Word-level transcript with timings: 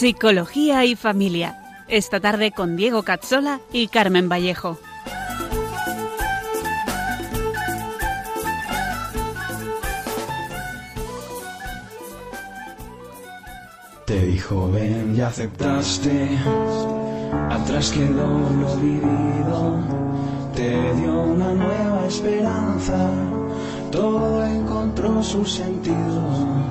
Psicología 0.00 0.86
y 0.86 0.96
Familia. 0.96 1.58
Esta 1.86 2.20
tarde 2.20 2.52
con 2.52 2.74
Diego 2.74 3.02
Cazzola 3.02 3.60
y 3.70 3.88
Carmen 3.88 4.30
Vallejo. 4.30 4.78
Te 14.06 14.24
dijo 14.24 14.70
ven 14.70 15.14
y 15.14 15.20
aceptaste, 15.20 16.30
atrás 17.50 17.90
quedó 17.90 18.26
lo 18.58 18.76
vivido, 18.76 19.84
te 20.54 20.94
dio 20.94 21.12
una 21.12 21.52
nueva 21.52 22.06
esperanza, 22.06 23.10
todo 23.92 24.46
encontró 24.46 25.22
su 25.22 25.44
sentido. 25.44 26.70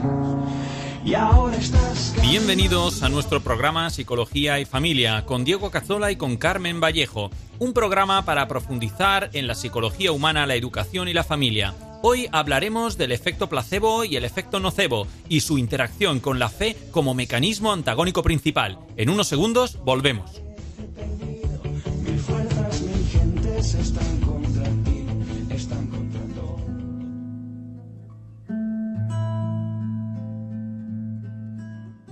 Y 1.06 1.14
ahora 1.14 1.56
estás 1.58 1.89
Bienvenidos 2.30 3.02
a 3.02 3.10
nuestro 3.10 3.42
programa 3.42 3.90
Psicología 3.90 4.60
y 4.60 4.66
Familia 4.66 5.26
con 5.26 5.44
Diego 5.44 5.72
Cazola 5.72 6.12
y 6.12 6.16
con 6.16 6.38
Carmen 6.38 6.80
Vallejo, 6.80 7.32
un 7.58 7.74
programa 7.74 8.24
para 8.24 8.48
profundizar 8.48 9.32
en 9.34 9.48
la 9.48 9.56
psicología 9.56 10.12
humana, 10.12 10.46
la 10.46 10.54
educación 10.54 11.08
y 11.08 11.14
la 11.14 11.24
familia. 11.24 11.74
Hoy 12.04 12.30
hablaremos 12.32 13.00
del 13.00 13.14
efecto 13.14 13.50
placebo 13.50 14.04
y 14.04 14.16
el 14.16 14.26
efecto 14.26 14.60
nocebo 14.60 15.08
y 15.28 15.40
su 15.40 15.58
interacción 15.58 16.20
con 16.20 16.38
la 16.38 16.50
fe 16.50 16.78
como 16.92 17.16
mecanismo 17.16 17.74
antagónico 17.74 18.22
principal. 18.22 18.78
En 18.96 19.10
unos 19.10 19.28
segundos 19.28 19.80
volvemos. 19.84 20.44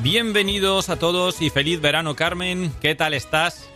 Bienvenidos 0.00 0.90
a 0.90 0.96
todos 0.98 1.42
y 1.42 1.50
feliz 1.50 1.80
verano, 1.80 2.14
Carmen. 2.14 2.72
¿Qué 2.80 2.94
tal 2.94 3.14
estás? 3.14 3.68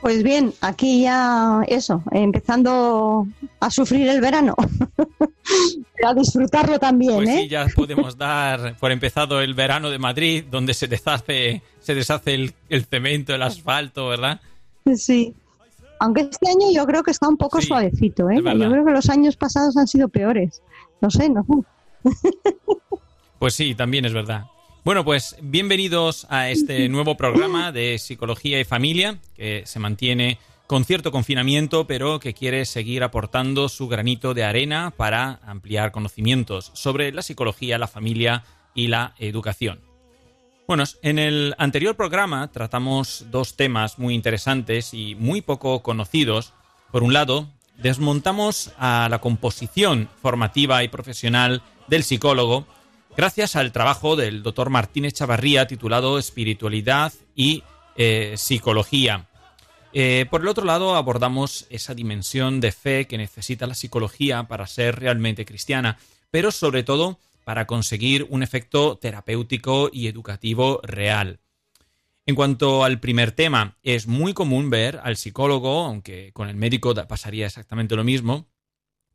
Pues 0.00 0.22
bien, 0.22 0.52
aquí 0.62 1.02
ya 1.02 1.60
eso, 1.68 2.02
empezando 2.10 3.26
a 3.60 3.70
sufrir 3.70 4.08
el 4.08 4.20
verano, 4.22 4.54
a 6.04 6.14
disfrutarlo 6.14 6.78
también, 6.78 7.16
Pues 7.16 7.28
¿eh? 7.28 7.38
sí, 7.42 7.48
ya 7.48 7.66
podemos 7.74 8.16
dar 8.16 8.76
por 8.78 8.92
empezado 8.92 9.42
el 9.42 9.52
verano 9.52 9.90
de 9.90 9.98
Madrid, 9.98 10.44
donde 10.50 10.72
se 10.72 10.86
deshace, 10.88 11.62
se 11.80 11.94
deshace 11.94 12.34
el, 12.34 12.54
el 12.70 12.86
cemento, 12.86 13.34
el 13.34 13.42
asfalto, 13.42 14.08
¿verdad? 14.08 14.40
Sí. 14.96 15.34
Aunque 15.98 16.22
este 16.22 16.48
año 16.48 16.72
yo 16.74 16.86
creo 16.86 17.02
que 17.02 17.10
está 17.10 17.28
un 17.28 17.36
poco 17.36 17.60
Sí, 17.60 17.66
suavecito, 17.66 18.30
¿eh? 18.30 18.36
Yo 18.42 18.70
creo 18.70 18.84
que 18.86 18.92
los 18.92 19.10
años 19.10 19.36
pasados 19.36 19.76
han 19.76 19.86
sido 19.86 20.08
peores. 20.08 20.62
No 21.00 21.10
sé, 21.10 21.28
no. 21.28 21.46
Pues 23.38 23.54
sí, 23.54 23.74
también 23.74 24.04
es 24.04 24.12
verdad. 24.12 24.44
Bueno, 24.82 25.04
pues 25.04 25.36
bienvenidos 25.42 26.26
a 26.30 26.48
este 26.48 26.88
nuevo 26.88 27.14
programa 27.14 27.70
de 27.70 27.98
Psicología 27.98 28.58
y 28.58 28.64
Familia, 28.64 29.18
que 29.36 29.62
se 29.66 29.78
mantiene 29.78 30.38
con 30.66 30.86
cierto 30.86 31.12
confinamiento, 31.12 31.86
pero 31.86 32.18
que 32.18 32.32
quiere 32.32 32.64
seguir 32.64 33.02
aportando 33.02 33.68
su 33.68 33.88
granito 33.88 34.32
de 34.32 34.42
arena 34.42 34.90
para 34.96 35.38
ampliar 35.44 35.92
conocimientos 35.92 36.70
sobre 36.72 37.12
la 37.12 37.20
psicología, 37.20 37.76
la 37.76 37.88
familia 37.88 38.42
y 38.74 38.86
la 38.86 39.14
educación. 39.18 39.80
Bueno, 40.66 40.84
en 41.02 41.18
el 41.18 41.54
anterior 41.58 41.94
programa 41.94 42.50
tratamos 42.50 43.26
dos 43.30 43.56
temas 43.56 43.98
muy 43.98 44.14
interesantes 44.14 44.94
y 44.94 45.14
muy 45.14 45.42
poco 45.42 45.82
conocidos. 45.82 46.54
Por 46.90 47.02
un 47.02 47.12
lado, 47.12 47.50
desmontamos 47.76 48.72
a 48.78 49.08
la 49.10 49.18
composición 49.18 50.08
formativa 50.22 50.82
y 50.82 50.88
profesional 50.88 51.62
del 51.86 52.02
psicólogo 52.02 52.66
gracias 53.16 53.56
al 53.56 53.72
trabajo 53.72 54.16
del 54.16 54.42
doctor 54.42 54.70
Martínez 54.70 55.14
Chavarría 55.14 55.66
titulado 55.66 56.18
Espiritualidad 56.18 57.12
y 57.34 57.62
eh, 57.96 58.34
Psicología. 58.36 59.28
Eh, 59.92 60.26
por 60.30 60.42
el 60.42 60.48
otro 60.48 60.64
lado, 60.64 60.94
abordamos 60.94 61.66
esa 61.70 61.94
dimensión 61.94 62.60
de 62.60 62.72
fe 62.72 63.06
que 63.06 63.18
necesita 63.18 63.66
la 63.66 63.74
psicología 63.74 64.44
para 64.44 64.66
ser 64.66 65.00
realmente 65.00 65.44
cristiana, 65.44 65.98
pero 66.30 66.52
sobre 66.52 66.82
todo 66.82 67.18
para 67.44 67.66
conseguir 67.66 68.26
un 68.30 68.42
efecto 68.42 68.96
terapéutico 68.96 69.90
y 69.92 70.06
educativo 70.06 70.80
real. 70.84 71.40
En 72.26 72.36
cuanto 72.36 72.84
al 72.84 73.00
primer 73.00 73.32
tema, 73.32 73.76
es 73.82 74.06
muy 74.06 74.34
común 74.34 74.70
ver 74.70 75.00
al 75.02 75.16
psicólogo, 75.16 75.84
aunque 75.84 76.30
con 76.32 76.48
el 76.48 76.54
médico 76.54 76.94
pasaría 77.08 77.46
exactamente 77.46 77.96
lo 77.96 78.04
mismo, 78.04 78.46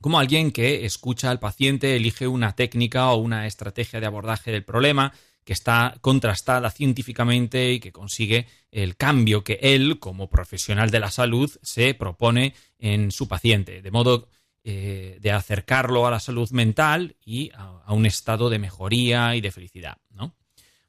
como 0.01 0.19
alguien 0.19 0.51
que 0.51 0.85
escucha 0.85 1.31
al 1.31 1.39
paciente, 1.39 1.95
elige 1.95 2.27
una 2.27 2.55
técnica 2.55 3.11
o 3.11 3.17
una 3.17 3.47
estrategia 3.47 3.99
de 3.99 4.05
abordaje 4.05 4.51
del 4.51 4.63
problema 4.63 5.13
que 5.43 5.53
está 5.53 5.95
contrastada 6.01 6.71
científicamente 6.71 7.71
y 7.71 7.79
que 7.79 7.91
consigue 7.91 8.47
el 8.71 8.97
cambio 8.97 9.43
que 9.43 9.59
él, 9.61 9.99
como 9.99 10.29
profesional 10.29 10.89
de 10.89 10.99
la 10.99 11.11
salud, 11.11 11.51
se 11.61 11.93
propone 11.93 12.55
en 12.79 13.11
su 13.11 13.27
paciente, 13.27 13.81
de 13.81 13.91
modo 13.91 14.27
eh, 14.63 15.19
de 15.21 15.31
acercarlo 15.31 16.07
a 16.07 16.11
la 16.11 16.19
salud 16.19 16.49
mental 16.49 17.15
y 17.23 17.51
a, 17.53 17.93
un 17.93 18.07
estado 18.07 18.49
de 18.49 18.57
mejoría 18.57 19.35
y 19.35 19.41
de 19.41 19.51
felicidad. 19.51 19.97
¿no? 20.09 20.35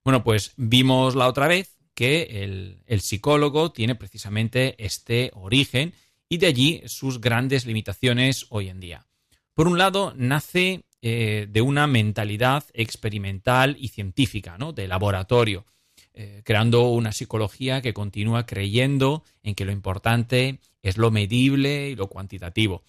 Bueno, 0.03 0.25
pues 0.25 0.55
vimos 0.56 1.15
la 1.15 1.28
otra 1.28 1.47
vez 1.47 1.77
que 1.95 2.78
el 2.87 3.00
psicólogo 3.00 3.72
tiene 3.72 3.95
precisamente 3.95 4.75
este 4.84 5.31
origen 5.34 5.95
y 6.28 6.38
de 6.38 6.47
allí 6.47 6.82
sus 6.87 7.20
grandes 7.20 7.66
limitaciones 7.66 8.47
hoy 8.50 8.69
en 8.69 8.81
día. 8.81 9.06
Por 9.54 9.69
un 9.69 9.78
lado, 9.78 10.12
nace 10.16 10.84
eh, 11.03 11.47
de 11.48 11.60
una 11.60 11.87
mentalidad 11.87 12.64
experimental 12.75 13.76
y 13.78 13.88
científica, 13.88 14.59
¿no? 14.59 14.72
de 14.72 14.88
laboratorio, 14.88 15.66
eh, 16.15 16.42
creando 16.44 16.88
una 16.88 17.12
psicología 17.12 17.81
que 17.81 17.94
continúa 17.94 18.47
creyendo 18.47 19.22
en 19.42 19.54
que 19.54 19.65
lo 19.65 19.72
importante 19.72 20.59
es 20.82 20.98
lo 20.98 21.10
medible 21.10 21.91
y 21.91 21.97
lo 21.97 22.09
cuantitativo. 22.09 22.82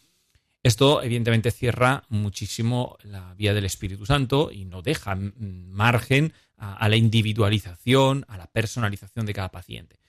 Esto 0.64 1.02
evidentemente 1.02 1.52
cierra 1.52 2.04
muchísimo 2.10 2.98
la 3.04 3.34
vía 3.36 3.54
del 3.54 3.66
Espíritu 3.66 4.06
Santo 4.06 4.52
y 4.52 4.66
no 4.66 4.82
deja 4.82 5.16
margen 5.16 6.34
a, 6.58 6.74
a 6.76 6.90
la 6.90 6.96
individualización, 6.96 8.26
a 8.28 8.38
la 8.38 8.48
personalización 8.48 9.26
de 9.26 9.34
cada 9.34 9.52
paciente. 9.52 10.00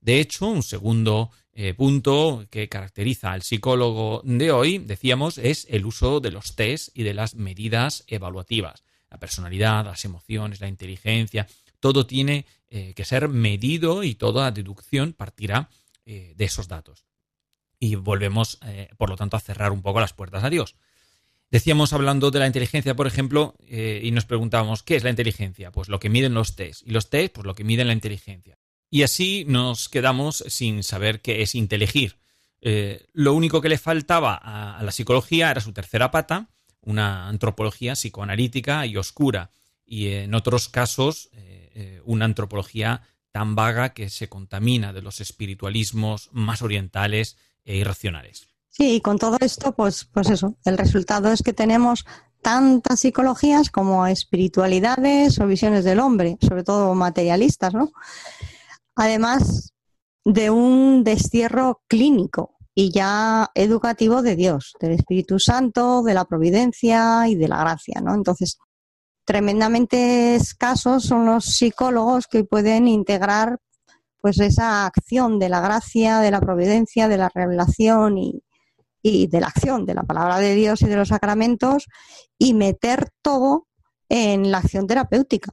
De 0.00 0.20
hecho, 0.20 0.46
un 0.46 0.62
segundo 0.62 1.30
eh, 1.60 1.74
punto 1.74 2.46
que 2.52 2.68
caracteriza 2.68 3.32
al 3.32 3.42
psicólogo 3.42 4.22
de 4.24 4.52
hoy, 4.52 4.78
decíamos, 4.78 5.38
es 5.38 5.66
el 5.68 5.86
uso 5.86 6.20
de 6.20 6.30
los 6.30 6.54
test 6.54 6.96
y 6.96 7.02
de 7.02 7.14
las 7.14 7.34
medidas 7.34 8.04
evaluativas. 8.06 8.84
La 9.10 9.18
personalidad, 9.18 9.84
las 9.84 10.04
emociones, 10.04 10.60
la 10.60 10.68
inteligencia, 10.68 11.48
todo 11.80 12.06
tiene 12.06 12.46
eh, 12.68 12.94
que 12.94 13.04
ser 13.04 13.26
medido 13.26 14.04
y 14.04 14.14
toda 14.14 14.52
deducción 14.52 15.14
partirá 15.14 15.68
eh, 16.06 16.32
de 16.36 16.44
esos 16.44 16.68
datos. 16.68 17.06
Y 17.80 17.96
volvemos, 17.96 18.60
por 18.96 19.10
lo 19.10 19.16
tanto, 19.16 19.36
a 19.36 19.40
cerrar 19.40 19.72
un 19.72 19.82
poco 19.82 19.98
las 19.98 20.12
puertas 20.12 20.44
a 20.44 20.50
Dios. 20.50 20.76
Decíamos 21.50 21.92
hablando 21.92 22.30
de 22.30 22.38
la 22.38 22.46
inteligencia, 22.46 22.94
por 22.94 23.08
ejemplo, 23.08 23.56
y 23.68 24.10
nos 24.12 24.26
preguntábamos, 24.26 24.84
¿qué 24.84 24.94
es 24.94 25.02
la 25.02 25.10
inteligencia? 25.10 25.72
Pues 25.72 25.88
lo 25.88 25.98
que 25.98 26.08
miden 26.08 26.34
los 26.34 26.54
test. 26.54 26.86
Y 26.86 26.90
los 26.90 27.10
test, 27.10 27.34
pues 27.34 27.46
lo 27.46 27.54
que 27.56 27.64
miden 27.64 27.88
la 27.88 27.92
inteligencia. 27.94 28.58
Y 28.90 29.02
así 29.02 29.44
nos 29.46 29.88
quedamos 29.88 30.44
sin 30.48 30.82
saber 30.82 31.20
qué 31.20 31.42
es 31.42 31.54
inteligir. 31.54 32.16
Eh, 32.60 33.06
lo 33.12 33.34
único 33.34 33.60
que 33.60 33.68
le 33.68 33.78
faltaba 33.78 34.34
a, 34.34 34.82
la 34.82 34.92
psicología 34.92 35.50
era 35.50 35.60
su 35.60 35.72
tercera 35.72 36.10
pata, 36.10 36.48
una 36.80 37.28
antropología 37.28 37.94
psicoanalítica 37.94 38.86
y 38.86 38.96
oscura. 38.96 39.50
Y 39.84 40.08
en 40.08 40.34
otros 40.34 40.68
casos, 40.68 41.28
eh, 41.32 41.70
eh, 41.74 42.02
una 42.04 42.24
antropología 42.24 43.02
tan 43.30 43.54
vaga 43.54 43.90
que 43.90 44.08
se 44.10 44.28
contamina 44.28 44.92
de 44.92 45.02
los 45.02 45.20
espiritualismos 45.20 46.30
más 46.32 46.62
orientales 46.62 47.36
e 47.64 47.76
irracionales. 47.76 48.48
Sí, 48.68 48.96
y 48.96 49.00
con 49.00 49.18
todo 49.18 49.36
esto, 49.40 49.72
pues, 49.72 50.04
pues 50.04 50.30
eso, 50.30 50.56
el 50.64 50.78
resultado 50.78 51.32
es 51.32 51.42
que 51.42 51.52
tenemos 51.52 52.06
tantas 52.42 53.00
psicologías 53.00 53.70
como 53.70 54.06
espiritualidades 54.06 55.40
o 55.40 55.46
visiones 55.46 55.84
del 55.84 56.00
hombre, 56.00 56.38
sobre 56.40 56.64
todo 56.64 56.94
materialistas, 56.94 57.74
¿no? 57.74 57.92
Además 58.98 59.74
de 60.24 60.50
un 60.50 61.04
destierro 61.04 61.82
clínico 61.86 62.56
y 62.74 62.90
ya 62.90 63.48
educativo 63.54 64.22
de 64.22 64.34
Dios, 64.34 64.74
del 64.80 64.90
Espíritu 64.90 65.38
Santo, 65.38 66.02
de 66.02 66.14
la 66.14 66.24
providencia 66.24 67.28
y 67.28 67.36
de 67.36 67.46
la 67.46 67.60
gracia, 67.60 68.00
¿no? 68.02 68.12
Entonces, 68.12 68.58
tremendamente 69.24 70.34
escasos 70.34 71.04
son 71.04 71.26
los 71.26 71.44
psicólogos 71.44 72.26
que 72.26 72.42
pueden 72.42 72.88
integrar 72.88 73.60
pues 74.20 74.40
esa 74.40 74.86
acción 74.86 75.38
de 75.38 75.48
la 75.48 75.60
gracia, 75.60 76.18
de 76.18 76.32
la 76.32 76.40
providencia, 76.40 77.06
de 77.06 77.18
la 77.18 77.30
revelación 77.32 78.18
y, 78.18 78.42
de 79.02 79.40
la 79.40 79.46
acción 79.46 79.86
de 79.86 79.94
la 79.94 80.02
palabra 80.02 80.38
de 80.38 80.56
Dios 80.56 80.82
y 80.82 80.86
de 80.86 80.96
los 80.96 81.08
sacramentos 81.08 81.86
y 82.36 82.52
meter 82.52 83.10
todo 83.22 83.68
en 84.08 84.50
la 84.50 84.58
acción 84.58 84.88
terapéutica. 84.88 85.52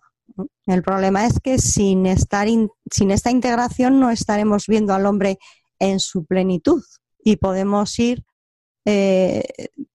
El 0.66 0.84
problema 0.84 1.26
es 1.26 1.40
que 1.40 1.58
sin, 1.58 2.06
estar 2.06 2.48
sin 2.92 3.12
esta 3.12 3.32
integración 3.32 4.00
no 4.00 4.10
estaremos 4.10 4.68
viendo 4.68 4.94
al 4.94 5.06
hombre 5.06 5.38
en 5.80 6.00
su 6.00 6.26
plenitud 6.26 6.84
y 7.24 7.38
podemos 7.38 7.98
ir 8.00 8.24
eh, 8.88 9.44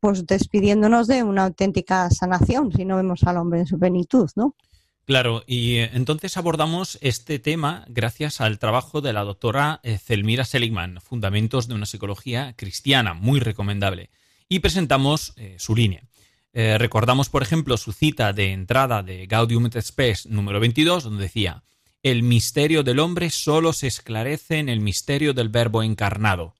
pues 0.00 0.26
despidiéndonos 0.26 1.06
de 1.06 1.22
una 1.22 1.44
auténtica 1.44 2.10
sanación 2.10 2.72
si 2.72 2.84
no 2.84 2.96
vemos 2.96 3.22
al 3.22 3.36
hombre 3.36 3.60
en 3.60 3.66
su 3.66 3.78
plenitud, 3.78 4.28
¿no? 4.34 4.56
Claro, 5.04 5.44
y 5.46 5.76
eh, 5.76 5.90
entonces 5.92 6.36
abordamos 6.36 6.98
este 7.00 7.38
tema 7.38 7.84
gracias 7.88 8.40
al 8.40 8.58
trabajo 8.58 9.00
de 9.00 9.12
la 9.12 9.22
doctora 9.22 9.80
eh, 9.84 9.96
Zelmira 9.98 10.44
Seligman, 10.44 11.00
Fundamentos 11.00 11.68
de 11.68 11.74
una 11.74 11.86
psicología 11.86 12.54
cristiana, 12.56 13.14
muy 13.14 13.38
recomendable, 13.38 14.10
y 14.48 14.58
presentamos 14.58 15.34
su 15.58 15.76
línea. 15.76 16.02
Recordamos, 16.52 17.28
por 17.28 17.42
ejemplo, 17.42 17.76
su 17.76 17.92
cita 17.92 18.32
de 18.32 18.52
entrada 18.52 19.02
de 19.02 19.26
Gaudium 19.26 19.66
et 19.66 19.80
Spes 19.80 20.26
número 20.26 20.60
22, 20.60 21.04
donde 21.04 21.24
decía, 21.24 21.62
el 22.02 22.22
misterio 22.22 22.82
del 22.82 22.98
hombre 22.98 23.30
solo 23.30 23.72
se 23.72 23.86
esclarece 23.86 24.58
en 24.58 24.68
el 24.68 24.80
misterio 24.80 25.34
del 25.34 25.48
verbo 25.48 25.82
encarnado. 25.82 26.54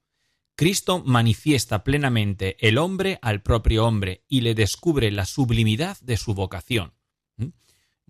Cristo 0.54 1.02
manifiesta 1.04 1.82
plenamente 1.84 2.56
el 2.60 2.78
hombre 2.78 3.18
al 3.22 3.42
propio 3.42 3.86
hombre 3.86 4.24
y 4.28 4.42
le 4.42 4.54
descubre 4.54 5.10
la 5.10 5.24
sublimidad 5.24 5.98
de 6.00 6.16
su 6.16 6.34
vocación 6.34 6.92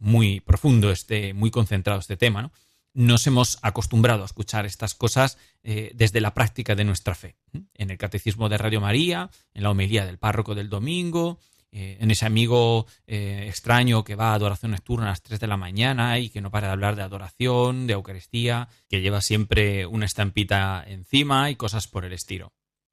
muy 0.00 0.40
profundo, 0.40 0.90
este, 0.90 1.34
muy 1.34 1.50
concentrado 1.50 2.00
este 2.00 2.16
tema, 2.16 2.42
¿no? 2.42 2.52
Nos 2.92 3.24
hemos 3.28 3.58
acostumbrado 3.62 4.22
a 4.22 4.26
escuchar 4.26 4.66
estas 4.66 4.94
cosas 4.94 5.38
eh, 5.62 5.92
desde 5.94 6.20
la 6.20 6.34
práctica 6.34 6.74
de 6.74 6.82
nuestra 6.82 7.14
fe. 7.14 7.36
En 7.74 7.90
el 7.90 7.98
Catecismo 7.98 8.48
de 8.48 8.58
Radio 8.58 8.80
María, 8.80 9.30
en 9.54 9.62
la 9.62 9.70
homilía 9.70 10.04
del 10.04 10.18
párroco 10.18 10.56
del 10.56 10.68
domingo, 10.68 11.38
eh, 11.72 11.98
en 12.00 12.10
ese 12.10 12.26
amigo 12.26 12.86
eh, 13.06 13.46
extraño 13.48 14.02
que 14.02 14.16
va 14.16 14.32
a 14.32 14.34
adoración 14.34 14.72
nocturna 14.72 15.06
a 15.06 15.10
las 15.10 15.22
3 15.22 15.38
de 15.38 15.46
la 15.46 15.56
mañana 15.56 16.18
y 16.18 16.28
que 16.28 16.40
no 16.40 16.50
para 16.50 16.66
de 16.66 16.72
hablar 16.72 16.96
de 16.96 17.02
adoración, 17.02 17.86
de 17.86 17.92
Eucaristía, 17.92 18.68
que 18.88 19.00
lleva 19.00 19.20
siempre 19.20 19.86
una 19.86 20.06
estampita 20.06 20.84
encima 20.86 21.48
y 21.48 21.56
cosas 21.56 21.86
por 21.86 22.04
el 22.04 22.12
estilo. 22.12 22.52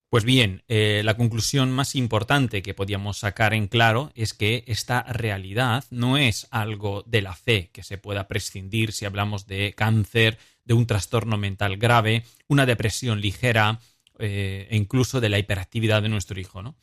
Pues 0.10 0.24
bien, 0.24 0.64
eh, 0.68 1.02
la 1.04 1.18
conclusión 1.18 1.72
más 1.72 1.96
importante 1.96 2.62
que 2.62 2.76
podíamos 2.76 3.18
sacar 3.18 3.54
en 3.54 3.68
claro 3.68 4.12
es 4.16 4.34
que 4.34 4.64
esta 4.68 5.02
realidad 5.04 5.84
no 5.90 6.18
es 6.18 6.48
algo 6.52 7.04
de 7.08 7.22
la 7.24 7.34
fe 7.34 7.72
que 7.74 7.84
se 7.84 7.98
pueda 7.98 8.28
prescindir 8.28 8.94
si 8.94 9.06
hablamos 9.06 9.48
de 9.48 9.74
cáncer, 9.76 10.38
de 10.64 10.76
un 10.76 10.86
trastorno 10.86 11.38
mental 11.38 11.78
grave, 11.78 12.24
una 12.48 12.66
depresión 12.66 13.22
ligera 13.22 13.80
e 14.20 14.68
incluso 14.72 15.20
de 15.22 15.30
la 15.30 15.40
hiperactividad 15.40 16.02
de 16.02 16.10
nuestro 16.10 16.40
hijo. 16.40 16.62
¿no? 16.62 16.76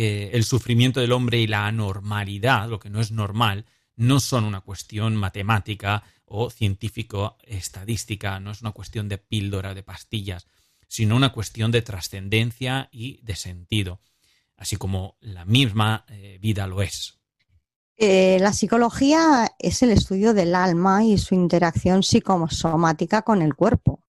Eh, 0.00 0.30
el 0.32 0.44
sufrimiento 0.44 1.00
del 1.00 1.10
hombre 1.10 1.40
y 1.40 1.48
la 1.48 1.66
anormalidad, 1.66 2.68
lo 2.68 2.78
que 2.78 2.88
no 2.88 3.00
es 3.00 3.10
normal, 3.10 3.66
no 3.96 4.20
son 4.20 4.44
una 4.44 4.60
cuestión 4.60 5.16
matemática 5.16 6.04
o 6.24 6.50
científico-estadística, 6.50 8.38
no 8.38 8.52
es 8.52 8.60
una 8.60 8.70
cuestión 8.70 9.08
de 9.08 9.18
píldora, 9.18 9.74
de 9.74 9.82
pastillas 9.82 10.46
sino 10.88 11.14
una 11.14 11.32
cuestión 11.32 11.70
de 11.70 11.82
trascendencia 11.82 12.88
y 12.90 13.20
de 13.22 13.36
sentido, 13.36 14.00
así 14.56 14.76
como 14.76 15.16
la 15.20 15.44
misma 15.44 16.04
eh, 16.08 16.38
vida 16.40 16.66
lo 16.66 16.82
es. 16.82 17.18
Eh, 17.96 18.38
la 18.40 18.52
psicología 18.52 19.54
es 19.58 19.82
el 19.82 19.90
estudio 19.90 20.32
del 20.32 20.54
alma 20.54 21.04
y 21.04 21.18
su 21.18 21.34
interacción 21.34 22.02
psicosomática 22.02 23.22
con 23.22 23.42
el 23.42 23.54
cuerpo, 23.54 24.04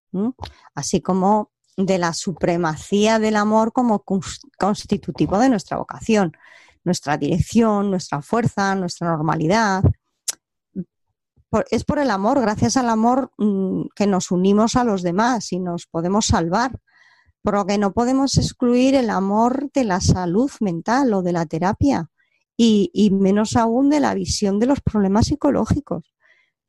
así 0.73 1.01
como 1.01 1.51
de 1.79 1.97
la 1.97 2.13
supremacía 2.13 3.19
del 3.19 3.37
amor 3.37 3.71
como 3.71 4.03
constitutivo 4.57 5.39
de 5.39 5.49
nuestra 5.49 5.77
vocación, 5.77 6.33
nuestra 6.83 7.17
dirección, 7.17 7.89
nuestra 7.89 8.21
fuerza, 8.21 8.75
nuestra 8.75 9.09
normalidad 9.09 9.83
es 11.71 11.83
por 11.83 11.99
el 11.99 12.11
amor, 12.11 12.39
gracias 12.41 12.77
al 12.77 12.89
amor 12.89 13.31
mm, 13.37 13.87
que 13.95 14.07
nos 14.07 14.31
unimos 14.31 14.75
a 14.75 14.83
los 14.83 15.01
demás 15.01 15.51
y 15.51 15.59
nos 15.59 15.87
podemos 15.87 16.27
salvar. 16.27 16.79
Por 17.41 17.65
que 17.65 17.77
no 17.77 17.93
podemos 17.93 18.37
excluir 18.37 18.95
el 18.95 19.09
amor 19.09 19.71
de 19.73 19.85
la 19.85 20.01
salud 20.01 20.51
mental 20.59 21.13
o 21.13 21.21
de 21.21 21.31
la 21.31 21.45
terapia 21.45 22.09
y 22.57 23.09
menos 23.13 23.55
aún 23.55 23.89
de 23.89 24.01
la 24.01 24.13
visión 24.13 24.59
de 24.59 24.65
los 24.65 24.81
problemas 24.81 25.27
psicológicos. 25.27 26.13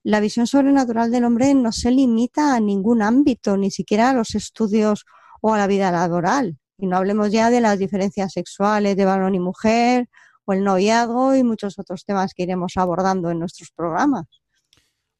La 0.03 0.21
visión 0.21 0.47
sobrenatural 0.47 1.11
del 1.11 1.25
hombre 1.25 1.55
no 1.55 1.73
se 1.73 1.91
limita 1.91 2.55
a 2.55 2.61
ningún 2.61 3.03
ámbito, 3.03 3.57
ni 3.57 3.71
siquiera 3.71 4.11
a 4.11 4.15
los 4.15 4.35
estudios 4.35 5.05
o 5.43 5.53
a 5.53 5.59
la 5.59 5.67
vida 5.67 5.91
laboral. 5.91 6.57
Y 6.79 6.87
no 6.87 6.97
hablemos 6.97 7.31
ya 7.31 7.51
de 7.51 7.61
las 7.61 7.79
diferencias 7.79 8.33
sexuales 8.33 8.97
de 8.97 9.05
varón 9.05 9.35
y 9.35 9.41
mujer 9.41 10.09
o 10.47 10.55
el 10.55 10.65
noviazgo 10.65 11.37
y 11.37 11.45
muchos 11.45 11.79
otros 11.79 12.05
temas 12.07 12.33
que 12.35 12.45
iremos 12.45 12.73
abordando 12.77 13.31
en 13.31 13.39
nuestros 13.39 13.71
programas. 13.73 14.27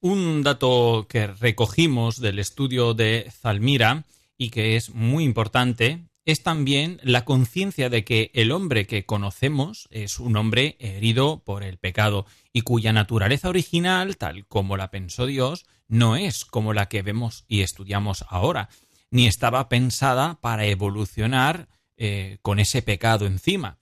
Un 0.01 0.43
dato 0.43 1.07
que 1.09 1.27
recogimos 1.27 2.19
del 2.19 2.39
estudio 2.39 2.95
de 2.95 3.31
Zalmira 3.31 4.05
y 4.39 4.49
que 4.49 4.77
es 4.77 4.95
muy 4.95 5.25
importante 5.25 6.10
es 6.25 6.43
también 6.43 7.01
la 7.03 7.25
conciencia 7.25 7.89
de 7.89 8.05
que 8.05 8.31
el 8.35 8.53
hombre 8.53 8.87
que 8.87 9.07
conocemos 9.07 9.89
es 9.91 10.21
un 10.21 10.37
hombre 10.37 10.77
herido 10.79 11.43
por 11.45 11.63
el 11.63 11.79
pecado 11.79 12.27
y 12.53 12.63
cuya 12.63 12.93
naturaleza 12.93 13.49
original, 13.49 14.17
tal 14.17 14.47
como 14.47 14.77
la 14.77 14.91
pensó 14.91 15.27
Dios, 15.27 15.67
no 15.89 16.17
es 16.17 16.45
como 16.45 16.73
la 16.73 16.89
que 16.89 17.03
vemos 17.03 17.45
y 17.49 17.63
estudiamos 17.63 18.25
ahora, 18.29 18.69
ni 19.11 19.27
estaba 19.27 19.69
pensada 19.69 20.41
para 20.41 20.67
evolucionar 20.67 21.69
eh, 21.97 22.39
con 22.43 22.61
ese 22.61 22.83
pecado 22.83 23.27
encima. 23.27 23.79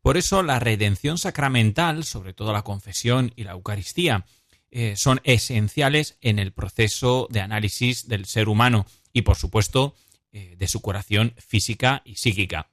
Por 0.00 0.16
eso 0.16 0.42
la 0.42 0.60
redención 0.60 1.18
sacramental, 1.18 2.04
sobre 2.04 2.32
todo 2.32 2.52
la 2.52 2.62
confesión 2.62 3.32
y 3.34 3.44
la 3.44 3.52
Eucaristía, 3.52 4.24
eh, 4.70 4.94
son 4.96 5.20
esenciales 5.24 6.18
en 6.20 6.38
el 6.38 6.52
proceso 6.52 7.26
de 7.30 7.40
análisis 7.40 8.06
del 8.06 8.26
ser 8.26 8.48
humano 8.48 8.86
y, 9.12 9.22
por 9.22 9.36
supuesto, 9.36 9.94
eh, 10.32 10.56
de 10.56 10.68
su 10.68 10.80
curación 10.80 11.34
física 11.38 12.02
y 12.04 12.16
psíquica. 12.16 12.70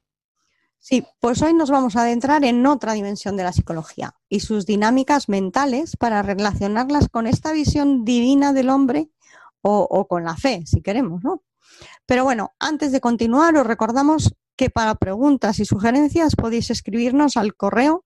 Sí, 0.79 1.03
pues 1.19 1.41
hoy 1.41 1.53
nos 1.53 1.71
vamos 1.71 1.95
a 1.95 2.01
adentrar 2.01 2.43
en 2.43 2.65
otra 2.65 2.93
dimensión 2.93 3.35
de 3.37 3.43
la 3.43 3.53
psicología 3.53 4.13
y 4.29 4.41
sus 4.41 4.65
dinámicas 4.65 5.29
mentales 5.29 5.97
para 5.97 6.21
relacionarlas 6.21 7.09
con 7.09 7.25
esta 7.25 7.51
visión 7.51 8.05
divina 8.05 8.53
del 8.53 8.69
hombre 8.69 9.09
o, 9.61 9.87
o 9.89 10.07
con 10.07 10.23
la 10.23 10.35
fe, 10.37 10.63
si 10.65 10.81
queremos, 10.81 11.23
¿no? 11.23 11.43
Pero 12.05 12.23
bueno, 12.23 12.53
antes 12.59 12.91
de 12.91 13.01
continuar, 13.01 13.55
os 13.55 13.65
recordamos 13.65 14.35
que 14.55 14.69
para 14.69 14.95
preguntas 14.95 15.59
y 15.59 15.65
sugerencias 15.65 16.35
podéis 16.35 16.69
escribirnos 16.69 17.35
al 17.35 17.55
correo 17.55 18.05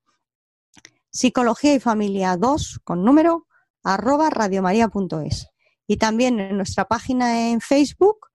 psicología 1.11 1.73
y 1.73 1.79
familia 1.79 2.37
2 2.37 2.79
con 2.83 3.03
número 3.03 3.47
arroba 3.83 4.29
radiomaria.es. 4.29 5.49
Y 5.87 5.97
también 5.97 6.39
en 6.39 6.57
nuestra 6.57 6.85
página 6.85 7.49
en 7.49 7.61
Facebook, 7.61 8.28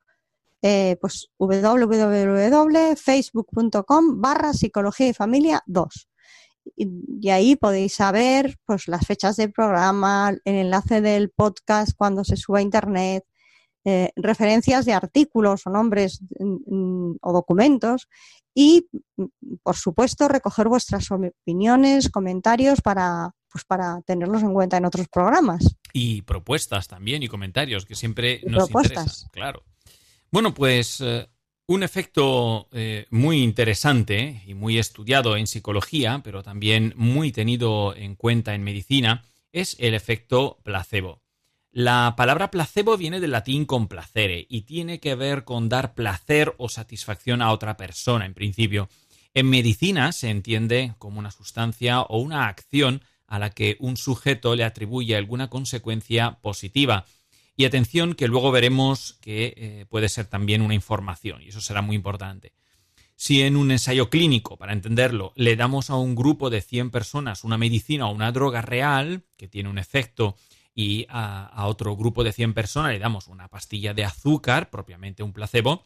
eh, 0.66 0.96
pues 0.98 1.28
www.facebook.com 1.38 4.22
barra 4.22 4.54
psicología 4.54 5.08
y 5.08 5.12
familia 5.12 5.62
2. 5.66 6.08
Y, 6.74 7.28
ahí 7.28 7.56
podéis 7.56 7.92
saber 7.92 8.56
pues 8.64 8.88
las 8.88 9.06
fechas 9.06 9.36
del 9.36 9.52
programa, 9.52 10.34
el 10.46 10.54
enlace 10.54 11.02
del 11.02 11.28
podcast 11.28 11.92
cuando 11.94 12.24
se 12.24 12.38
suba 12.38 12.60
a 12.60 12.62
internet, 12.62 13.26
eh, 13.84 14.08
referencias 14.16 14.86
de 14.86 14.94
artículos 14.94 15.66
o 15.66 15.70
nombres 15.70 16.22
o 17.20 17.32
documentos 17.34 18.08
y, 18.54 18.88
por 19.62 19.76
supuesto, 19.76 20.28
recoger 20.28 20.68
vuestras 20.68 21.10
opiniones, 21.10 22.08
comentarios 22.08 22.80
para, 22.80 23.32
pues 23.52 23.66
para 23.66 24.00
tenerlos 24.06 24.42
en 24.42 24.54
cuenta 24.54 24.78
en 24.78 24.86
otros 24.86 25.08
programas. 25.08 25.76
Y 25.92 26.22
propuestas 26.22 26.88
también 26.88 27.22
y 27.22 27.28
comentarios 27.28 27.84
que 27.84 27.96
siempre 27.96 28.40
nos 28.46 28.70
interesan. 28.70 29.28
Claro. 29.30 29.62
Bueno, 30.34 30.52
pues 30.52 31.00
eh, 31.00 31.28
un 31.68 31.84
efecto 31.84 32.66
eh, 32.72 33.06
muy 33.10 33.40
interesante 33.40 34.42
y 34.44 34.54
muy 34.54 34.78
estudiado 34.78 35.36
en 35.36 35.46
psicología, 35.46 36.22
pero 36.24 36.42
también 36.42 36.92
muy 36.96 37.30
tenido 37.30 37.94
en 37.94 38.16
cuenta 38.16 38.52
en 38.52 38.64
medicina, 38.64 39.22
es 39.52 39.76
el 39.78 39.94
efecto 39.94 40.58
placebo. 40.64 41.22
La 41.70 42.14
palabra 42.16 42.50
placebo 42.50 42.96
viene 42.96 43.20
del 43.20 43.30
latín 43.30 43.64
complacere 43.64 44.44
y 44.50 44.62
tiene 44.62 44.98
que 44.98 45.14
ver 45.14 45.44
con 45.44 45.68
dar 45.68 45.94
placer 45.94 46.52
o 46.58 46.68
satisfacción 46.68 47.40
a 47.40 47.52
otra 47.52 47.76
persona, 47.76 48.26
en 48.26 48.34
principio. 48.34 48.88
En 49.34 49.48
medicina 49.48 50.10
se 50.10 50.30
entiende 50.30 50.94
como 50.98 51.20
una 51.20 51.30
sustancia 51.30 52.00
o 52.00 52.18
una 52.18 52.48
acción 52.48 53.02
a 53.28 53.38
la 53.38 53.50
que 53.50 53.76
un 53.78 53.96
sujeto 53.96 54.56
le 54.56 54.64
atribuye 54.64 55.14
alguna 55.14 55.48
consecuencia 55.48 56.40
positiva. 56.42 57.06
Y 57.56 57.64
atención 57.64 58.14
que 58.14 58.28
luego 58.28 58.50
veremos 58.50 59.14
que 59.20 59.54
eh, 59.56 59.86
puede 59.88 60.08
ser 60.08 60.26
también 60.26 60.62
una 60.62 60.74
información, 60.74 61.42
y 61.42 61.48
eso 61.48 61.60
será 61.60 61.82
muy 61.82 61.96
importante. 61.96 62.52
Si 63.16 63.42
en 63.42 63.56
un 63.56 63.70
ensayo 63.70 64.10
clínico, 64.10 64.56
para 64.56 64.72
entenderlo, 64.72 65.32
le 65.36 65.54
damos 65.54 65.88
a 65.88 65.96
un 65.96 66.16
grupo 66.16 66.50
de 66.50 66.60
100 66.60 66.90
personas 66.90 67.44
una 67.44 67.56
medicina 67.56 68.08
o 68.08 68.12
una 68.12 68.32
droga 68.32 68.60
real 68.60 69.22
que 69.36 69.46
tiene 69.46 69.68
un 69.68 69.78
efecto 69.78 70.36
y 70.74 71.06
a, 71.08 71.46
a, 71.46 71.68
otro 71.68 71.96
grupo 71.96 72.24
de 72.24 72.32
100 72.32 72.54
personas 72.54 72.92
le 72.92 72.98
damos 72.98 73.28
una 73.28 73.46
pastilla 73.46 73.94
de 73.94 74.04
azúcar, 74.04 74.70
propiamente 74.70 75.22
un 75.22 75.32
placebo, 75.32 75.84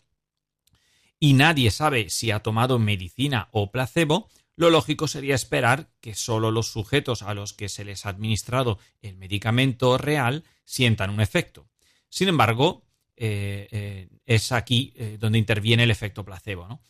y 1.20 1.34
nadie 1.34 1.70
sabe 1.70 2.08
si 2.08 2.30
ha 2.30 2.40
tomado 2.40 2.78
medicina 2.78 3.48
o 3.52 3.70
placebo, 3.70 4.30
lo 4.58 4.70
lógico 4.70 5.06
sería 5.06 5.36
esperar 5.36 5.88
que 6.00 6.16
solo 6.16 6.50
los 6.50 6.72
sujetos 6.72 7.22
a 7.22 7.32
los 7.32 7.52
que 7.52 7.68
se 7.68 7.84
les 7.84 8.04
ha 8.04 8.08
administrado 8.08 8.80
el 9.02 9.14
medicamento 9.14 9.98
real 9.98 10.42
sientan 10.64 11.10
un 11.10 11.20
efecto. 11.20 11.68
Sin 12.08 12.26
embargo, 12.26 12.82
eh, 13.16 13.68
eh, 13.70 14.08
es 14.26 14.50
aquí 14.50 14.92
eh, 14.96 15.16
donde 15.20 15.38
interviene 15.38 15.84
el 15.84 15.92
efecto 15.92 16.24
placebo. 16.24 16.80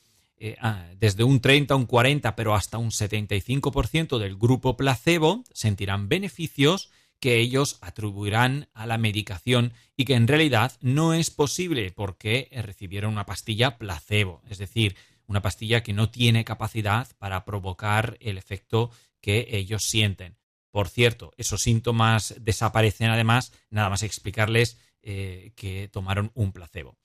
Ah, 0.61 0.87
desde 0.97 1.25
un 1.25 1.41
30 1.41 1.75
a 1.75 1.77
un 1.77 1.85
40, 1.85 2.37
pero 2.37 2.55
hasta 2.55 2.79
un 2.79 2.91
75% 2.91 4.19
del 4.19 4.37
grupo 4.37 4.79
placebo 4.79 5.45
sentirán 5.53 6.09
beneficios 6.09 6.91
que 7.21 7.39
ellos 7.39 7.77
atribuirán 7.83 8.69
a 8.73 8.87
la 8.87 8.97
medicación 8.97 9.75
y 9.95 10.07
que 10.07 10.15
en 10.15 10.27
realidad 10.27 10.73
no 10.81 11.13
es 11.13 11.31
posible 11.31 11.91
porque 11.91 12.49
recibieron 12.63 13.13
una 13.13 13.27
pastilla 13.27 13.77
placebo, 13.77 14.41
es 14.49 14.57
decir, 14.57 14.97
una 15.29 15.43
pastilla 15.43 15.83
que 15.85 15.93
no 15.93 16.11
tiene 16.11 16.45
capacidad 16.45 17.07
para 17.19 17.45
provocar 17.45 18.17
el 18.21 18.39
efecto 18.39 18.91
que 19.21 19.47
ellos 19.51 19.85
sienten. 19.85 20.37
Por 20.71 20.89
cierto, 20.89 21.33
esos 21.37 21.63
síntomas 21.63 22.35
desaparecen 22.41 23.11
además, 23.11 23.53
nada 23.71 23.91
más 23.91 24.03
explicarles 24.03 24.79
eh, 25.03 25.53
que 25.55 25.89
tomaron 25.89 26.33
un 26.35 26.53
placebo. 26.53 26.99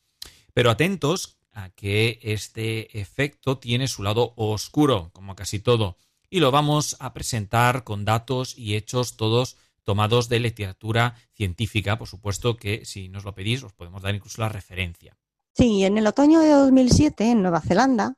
Pero 0.54 0.72
atentos 0.72 1.38
a 1.52 1.70
que 1.70 2.20
este 2.24 3.00
efecto 3.00 3.60
tiene 3.60 3.88
su 3.88 4.04
lado 4.04 4.34
oscuro, 4.36 5.12
como 5.14 5.36
casi 5.36 5.60
todo, 5.60 5.98
y 6.30 6.40
lo 6.40 6.50
vamos 6.50 6.98
a 7.00 7.14
presentar 7.14 7.84
con 7.84 8.06
datos 8.06 8.58
y 8.58 8.76
hechos 8.76 9.18
todos 9.18 9.58
tomados 9.84 10.30
de 10.30 10.40
literatura 10.40 11.16
científica, 11.34 11.98
por 11.98 12.08
supuesto 12.08 12.58
que 12.58 12.86
si 12.86 13.10
nos 13.10 13.24
lo 13.24 13.36
pedís 13.36 13.64
os 13.64 13.74
podemos 13.74 14.02
dar 14.02 14.16
incluso 14.16 14.42
la 14.42 14.50
referencia. 14.50 15.18
Sí, 15.54 15.84
en 15.84 15.98
el 15.98 16.08
otoño 16.08 16.40
de 16.40 16.50
2007 16.50 17.32
en 17.32 17.42
Nueva 17.42 17.62
Zelanda, 17.62 18.16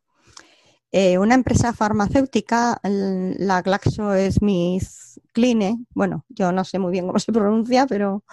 eh, 0.92 1.18
una 1.18 1.36
empresa 1.36 1.74
farmacéutica, 1.74 2.80
la 2.84 3.62
GlaxoSmithKline, 3.62 5.88
bueno, 5.94 6.26
yo 6.30 6.52
no 6.52 6.64
sé 6.64 6.80
muy 6.80 6.92
bien 6.92 7.08
cómo 7.08 7.20
se 7.20 7.32
pronuncia, 7.32 7.86
pero 7.88 8.24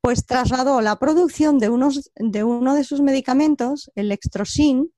pues 0.00 0.26
trasladó 0.26 0.80
la 0.80 0.96
producción 0.96 1.58
de, 1.58 1.68
unos, 1.68 2.10
de 2.16 2.44
uno 2.44 2.74
de 2.74 2.84
sus 2.84 3.00
medicamentos, 3.00 3.90
el 3.94 4.12
Extrosin, 4.12 4.92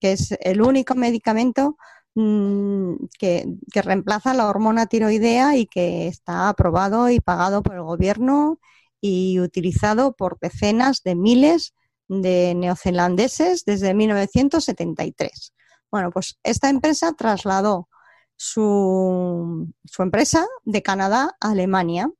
que 0.00 0.12
es 0.12 0.36
el 0.40 0.62
único 0.62 0.94
medicamento 0.94 1.76
Mm, 2.16 3.06
que, 3.18 3.44
reemplaza 3.74 4.34
la 4.34 4.48
hormona 4.48 4.86
tiroidea 4.86 5.56
y 5.56 5.66
que 5.66 6.06
está 6.06 6.48
aprobado 6.48 7.10
y 7.10 7.18
pagado 7.20 7.62
por 7.62 7.74
el 7.74 7.82
gobierno 7.82 8.60
y 9.00 9.40
utilizado 9.40 10.14
por 10.14 10.38
decenas 10.38 11.02
de 11.02 11.16
miles 11.16 11.74
neozelandeses 12.08 13.64
desde 13.64 13.94
1973. 13.94 15.54
Bueno, 15.90 16.10
pues 16.10 16.38
esta 16.42 16.68
empresa 16.68 17.12
trasladó 17.12 17.88
su, 18.36 19.72
su 19.84 20.02
empresa 20.02 20.46
de 20.64 20.82
Canadá 20.82 21.36
a 21.40 21.50
Alemania. 21.50 22.10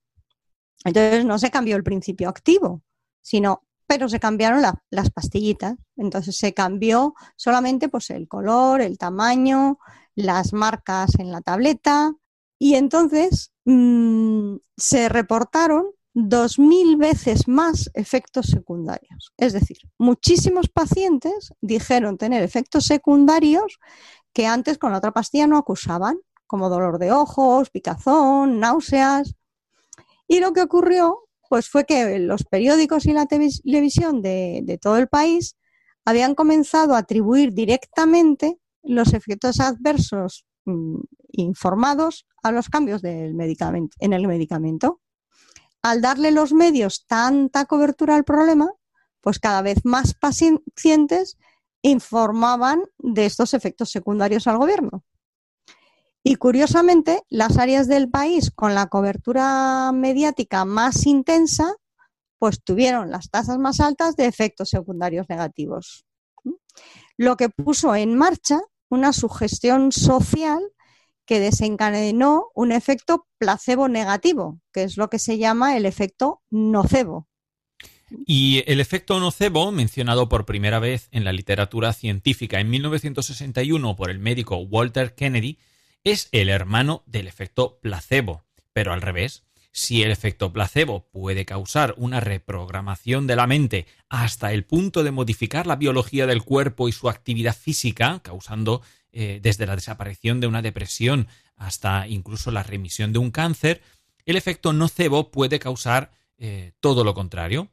Entonces 0.84 1.24
no 1.24 1.38
se 1.38 1.50
cambió 1.50 1.76
el 1.76 1.82
principio 1.82 2.28
activo, 2.28 2.82
sino 3.20 3.62
pero 3.86 4.08
se 4.08 4.20
cambiaron 4.20 4.62
las 4.90 5.10
pastillitas. 5.10 5.74
Entonces 5.96 6.36
se 6.36 6.54
cambió 6.54 7.14
solamente 7.36 7.88
pues, 7.88 8.10
el 8.10 8.28
color, 8.28 8.80
el 8.80 8.98
tamaño, 8.98 9.78
las 10.14 10.52
marcas 10.52 11.18
en 11.18 11.30
la 11.30 11.40
tableta. 11.40 12.12
Y 12.58 12.74
entonces 12.74 13.52
mmm, 13.64 14.56
se 14.76 15.08
reportaron 15.08 15.86
dos 16.14 16.60
mil 16.60 16.96
veces 16.96 17.48
más 17.48 17.90
efectos 17.94 18.46
secundarios. 18.46 19.32
Es 19.36 19.52
decir, 19.52 19.78
muchísimos 19.98 20.68
pacientes 20.68 21.52
dijeron 21.60 22.16
tener 22.16 22.42
efectos 22.42 22.84
secundarios 22.86 23.78
que 24.32 24.46
antes 24.46 24.78
con 24.78 24.92
la 24.92 24.98
otra 24.98 25.12
pastilla 25.12 25.46
no 25.46 25.58
acusaban, 25.58 26.18
como 26.46 26.68
dolor 26.68 26.98
de 26.98 27.12
ojos, 27.12 27.70
picazón, 27.70 28.60
náuseas. 28.60 29.34
Y 30.28 30.40
lo 30.40 30.52
que 30.52 30.62
ocurrió 30.62 31.24
pues 31.48 31.68
fue 31.68 31.84
que 31.84 32.18
los 32.18 32.44
periódicos 32.44 33.06
y 33.06 33.12
la 33.12 33.26
televisión 33.26 34.22
de, 34.22 34.78
todo 34.80 34.98
el 34.98 35.08
país 35.08 35.56
habían 36.04 36.34
comenzado 36.34 36.94
a 36.94 36.98
atribuir 36.98 37.52
directamente 37.52 38.58
los 38.82 39.14
efectos 39.14 39.60
adversos 39.60 40.46
mm, 40.64 40.96
informados 41.32 42.26
a 42.42 42.50
los 42.50 42.68
cambios 42.68 43.02
del 43.02 43.34
medicamento, 43.34 43.96
en 44.00 44.12
el 44.12 44.26
medicamento. 44.26 45.00
Al 45.84 46.00
darle 46.00 46.30
los 46.30 46.54
medios 46.54 47.04
tanta 47.06 47.66
cobertura 47.66 48.16
al 48.16 48.24
problema, 48.24 48.72
pues 49.20 49.38
cada 49.38 49.60
vez 49.60 49.84
más 49.84 50.14
pacientes 50.14 51.36
informaban 51.82 52.84
de 52.96 53.26
estos 53.26 53.52
efectos 53.52 53.90
secundarios 53.90 54.46
al 54.46 54.56
gobierno. 54.56 55.04
Y 56.22 56.36
curiosamente, 56.36 57.22
las 57.28 57.58
áreas 57.58 57.86
del 57.86 58.08
país 58.08 58.50
con 58.50 58.74
la 58.74 58.86
cobertura 58.86 59.92
mediática 59.92 60.64
más 60.64 61.04
intensa, 61.04 61.74
pues 62.38 62.64
tuvieron 62.64 63.10
las 63.10 63.28
tasas 63.28 63.58
más 63.58 63.78
altas 63.78 64.16
de 64.16 64.24
efectos 64.24 64.70
secundarios 64.70 65.28
negativos. 65.28 66.06
Lo 67.18 67.36
que 67.36 67.50
puso 67.50 67.94
en 67.94 68.16
marcha 68.16 68.62
una 68.88 69.12
sugestión 69.12 69.92
social 69.92 70.62
que 71.26 71.40
desencadenó 71.40 72.48
un 72.54 72.72
efecto 72.72 73.26
placebo 73.38 73.88
negativo, 73.88 74.60
que 74.72 74.84
es 74.84 74.96
lo 74.96 75.08
que 75.08 75.18
se 75.18 75.38
llama 75.38 75.76
el 75.76 75.86
efecto 75.86 76.42
nocebo. 76.50 77.28
Y 78.26 78.62
el 78.66 78.80
efecto 78.80 79.18
nocebo, 79.18 79.72
mencionado 79.72 80.28
por 80.28 80.44
primera 80.44 80.78
vez 80.78 81.08
en 81.10 81.24
la 81.24 81.32
literatura 81.32 81.92
científica 81.92 82.60
en 82.60 82.70
1961 82.70 83.96
por 83.96 84.10
el 84.10 84.18
médico 84.18 84.56
Walter 84.56 85.14
Kennedy, 85.14 85.58
es 86.04 86.28
el 86.32 86.48
hermano 86.48 87.02
del 87.06 87.26
efecto 87.26 87.78
placebo, 87.80 88.44
pero 88.72 88.92
al 88.92 89.02
revés. 89.02 89.44
Si 89.76 90.02
el 90.02 90.12
efecto 90.12 90.52
placebo 90.52 91.08
puede 91.10 91.44
causar 91.44 91.94
una 91.96 92.20
reprogramación 92.20 93.26
de 93.26 93.34
la 93.34 93.48
mente 93.48 93.86
hasta 94.08 94.52
el 94.52 94.64
punto 94.64 95.02
de 95.02 95.10
modificar 95.10 95.66
la 95.66 95.74
biología 95.74 96.28
del 96.28 96.44
cuerpo 96.44 96.88
y 96.88 96.92
su 96.92 97.08
actividad 97.08 97.56
física, 97.56 98.20
causando 98.22 98.82
eh, 99.16 99.38
desde 99.40 99.64
la 99.64 99.76
desaparición 99.76 100.40
de 100.40 100.48
una 100.48 100.60
depresión 100.60 101.28
hasta 101.54 102.08
incluso 102.08 102.50
la 102.50 102.64
remisión 102.64 103.12
de 103.12 103.20
un 103.20 103.30
cáncer, 103.30 103.80
el 104.26 104.34
efecto 104.34 104.72
nocebo 104.72 105.30
puede 105.30 105.60
causar 105.60 106.10
eh, 106.36 106.72
todo 106.80 107.04
lo 107.04 107.14
contrario. 107.14 107.70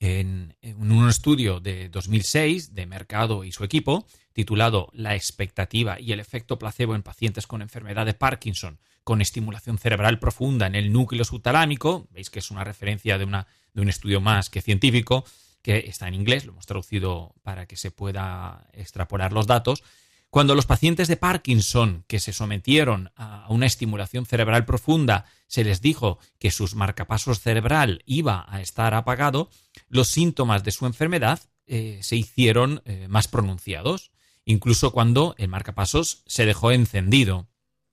En, 0.00 0.56
un 0.62 1.06
estudio 1.06 1.60
de 1.60 1.90
2006 1.90 2.74
de 2.74 2.86
Mercado 2.86 3.44
y 3.44 3.52
su 3.52 3.62
equipo, 3.62 4.06
titulado 4.32 4.88
La 4.94 5.14
expectativa 5.14 6.00
y 6.00 6.12
el 6.12 6.20
efecto 6.20 6.58
placebo 6.58 6.94
en 6.94 7.02
pacientes 7.02 7.46
con 7.46 7.60
enfermedad 7.60 8.06
de 8.06 8.14
Parkinson 8.14 8.78
con 9.04 9.20
estimulación 9.20 9.76
cerebral 9.76 10.18
profunda 10.18 10.66
en 10.66 10.74
el 10.74 10.92
núcleo 10.92 11.24
subtalámico, 11.24 12.08
veis 12.10 12.30
que 12.30 12.38
es 12.38 12.50
una 12.50 12.64
referencia 12.64 13.18
de, 13.18 13.24
una, 13.24 13.46
de 13.74 13.82
un 13.82 13.88
estudio 13.90 14.22
más 14.22 14.48
que 14.48 14.62
científico, 14.62 15.24
que 15.62 15.78
está 15.88 16.08
en 16.08 16.14
inglés, 16.14 16.46
lo 16.46 16.52
hemos 16.52 16.66
traducido 16.66 17.34
para 17.42 17.66
que 17.66 17.76
se 17.76 17.90
pueda 17.90 18.66
extrapolar 18.72 19.32
los 19.32 19.46
datos, 19.46 19.82
cuando 20.30 20.54
los 20.54 20.66
pacientes 20.66 21.08
de 21.08 21.16
Parkinson 21.16 22.04
que 22.06 22.20
se 22.20 22.32
sometieron 22.32 23.10
a 23.16 23.46
una 23.48 23.66
estimulación 23.66 24.26
cerebral 24.26 24.64
profunda 24.64 25.24
se 25.46 25.64
les 25.64 25.80
dijo 25.80 26.18
que 26.38 26.50
sus 26.50 26.74
marcapasos 26.74 27.40
cerebral 27.40 28.02
iba 28.04 28.44
a 28.48 28.60
estar 28.60 28.94
apagado, 28.94 29.50
los 29.88 30.08
síntomas 30.08 30.64
de 30.64 30.72
su 30.72 30.86
enfermedad 30.86 31.40
eh, 31.66 32.00
se 32.02 32.16
hicieron 32.16 32.82
eh, 32.84 33.06
más 33.08 33.28
pronunciados 33.28 34.10
incluso 34.48 34.92
cuando 34.92 35.34
el 35.36 35.48
marcapasos 35.48 36.22
se 36.26 36.46
dejó 36.46 36.72
encendido. 36.72 37.46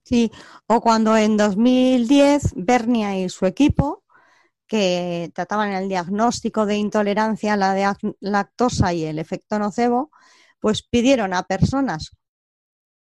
Sí, 0.04 0.32
o 0.68 0.80
cuando 0.80 1.18
en 1.18 1.36
2010 1.36 2.54
Bernia 2.56 3.20
y 3.20 3.28
su 3.28 3.46
equipo, 3.46 4.04
que 4.66 5.32
trataban 5.36 5.74
el 5.74 5.90
diagnóstico 5.90 6.66
de 6.66 6.78
intolerancia 6.78 7.54
a 7.54 7.58
la 7.58 7.98
lactosa 8.22 8.94
y 8.94 9.04
el 9.04 9.20
efecto 9.20 9.60
nocebo, 9.60 10.12
pues 10.60 10.82
pidieron 10.82 11.34
a 11.34 11.44
personas 11.44 12.12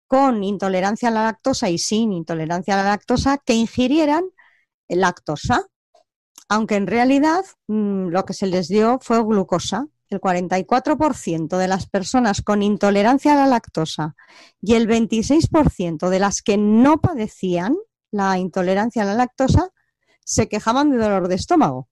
con 0.07 0.43
intolerancia 0.43 1.09
a 1.09 1.11
la 1.11 1.23
lactosa 1.23 1.69
y 1.69 1.77
sin 1.77 2.13
intolerancia 2.13 2.73
a 2.73 2.83
la 2.83 2.89
lactosa 2.89 3.37
que 3.37 3.53
ingirieran 3.53 4.25
lactosa, 4.87 5.67
aunque 6.47 6.75
en 6.75 6.87
realidad 6.87 7.43
mm, 7.67 8.07
lo 8.07 8.25
que 8.25 8.33
se 8.33 8.47
les 8.47 8.67
dio 8.67 8.99
fue 9.01 9.23
glucosa 9.23 9.87
el 10.09 10.21
44% 10.21 11.57
de 11.57 11.67
las 11.67 11.87
personas 11.87 12.41
con 12.41 12.61
intolerancia 12.61 13.33
a 13.33 13.35
la 13.35 13.47
lactosa 13.47 14.15
y 14.61 14.75
el 14.75 14.87
26% 14.87 16.09
de 16.09 16.19
las 16.19 16.41
que 16.41 16.57
no 16.57 17.01
padecían 17.01 17.75
la 18.11 18.37
intolerancia 18.37 19.03
a 19.03 19.05
la 19.05 19.15
lactosa 19.15 19.69
se 20.23 20.47
quejaban 20.47 20.91
de 20.91 20.97
dolor 20.97 21.27
de 21.27 21.35
estómago. 21.35 21.89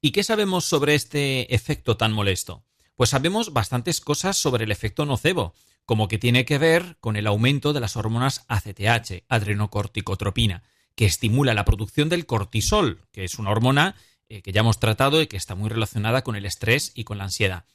¿Y 0.00 0.12
qué 0.12 0.22
sabemos 0.22 0.64
sobre 0.64 0.94
este 0.94 1.54
efecto 1.54 1.96
tan 1.96 2.12
molesto? 2.12 2.64
Pues 2.96 3.10
sabemos 3.10 3.52
bastantes 3.52 4.00
cosas 4.00 4.36
sobre 4.36 4.64
el 4.64 4.70
efecto 4.70 5.06
nocebo, 5.06 5.54
como 5.86 6.08
que 6.08 6.18
tiene 6.18 6.44
que 6.44 6.58
ver 6.58 6.96
con 7.00 7.16
el 7.16 7.26
aumento 7.26 7.72
de 7.72 7.80
las 7.80 7.96
hormonas 7.96 8.44
ACTH, 8.48 9.24
adrenocorticotropina, 9.28 10.62
que 10.94 11.06
estimula 11.06 11.54
la 11.54 11.64
producción 11.64 12.08
del 12.08 12.26
cortisol, 12.26 13.06
que 13.12 13.24
es 13.24 13.38
una 13.38 13.50
hormona 13.50 13.96
eh, 14.28 14.42
que 14.42 14.52
ya 14.52 14.60
hemos 14.60 14.80
tratado 14.80 15.20
y 15.20 15.26
que 15.26 15.36
está 15.36 15.54
muy 15.54 15.68
relacionada 15.68 16.22
con 16.22 16.36
el 16.36 16.46
estrés 16.46 16.92
y 16.94 17.04
con 17.04 17.18
la 17.18 17.24
ansiedad. 17.24 17.66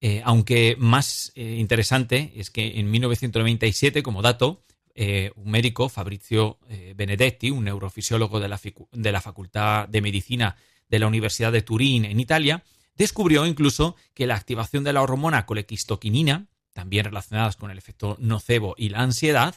Eh, 0.00 0.22
aunque 0.24 0.76
más 0.78 1.32
eh, 1.34 1.56
interesante 1.58 2.32
es 2.36 2.50
que 2.50 2.80
en 2.80 2.90
1997, 2.90 4.02
como 4.02 4.22
dato, 4.22 4.64
un 4.96 5.50
médico, 5.50 5.88
Fabrizio 5.88 6.60
Benedetti, 6.94 7.50
un 7.50 7.64
neurofisiólogo 7.64 8.38
de 8.38 8.46
la, 8.46 8.60
de 8.92 9.10
la 9.10 9.20
Facultad 9.20 9.88
de 9.88 10.00
Medicina 10.00 10.54
de 10.88 11.00
la 11.00 11.08
Universidad 11.08 11.50
de 11.50 11.62
Turín 11.62 12.04
en 12.04 12.20
Italia, 12.20 12.62
descubrió 12.94 13.44
incluso 13.44 13.96
que 14.14 14.28
la 14.28 14.36
activación 14.36 14.84
de 14.84 14.92
la 14.92 15.02
hormona 15.02 15.46
colequistoquinina, 15.46 16.46
también 16.74 17.06
relacionadas 17.06 17.56
con 17.56 17.70
el 17.70 17.78
efecto 17.78 18.16
nocebo 18.20 18.74
y 18.76 18.90
la 18.90 19.00
ansiedad, 19.00 19.54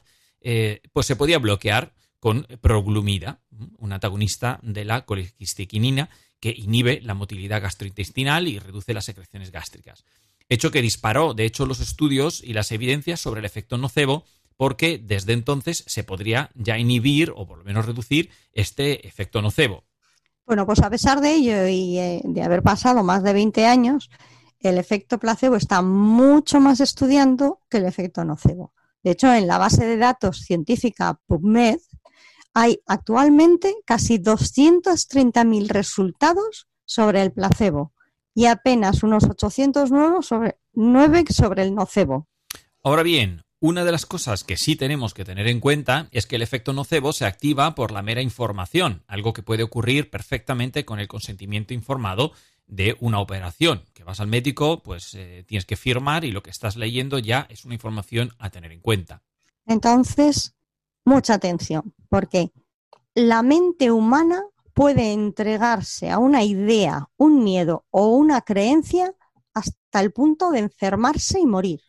pues 0.93 1.05
se 1.05 1.17
podía 1.17 1.39
bloquear 1.39 1.93
con 2.19 2.47
proglumida, 2.61 3.41
un 3.77 3.91
antagonista 3.91 4.59
de 4.63 4.85
la 4.85 5.05
colequistoquinina 5.05 6.09
que 6.39 6.53
inhibe 6.55 7.01
la 7.01 7.13
motilidad 7.13 7.61
gastrointestinal 7.61 8.47
y 8.47 8.59
reduce 8.59 8.93
las 8.93 9.05
secreciones 9.05 9.51
gástricas. 9.51 10.05
Hecho 10.49 10.71
que 10.71 10.81
disparó, 10.81 11.33
de 11.33 11.45
hecho, 11.45 11.65
los 11.65 11.79
estudios 11.79 12.41
y 12.43 12.53
las 12.53 12.71
evidencias 12.71 13.19
sobre 13.19 13.39
el 13.39 13.45
efecto 13.45 13.77
nocebo, 13.77 14.23
porque 14.55 14.97
desde 14.97 15.33
entonces 15.33 15.83
se 15.87 16.03
podría 16.03 16.49
ya 16.55 16.77
inhibir 16.77 17.31
o 17.35 17.45
por 17.45 17.59
lo 17.59 17.63
menos 17.63 17.85
reducir 17.85 18.29
este 18.53 19.07
efecto 19.07 19.41
nocebo. 19.41 19.83
Bueno, 20.45 20.65
pues 20.65 20.79
a 20.79 20.89
pesar 20.89 21.19
de 21.19 21.33
ello 21.33 21.67
y 21.67 21.97
eh, 21.97 22.21
de 22.23 22.41
haber 22.41 22.63
pasado 22.63 23.03
más 23.03 23.21
de 23.23 23.33
20 23.33 23.65
años, 23.65 24.09
el 24.59 24.77
efecto 24.77 25.19
placebo 25.19 25.55
está 25.55 25.81
mucho 25.81 26.59
más 26.59 26.79
estudiando 26.79 27.61
que 27.69 27.77
el 27.77 27.85
efecto 27.85 28.25
nocebo. 28.25 28.73
De 29.03 29.11
hecho, 29.11 29.33
en 29.33 29.47
la 29.47 29.57
base 29.57 29.85
de 29.85 29.97
datos 29.97 30.41
científica 30.41 31.19
PubMed, 31.27 31.79
hay 32.53 32.79
actualmente 32.87 33.75
casi 33.85 34.17
230.000 34.17 35.67
resultados 35.67 36.67
sobre 36.85 37.21
el 37.21 37.31
placebo 37.31 37.93
y 38.33 38.45
apenas 38.45 39.03
unos 39.03 39.23
809 39.25 40.17
sobre, 40.21 40.57
sobre 41.29 41.63
el 41.63 41.75
nocebo. 41.75 42.27
Ahora 42.83 43.03
bien, 43.03 43.43
una 43.59 43.83
de 43.83 43.91
las 43.91 44.05
cosas 44.05 44.43
que 44.43 44.57
sí 44.57 44.75
tenemos 44.75 45.13
que 45.15 45.25
tener 45.25 45.47
en 45.47 45.59
cuenta 45.59 46.09
es 46.11 46.27
que 46.27 46.35
el 46.35 46.43
efecto 46.43 46.73
nocebo 46.73 47.13
se 47.13 47.25
activa 47.25 47.73
por 47.73 47.91
la 47.91 48.03
mera 48.03 48.21
información, 48.21 49.03
algo 49.07 49.33
que 49.33 49.41
puede 49.41 49.63
ocurrir 49.63 50.11
perfectamente 50.11 50.85
con 50.85 50.99
el 50.99 51.07
consentimiento 51.07 51.73
informado 51.73 52.33
de 52.67 52.97
una 52.99 53.19
operación. 53.19 53.83
Que 53.93 54.03
vas 54.03 54.19
al 54.19 54.27
médico, 54.27 54.83
pues 54.83 55.13
eh, 55.15 55.43
tienes 55.47 55.65
que 55.65 55.75
firmar 55.75 56.25
y 56.25 56.31
lo 56.31 56.43
que 56.43 56.49
estás 56.49 56.75
leyendo 56.75 57.19
ya 57.19 57.47
es 57.49 57.65
una 57.65 57.73
información 57.73 58.33
a 58.39 58.49
tener 58.49 58.71
en 58.71 58.81
cuenta. 58.81 59.23
Entonces, 59.65 60.55
mucha 61.05 61.35
atención, 61.35 61.93
porque 62.09 62.51
la 63.15 63.41
mente 63.41 63.91
humana 63.91 64.43
puede 64.73 65.11
entregarse 65.11 66.11
a 66.11 66.19
una 66.19 66.43
idea, 66.43 67.09
un 67.17 67.43
miedo 67.43 67.85
o 67.89 68.09
una 68.09 68.41
creencia 68.41 69.13
hasta 69.53 69.99
el 69.99 70.11
punto 70.13 70.51
de 70.51 70.59
enfermarse 70.59 71.39
y 71.39 71.45
morir. 71.45 71.81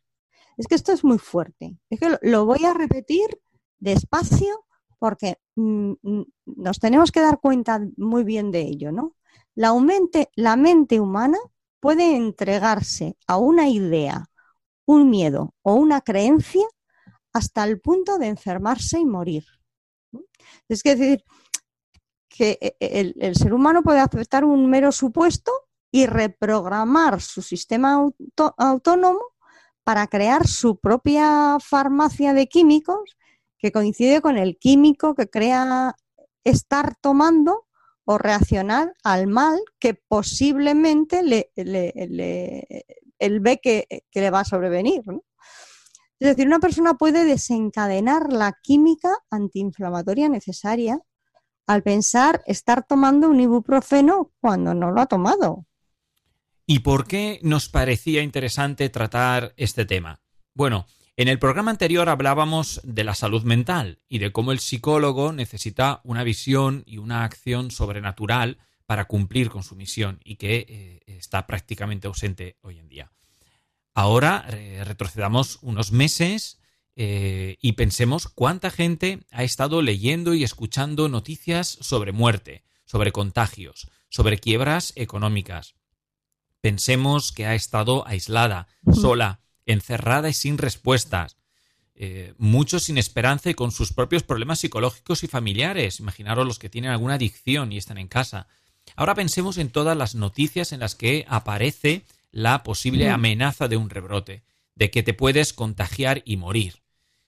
Es 0.56 0.66
que 0.66 0.74
esto 0.74 0.92
es 0.92 1.04
muy 1.04 1.18
fuerte. 1.18 1.76
Es 1.90 2.00
que 2.00 2.16
lo 2.22 2.46
voy 2.46 2.64
a 2.64 2.72
repetir 2.72 3.26
despacio 3.78 4.64
porque 4.98 5.38
mm, 5.54 5.92
mm, 6.02 6.24
nos 6.56 6.78
tenemos 6.78 7.12
que 7.12 7.20
dar 7.20 7.40
cuenta 7.40 7.80
muy 7.96 8.24
bien 8.24 8.50
de 8.50 8.62
ello, 8.62 8.90
¿no? 8.90 9.14
La, 9.58 9.74
la 10.36 10.54
mente 10.54 11.00
humana 11.00 11.38
puede 11.80 12.14
entregarse 12.14 13.16
a 13.26 13.38
una 13.38 13.68
idea, 13.68 14.30
un 14.86 15.10
miedo 15.10 15.52
o 15.62 15.74
una 15.74 16.00
creencia 16.00 16.64
hasta 17.32 17.64
el 17.64 17.80
punto 17.80 18.18
de 18.18 18.28
enfermarse 18.28 19.00
y 19.00 19.04
morir. 19.04 19.44
Es 20.68 20.84
decir, 20.84 21.24
que 22.28 22.56
e, 22.60 22.76
e, 22.78 23.14
el, 23.18 23.34
ser 23.34 23.52
humano 23.52 23.82
puede 23.82 23.98
aceptar 23.98 24.44
un 24.44 24.70
mero 24.70 24.92
supuesto 24.92 25.50
y 25.90 26.06
reprogramar 26.06 27.20
su 27.20 27.42
sistema 27.42 28.06
autónomo 28.58 29.22
para 29.82 30.06
crear 30.06 30.46
su 30.46 30.78
propia 30.78 31.58
farmacia 31.58 32.32
de 32.32 32.46
químicos 32.46 33.16
que 33.58 33.72
coincide 33.72 34.20
con 34.20 34.38
el 34.38 34.56
químico 34.56 35.16
que 35.16 35.28
crea 35.28 35.96
estar 36.44 36.94
tomando 37.00 37.66
o 38.10 38.16
reaccionar 38.16 38.94
al 39.04 39.26
mal 39.26 39.60
que 39.78 39.92
posiblemente 39.92 41.22
le, 41.22 41.50
él 41.54 43.40
ve 43.40 43.60
que, 43.62 43.86
que, 44.10 44.20
le 44.22 44.30
va 44.30 44.40
a 44.40 44.44
sobrevenir. 44.46 45.02
Es 46.18 46.28
decir, 46.28 46.46
una 46.46 46.58
persona 46.58 46.94
puede 46.94 47.26
desencadenar 47.26 48.32
la 48.32 48.54
química 48.62 49.10
antiinflamatoria 49.30 50.30
necesaria 50.30 50.98
al 51.66 51.82
pensar 51.82 52.42
estar 52.46 52.82
tomando 52.82 53.28
un 53.28 53.40
ibuprofeno 53.40 54.32
cuando 54.40 54.72
no 54.72 54.90
lo 54.90 55.02
ha 55.02 55.06
tomado. 55.06 55.66
¿Y 56.64 56.78
por 56.78 57.06
qué 57.06 57.40
nos 57.42 57.68
parecía 57.68 58.22
interesante 58.22 58.88
tratar 58.88 59.52
este 59.58 59.84
tema? 59.84 60.22
Bueno, 60.54 60.86
en 61.18 61.26
el 61.26 61.40
programa 61.40 61.72
anterior 61.72 62.08
hablábamos 62.08 62.80
de 62.84 63.02
la 63.02 63.12
salud 63.12 63.42
mental 63.42 63.98
y 64.08 64.20
de 64.20 64.30
cómo 64.30 64.52
el 64.52 64.60
psicólogo 64.60 65.32
necesita 65.32 66.00
una 66.04 66.22
visión 66.22 66.84
y 66.86 66.98
una 66.98 67.24
acción 67.24 67.72
sobrenatural 67.72 68.58
para 68.86 69.06
cumplir 69.06 69.50
con 69.50 69.64
su 69.64 69.74
misión 69.74 70.20
y 70.22 70.36
que 70.36 70.64
eh, 70.68 71.00
está 71.06 71.44
prácticamente 71.48 72.06
ausente 72.06 72.56
hoy 72.60 72.78
en 72.78 72.88
día. 72.88 73.10
Ahora 73.94 74.46
eh, 74.48 74.84
retrocedamos 74.84 75.58
unos 75.60 75.90
meses 75.90 76.60
eh, 76.94 77.56
y 77.60 77.72
pensemos 77.72 78.28
cuánta 78.28 78.70
gente 78.70 79.26
ha 79.32 79.42
estado 79.42 79.82
leyendo 79.82 80.34
y 80.34 80.44
escuchando 80.44 81.08
noticias 81.08 81.78
sobre 81.80 82.12
muerte, 82.12 82.62
sobre 82.84 83.10
contagios, 83.10 83.90
sobre 84.08 84.38
quiebras 84.38 84.92
económicas. 84.94 85.74
Pensemos 86.60 87.32
que 87.32 87.46
ha 87.46 87.56
estado 87.56 88.06
aislada, 88.06 88.68
sola, 88.92 89.40
encerrada 89.68 90.28
y 90.28 90.32
sin 90.32 90.58
respuestas. 90.58 91.36
Eh, 91.94 92.34
muchos 92.38 92.84
sin 92.84 92.96
esperanza 92.96 93.50
y 93.50 93.54
con 93.54 93.72
sus 93.72 93.92
propios 93.92 94.22
problemas 94.22 94.60
psicológicos 94.60 95.24
y 95.24 95.26
familiares. 95.26 96.00
Imaginaros 96.00 96.46
los 96.46 96.58
que 96.58 96.68
tienen 96.68 96.90
alguna 96.90 97.14
adicción 97.14 97.72
y 97.72 97.76
están 97.76 97.98
en 97.98 98.08
casa. 98.08 98.46
Ahora 98.96 99.14
pensemos 99.14 99.58
en 99.58 99.70
todas 99.70 99.96
las 99.96 100.14
noticias 100.14 100.72
en 100.72 100.80
las 100.80 100.94
que 100.94 101.24
aparece 101.28 102.04
la 102.30 102.62
posible 102.62 103.10
amenaza 103.10 103.68
de 103.68 103.76
un 103.76 103.90
rebrote, 103.90 104.42
de 104.74 104.90
que 104.90 105.02
te 105.02 105.14
puedes 105.14 105.52
contagiar 105.52 106.22
y 106.24 106.36
morir, 106.36 106.82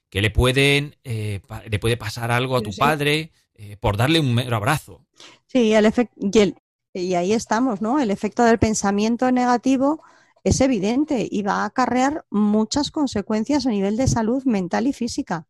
que 0.09 0.23
le 0.23 0.31
pueden 0.31 0.97
eh, 1.05 1.41
le 1.69 1.79
puede 1.79 1.97
pasar 1.97 2.31
algo 2.31 2.57
a 2.57 2.63
tu 2.63 2.75
padre 2.75 3.33
eh, 3.55 3.77
por 3.79 3.97
darle 3.97 4.21
un 4.21 4.35
mero 4.35 4.57
abrazo. 4.57 5.05
Sí, 5.47 5.75
el 5.75 5.93
y, 6.17 6.55
y 6.95 7.15
ahí 7.15 7.33
estamos, 7.33 7.81
¿no? 7.81 7.99
El 7.99 8.11
efecto 8.11 8.45
del 8.45 8.59
pensamiento 8.59 9.31
negativo 9.33 10.03
es 10.45 10.61
evidente 10.61 11.27
y 11.31 11.43
va 11.43 11.63
a 11.63 11.67
acarrear 11.67 12.25
muchas 12.31 12.91
consecuencias 12.91 13.67
a 13.67 13.71
nivel 13.71 13.97
de 13.97 14.09
salud 14.09 14.45
mental 14.45 14.87
y 14.87 14.93
física. 14.93 15.47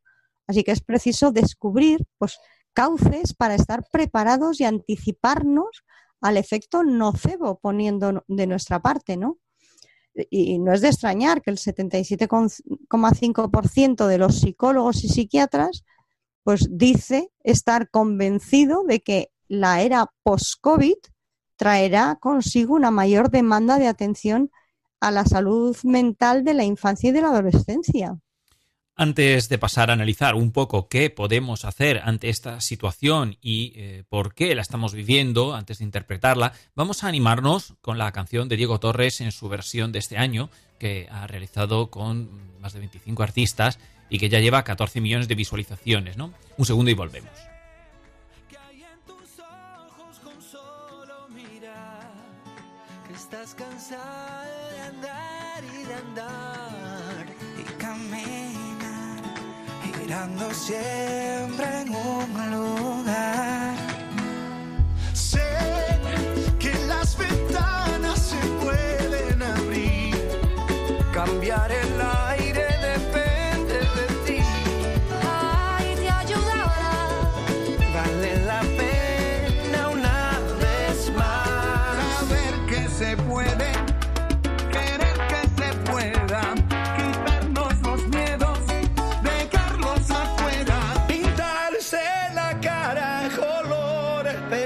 Así 0.47 0.65
que 0.65 0.73
es 0.73 0.81
preciso 0.81 1.33
descubrir 1.33 2.07
pues, 2.19 2.39
cauces 2.73 3.35
para 3.35 3.55
estar 3.55 3.87
preparados 3.91 4.61
y 4.61 4.65
anticiparnos 4.65 5.85
al 6.21 6.37
efecto 6.37 6.83
nocebo 6.83 7.61
poniendo 7.61 8.25
de 8.27 8.47
nuestra 8.47 8.81
parte, 8.81 9.17
¿no? 9.17 9.39
Y 10.29 10.59
no 10.59 10.73
es 10.73 10.81
de 10.81 10.89
extrañar 10.89 11.41
que 11.41 11.51
el 11.51 11.59
77,5% 11.59 14.07
de 14.07 14.19
los 14.19 14.41
psicólogos 14.41 15.05
y 15.05 15.09
psiquiatras 15.09 15.85
pues 16.43 16.69
dice 16.71 17.31
estar 17.45 17.91
convencido 17.91 18.83
de 18.85 19.01
que 19.01 19.31
la 19.47 19.83
era 19.83 20.11
post-COVID 20.23 20.97
traerá 21.57 22.17
consigo 22.21 22.75
una 22.75 22.91
mayor 22.91 23.31
demanda 23.31 23.79
de 23.79 23.87
atención 23.87 24.51
a 25.01 25.11
la 25.11 25.25
salud 25.25 25.77
mental 25.83 26.45
de 26.45 26.55
la 26.55 26.65
infancia 26.65 27.11
y 27.11 27.13
de 27.13 27.23
la 27.23 27.29
adolescencia. 27.29 28.19
Antes 28.97 29.49
de 29.49 29.57
pasar 29.57 29.89
a 29.89 29.95
analizar 29.95 30.35
un 30.35 30.53
poco 30.53 30.89
qué 30.89 31.09
podemos 31.09 31.65
hacer 31.65 32.03
ante 32.05 32.29
esta 32.29 32.61
situación 32.61 33.39
y 33.41 33.73
eh, 33.77 34.05
por 34.11 34.35
qué 34.35 34.55
la 34.55 34.61
estamos 34.61 34.93
viviendo, 34.93 35.55
antes 35.55 35.79
de 35.79 35.85
interpretarla, 35.85 36.53
vamos 36.75 37.03
a 37.03 37.09
animarnos 37.09 37.75
con 37.81 37.97
la 37.97 38.13
canción 38.13 38.49
de 38.51 38.59
Diego 38.59 38.79
Torres 38.79 39.23
en 39.23 39.33
su 39.33 39.49
versión 39.49 39.91
de 39.91 40.01
este 40.01 40.19
año, 40.19 40.51
que 40.79 41.09
ha 41.11 41.27
realizado 41.27 41.91
con 41.91 42.29
más 42.61 42.75
de 42.75 42.81
25 42.81 43.23
artistas 43.23 43.79
y 44.11 44.19
que 44.19 44.29
ya 44.29 44.41
lleva 44.41 44.65
14 44.65 45.01
millones 45.01 45.29
de 45.29 45.35
visualizaciones. 45.35 46.19
¿no? 46.19 46.35
Un 46.59 46.67
segundo 46.67 46.91
y 46.91 46.95
volvemos. 46.95 47.31
estás 53.31 53.55
cansada 53.55 54.01
de 54.01 54.01
andar 54.01 54.09
y 54.11 54.25
de 54.25 54.40
andar 56.01 57.27
y 59.85 59.99
mirando 59.99 60.53
siempre 60.55 61.83
en 61.83 61.95
un 61.95 62.51
lugar. 62.51 63.80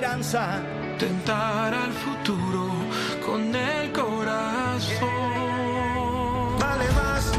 Esperanza. 0.04 0.60
Tentar 0.98 1.72
al 1.74 1.92
futuro 1.92 2.68
con 3.24 3.54
el 3.54 3.90
corazón. 3.90 5.08
Vale 6.58 6.90
más 6.92 7.32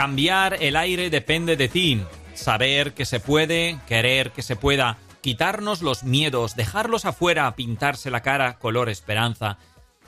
Cambiar 0.00 0.56
el 0.62 0.76
aire 0.76 1.10
depende 1.10 1.58
de 1.58 1.68
ti. 1.68 2.00
Saber 2.32 2.94
que 2.94 3.04
se 3.04 3.20
puede, 3.20 3.78
querer 3.86 4.30
que 4.30 4.40
se 4.40 4.56
pueda, 4.56 4.96
quitarnos 5.20 5.82
los 5.82 6.04
miedos, 6.04 6.56
dejarlos 6.56 7.04
afuera, 7.04 7.54
pintarse 7.54 8.10
la 8.10 8.22
cara 8.22 8.58
color 8.58 8.88
esperanza. 8.88 9.58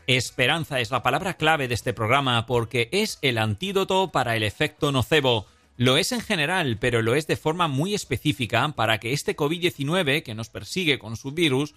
Esperanza 0.06 0.80
es 0.80 0.90
la 0.90 1.02
palabra 1.02 1.34
clave 1.34 1.68
de 1.68 1.74
este 1.74 1.92
programa 1.92 2.46
porque 2.46 2.88
es 2.90 3.18
el 3.20 3.36
antídoto 3.36 4.10
para 4.12 4.34
el 4.34 4.44
efecto 4.44 4.92
nocebo. 4.92 5.44
Lo 5.76 5.98
es 5.98 6.12
en 6.12 6.22
general, 6.22 6.78
pero 6.80 7.02
lo 7.02 7.14
es 7.14 7.26
de 7.26 7.36
forma 7.36 7.68
muy 7.68 7.92
específica 7.92 8.66
para 8.74 8.98
que 8.98 9.12
este 9.12 9.36
COVID-19 9.36 10.22
que 10.22 10.34
nos 10.34 10.48
persigue 10.48 10.98
con 10.98 11.18
su 11.18 11.32
virus, 11.32 11.74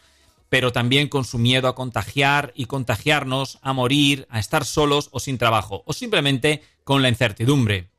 pero 0.47 0.71
también 0.71 1.09
con 1.09 1.25
su 1.25 1.37
miedo 1.37 1.67
a 1.67 1.75
contagiar 1.75 2.53
y 2.55 2.67
contagiarnos, 2.67 3.59
a 3.61 3.73
morir, 3.73 4.25
a 4.29 4.39
estar 4.39 4.63
solos 4.63 5.09
o 5.11 5.19
sin 5.19 5.37
trabajo, 5.37 5.83
o 5.85 5.91
simplemente 5.91 6.63
con 6.85 7.01
la 7.01 7.09
incertidumbre. 7.09 7.89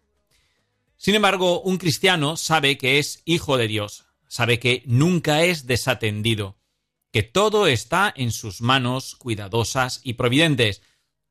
Sin 0.97 1.15
embargo, 1.15 1.61
un 1.61 1.77
cristiano 1.77 2.37
sabe 2.37 2.79
que 2.79 2.99
es 2.99 3.23
hijo 3.25 3.57
de 3.57 3.69
Dios, 3.69 4.07
sabe 4.29 4.59
que 4.59 4.83
nunca 4.87 5.45
es 5.45 5.67
desatendido, 5.67 6.59
que 7.13 7.23
todo 7.23 7.67
está 7.67 8.13
en 8.17 8.33
sus 8.33 8.61
manos 8.61 9.15
cuidadosas 9.17 10.01
y 10.05 10.15
providentes. 10.15 10.83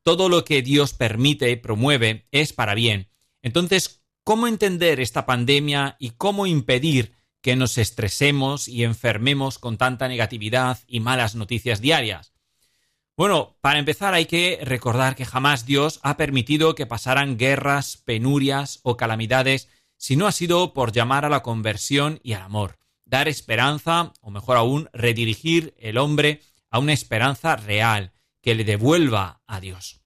Todo 0.04 0.30
lo 0.30 0.46
que 0.46 0.62
Dios 0.62 0.94
permite 0.94 1.50
y 1.50 1.56
promueve 1.56 2.28
es 2.32 2.54
para 2.54 2.76
bien. 2.76 3.10
Entonces, 3.42 4.04
¿cómo 4.24 4.48
entender 4.48 5.00
esta 5.00 5.26
pandemia 5.26 5.96
y 6.00 6.12
cómo 6.12 6.46
impedir 6.46 7.16
que 7.42 7.56
nos 7.56 7.78
estresemos 7.78 8.68
y 8.68 8.84
enfermemos 8.84 9.60
con 9.60 9.78
tanta 9.78 10.08
negatividad 10.08 10.80
y 10.88 11.00
malas 11.00 11.36
noticias 11.36 11.82
diarias? 11.82 12.35
Bueno, 13.18 13.56
para 13.62 13.80
empezar 13.80 14.14
hay 14.14 14.26
que 14.26 14.60
recordar 14.62 15.16
que 15.16 15.24
jamás 15.24 15.66
Dios 15.66 16.02
ha 16.04 16.18
permitido 16.18 16.76
que 16.76 16.86
pasaran 16.86 17.38
guerras, 17.38 17.96
penurias 18.04 18.82
o 18.84 18.98
calamidades 18.98 19.70
si 19.96 20.18
no 20.18 20.28
ha 20.28 20.34
sido 20.34 20.74
por 20.74 20.92
llamar 20.92 21.24
a 21.24 21.30
la 21.30 21.42
conversión 21.42 22.20
y 22.24 22.34
al 22.34 22.42
amor, 22.42 22.78
dar 23.06 23.30
esperanza, 23.30 24.12
o 24.20 24.32
mejor 24.32 24.58
aún, 24.58 24.90
redirigir 24.92 25.74
el 25.80 25.98
hombre 25.98 26.42
a 26.70 26.80
una 26.80 26.92
esperanza 26.92 27.56
real 27.56 28.12
que 28.42 28.54
le 28.54 28.66
devuelva 28.66 29.42
a 29.48 29.62
Dios. 29.62 30.02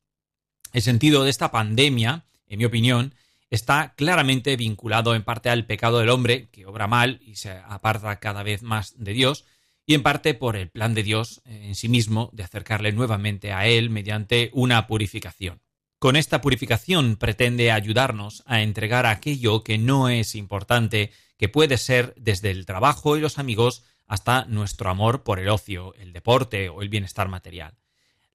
El 0.72 0.84
sentido 0.84 1.24
de 1.24 1.32
esta 1.32 1.50
pandemia, 1.50 2.26
en 2.46 2.60
mi 2.60 2.66
opinión, 2.66 3.16
está 3.50 3.96
claramente 3.96 4.56
vinculado 4.56 5.16
en 5.16 5.24
parte 5.24 5.50
al 5.50 5.66
pecado 5.66 5.98
del 5.98 6.10
hombre, 6.10 6.50
que 6.52 6.68
obra 6.68 6.86
mal 6.86 7.20
y 7.24 7.38
se 7.38 7.50
aparta 7.50 8.20
cada 8.20 8.44
vez 8.44 8.62
más 8.62 8.94
de 9.04 9.14
Dios, 9.14 9.46
y 9.90 9.96
en 9.96 10.04
parte 10.04 10.36
por 10.36 10.56
el 10.56 10.70
plan 10.70 10.94
de 10.94 11.02
Dios 11.02 11.42
en 11.46 11.74
sí 11.74 11.90
mismo 11.90 12.30
de 12.32 12.44
acercarle 12.44 12.92
nuevamente 12.92 13.54
a 13.54 13.66
Él 13.66 13.90
mediante 13.90 14.52
una 14.54 14.86
purificación. 14.86 15.64
Con 15.98 16.16
esta 16.16 16.42
purificación 16.42 17.16
pretende 17.16 17.72
ayudarnos 17.72 18.44
a 18.46 18.62
entregar 18.62 19.08
aquello 19.08 19.64
que 19.64 19.80
no 19.80 20.08
es 20.08 20.36
importante, 20.36 21.10
que 21.40 21.50
puede 21.50 21.80
ser 21.80 22.14
desde 22.18 22.52
el 22.52 22.68
trabajo 22.68 23.18
y 23.18 23.20
los 23.20 23.40
amigos 23.40 23.84
hasta 24.06 24.46
nuestro 24.46 24.92
amor 24.92 25.24
por 25.24 25.40
el 25.40 25.50
ocio, 25.50 25.96
el 25.96 26.14
deporte 26.14 26.70
o 26.70 26.84
el 26.84 26.90
bienestar 26.90 27.28
material. 27.28 27.74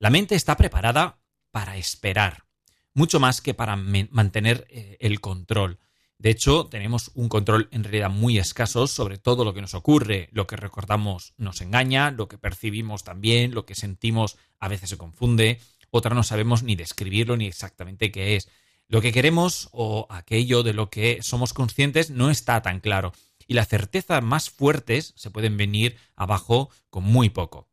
La 0.01 0.11
mente 0.11 0.35
está 0.35 0.57
preparada 0.57 1.21
para 1.53 1.77
esperar, 1.77 2.47
mucho 2.95 3.21
más 3.21 3.41
que 3.41 3.55
para 3.55 3.77
mantener 3.77 4.67
eh, 4.71 4.97
el 4.99 5.21
control. 5.21 5.79
De 6.25 6.31
hecho, 6.31 6.65
tenemos 6.69 7.11
un 7.17 7.29
control 7.29 7.69
en 7.71 7.85
realidad 7.85 8.09
muy 8.09 8.39
escaso 8.39 8.87
sobre 8.87 9.19
todo 9.19 9.45
lo 9.45 9.53
que 9.53 9.61
nos 9.61 9.75
ocurre. 9.75 10.31
Lo 10.33 10.47
que 10.47 10.57
recordamos 10.57 11.35
nos 11.37 11.61
engaña, 11.61 12.11
lo 12.11 12.29
que 12.29 12.39
percibimos 12.39 13.05
también, 13.05 13.55
lo 13.55 13.67
que 13.67 13.75
sentimos 13.75 14.39
a 14.59 14.69
veces 14.69 14.89
se 14.89 14.97
confunde, 14.97 15.61
otra 15.91 16.15
no 16.15 16.23
sabemos 16.23 16.63
ni 16.63 16.77
describirlo 16.77 17.37
ni 17.37 17.45
exactamente 17.45 18.11
qué 18.11 18.37
es. 18.37 18.49
Lo 18.89 19.03
que 19.03 19.13
queremos 19.13 19.69
o 19.73 20.07
aquello 20.09 20.63
de 20.63 20.73
lo 20.73 20.89
que 20.89 21.19
somos 21.21 21.53
conscientes 21.53 22.09
no 22.09 22.31
está 22.31 22.63
tan 22.63 22.81
claro. 22.81 23.13
Y 23.47 23.53
las 23.53 23.69
certezas 23.69 24.23
más 24.23 24.49
fuertes 24.49 25.13
se 25.17 25.31
pueden 25.31 25.59
venir 25.59 25.99
abajo 26.17 26.71
con 26.89 27.05
muy 27.05 27.29
poco. 27.29 27.69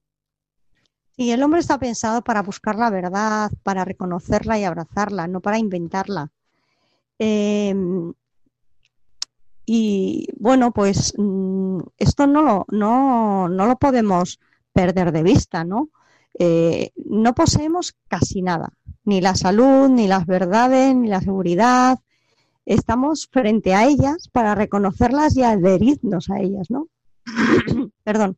Y 1.16 1.32
el 1.32 1.42
hombre 1.42 1.62
está 1.62 1.80
pensado 1.80 2.22
para 2.22 2.42
buscar 2.42 2.76
la 2.76 2.90
verdad, 2.90 3.50
para 3.64 3.86
reconocerla 3.86 4.60
y 4.60 4.66
abrazarla, 4.66 5.30
no 5.30 5.40
para 5.40 5.58
inventarla. 5.58 6.34
Eh, 7.18 7.74
y 9.74 10.28
bueno, 10.38 10.74
pues 10.74 11.14
mm, 11.18 11.80
esto 11.98 12.28
no 12.28 12.42
lo, 12.42 12.66
no, 12.72 13.48
no 13.48 13.66
lo 13.66 13.78
podemos 13.78 14.38
perder 14.74 15.14
de 15.14 15.24
vista, 15.24 15.64
¿no? 15.64 15.88
Eh, 16.38 16.92
no 17.06 17.34
poseemos 17.34 17.96
casi 18.10 18.42
nada, 18.42 18.74
ni 19.06 19.22
la 19.22 19.34
salud, 19.34 19.88
ni 19.88 20.10
las 20.10 20.26
verdades, 20.26 20.94
ni 20.94 21.08
la 21.08 21.22
seguridad. 21.22 22.00
Estamos 22.66 23.30
frente 23.32 23.74
a 23.74 23.86
ellas 23.86 24.28
para 24.34 24.56
reconocerlas 24.56 25.38
y 25.38 25.44
adherirnos 25.44 26.30
a 26.30 26.42
ellas, 26.42 26.70
¿no? 26.70 26.90
Perdón. 28.04 28.36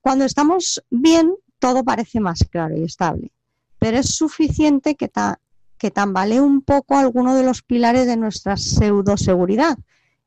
Cuando 0.00 0.24
estamos 0.24 0.80
bien, 0.90 1.34
todo 1.58 1.82
parece 1.82 2.20
más 2.20 2.46
claro 2.48 2.76
y 2.76 2.84
estable, 2.84 3.32
pero 3.80 3.98
es 3.98 4.14
suficiente 4.14 4.94
que, 4.94 5.08
ta 5.08 5.40
que 5.76 5.90
tambalee 5.90 6.38
un 6.38 6.62
poco 6.62 6.96
alguno 6.96 7.34
de 7.34 7.42
los 7.42 7.62
pilares 7.62 8.06
de 8.06 8.16
nuestra 8.16 8.56
pseudoseguridad 8.56 9.76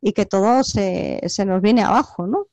y 0.06 0.14
que 0.14 0.28
todo 0.28 0.64
se, 0.64 1.20
se 1.26 1.46
nos 1.46 1.64
viene 1.64 1.82
abajo, 1.82 2.28
¿no? 2.28 2.46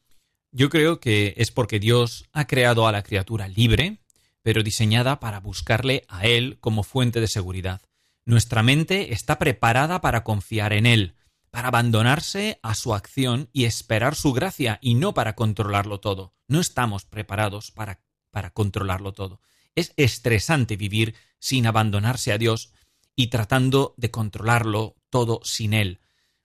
Yo 0.53 0.71
creo 0.71 1.01
que 1.01 1.35
es 1.37 1.51
porque 1.51 1.79
Dios 1.79 2.25
ha 2.33 2.47
creado 2.47 2.87
a 2.87 2.93
la 2.93 3.03
criatura 3.03 3.47
libre, 3.47 3.99
pero 4.41 4.63
diseñada 4.63 5.21
para 5.21 5.39
buscarle 5.39 6.07
a 6.09 6.27
Él 6.27 6.57
como 6.61 6.83
fuente 6.83 7.21
de 7.21 7.29
seguridad. 7.29 7.83
Nuestra 8.25 8.63
mente 8.63 9.13
está 9.13 9.39
preparada 9.39 10.01
para 10.01 10.25
confiar 10.25 10.73
en 10.73 10.87
Él, 10.87 11.15
para 11.51 11.69
abandonarse 11.69 12.59
a 12.63 12.75
su 12.75 12.95
acción 12.95 13.51
y 13.53 13.67
esperar 13.67 14.15
su 14.15 14.33
gracia 14.33 14.79
y 14.81 14.95
no 14.95 15.13
para 15.13 15.35
controlarlo 15.35 16.01
todo. 16.01 16.33
No 16.49 16.59
estamos 16.59 17.05
preparados 17.05 17.71
para, 17.71 18.01
para 18.31 18.49
controlarlo 18.49 19.13
todo. 19.13 19.43
Es 19.75 19.93
estresante 19.99 20.77
vivir 20.77 21.15
sin 21.39 21.67
abandonarse 21.67 22.33
a 22.33 22.39
Dios 22.39 22.73
y 23.15 23.27
tratando 23.27 23.93
de 23.99 24.11
controlarlo 24.11 24.97
todo 25.11 25.43
sin 25.45 25.75
Él. 25.75 26.01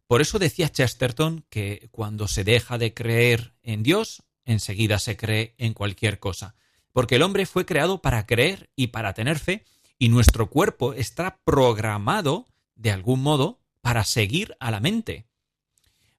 Por 0.07 0.21
eso 0.21 0.39
decía 0.39 0.71
Chesterton 0.71 1.45
que 1.49 1.89
cuando 1.91 2.29
se 2.29 2.45
deja 2.45 2.77
de 2.77 2.93
creer 2.93 3.53
en 3.61 3.83
Dios, 3.83 4.23
enseguida 4.45 4.99
se 4.99 5.17
cree 5.17 5.53
en 5.57 5.73
cualquier 5.73 6.19
cosa. 6.19 6.55
Porque 6.93 7.15
el 7.15 7.23
hombre 7.23 7.45
fue 7.45 7.65
creado 7.65 8.01
para 8.01 8.25
creer 8.25 8.69
y 8.75 8.87
para 8.87 9.13
tener 9.13 9.37
fe, 9.37 9.65
y 9.99 10.09
nuestro 10.09 10.49
cuerpo 10.49 10.93
está 10.93 11.39
programado, 11.43 12.47
de 12.75 12.91
algún 12.91 13.21
modo, 13.21 13.59
para 13.81 14.03
seguir 14.05 14.55
a 14.59 14.71
la 14.71 14.79
mente. 14.79 15.27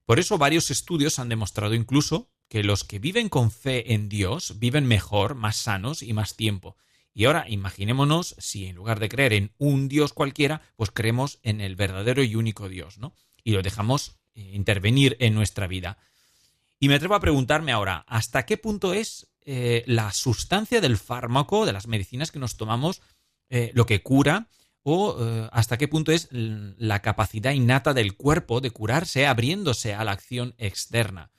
Por 0.05 0.19
eso 0.19 0.37
varios 0.37 0.69
estudios 0.69 1.17
han 1.17 1.29
demostrado 1.29 1.73
incluso 1.73 2.29
que 2.47 2.63
los 2.63 2.83
que 2.83 2.99
viven 2.99 3.29
con 3.29 3.51
fe 3.51 3.93
en 3.93 4.09
Dios 4.09 4.59
viven 4.59 4.85
mejor, 4.85 5.35
más 5.35 5.55
sanos 5.55 6.01
y 6.01 6.13
más 6.13 6.35
tiempo. 6.35 6.77
Y 7.13 7.25
ahora 7.25 7.45
imaginémonos 7.47 8.35
si 8.37 8.65
en 8.65 8.75
lugar 8.75 8.99
de 8.99 9.09
creer 9.09 9.33
en 9.33 9.51
un 9.57 9.87
Dios 9.87 10.13
cualquiera, 10.13 10.61
pues 10.75 10.91
creemos 10.91 11.39
en 11.43 11.61
el 11.61 11.75
verdadero 11.75 12.23
y 12.23 12.35
único 12.35 12.69
Dios, 12.69 12.97
¿no? 12.97 13.13
Y 13.49 13.53
lo 13.53 13.63
dejamos 13.63 14.19
eh, 14.35 14.51
intervenir 14.53 15.17
en 15.19 15.33
nuestra 15.33 15.65
vida. 15.65 15.97
Y 16.79 16.87
me 16.87 16.93
atrevo 16.93 17.15
a 17.15 17.19
preguntarme 17.19 17.71
ahora, 17.71 18.05
¿hasta 18.07 18.45
qué 18.45 18.57
punto 18.57 18.93
es 18.93 19.27
eh, 19.41 19.83
la 19.87 20.13
sustancia 20.13 20.81
del 20.81 20.97
fármaco, 20.99 21.65
de 21.65 21.73
las 21.73 21.87
medicinas 21.87 22.31
que 22.31 22.37
nos 22.37 22.57
tomamos, 22.57 23.01
eh, 23.49 23.71
lo 23.73 23.87
que 23.87 24.03
cura? 24.03 24.49
¿O 24.83 25.17
hasta 25.51 25.77
qué 25.77 25.87
punto 25.87 26.11
es 26.11 26.29
la 26.31 27.01
capacidad 27.01 27.51
innata 27.51 27.93
del 27.93 28.15
cuerpo 28.15 28.61
de 28.61 28.71
curarse 28.71 29.25
abriéndose 29.27 29.93
a 29.93 30.03
la 30.03 30.11
acción 30.11 30.55
externa? 30.57 31.31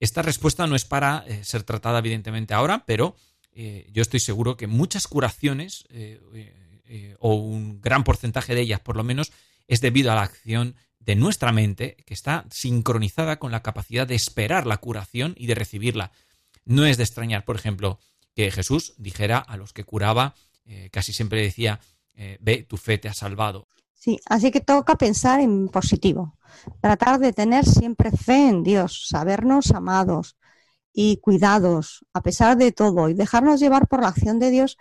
Esta 0.00 0.22
respuesta 0.22 0.66
no 0.66 0.76
es 0.76 0.84
para 0.84 1.24
ser 1.42 1.64
tratada 1.64 1.98
evidentemente 1.98 2.54
ahora, 2.54 2.84
pero 2.86 3.16
yo 3.52 4.00
estoy 4.00 4.20
seguro 4.20 4.56
que 4.56 4.68
muchas 4.68 5.06
curaciones, 5.08 5.86
o 7.18 7.34
un 7.34 7.80
gran 7.80 8.04
porcentaje 8.04 8.54
de 8.54 8.62
ellas 8.62 8.80
por 8.80 8.96
lo 8.96 9.02
menos, 9.04 9.32
es 9.66 9.80
debido 9.80 10.12
a 10.12 10.14
la 10.14 10.22
acción 10.22 10.76
de 11.04 11.16
nuestra 11.16 11.52
mente, 11.52 11.96
que 12.06 12.14
está 12.14 12.46
sincronizada 12.50 13.38
con 13.38 13.52
la 13.52 13.62
capacidad 13.62 14.06
de 14.06 14.14
esperar 14.14 14.66
la 14.66 14.78
curación 14.78 15.34
y 15.36 15.46
de 15.46 15.54
recibirla. 15.54 16.12
No 16.64 16.84
es 16.84 16.96
de 16.96 17.02
extrañar, 17.02 17.44
por 17.44 17.56
ejemplo, 17.56 17.98
que 18.34 18.50
Jesús 18.50 18.94
dijera 18.98 19.38
a 19.38 19.56
los 19.56 19.72
que 19.72 19.84
curaba, 19.84 20.34
eh, 20.64 20.88
casi 20.92 21.12
siempre 21.12 21.42
decía, 21.42 21.80
eh, 22.14 22.38
ve, 22.40 22.62
tu 22.62 22.76
fe 22.76 22.98
te 22.98 23.08
ha 23.08 23.14
salvado. 23.14 23.68
Sí, 23.94 24.18
así 24.26 24.50
que 24.50 24.60
toca 24.60 24.96
pensar 24.96 25.40
en 25.40 25.68
positivo, 25.68 26.36
tratar 26.80 27.20
de 27.20 27.32
tener 27.32 27.64
siempre 27.64 28.10
fe 28.10 28.48
en 28.48 28.62
Dios, 28.62 29.06
sabernos 29.08 29.70
amados 29.72 30.36
y 30.92 31.18
cuidados 31.18 32.04
a 32.12 32.20
pesar 32.22 32.56
de 32.56 32.72
todo 32.72 33.08
y 33.08 33.14
dejarnos 33.14 33.60
llevar 33.60 33.88
por 33.88 34.02
la 34.02 34.08
acción 34.08 34.38
de 34.38 34.50
Dios 34.50 34.76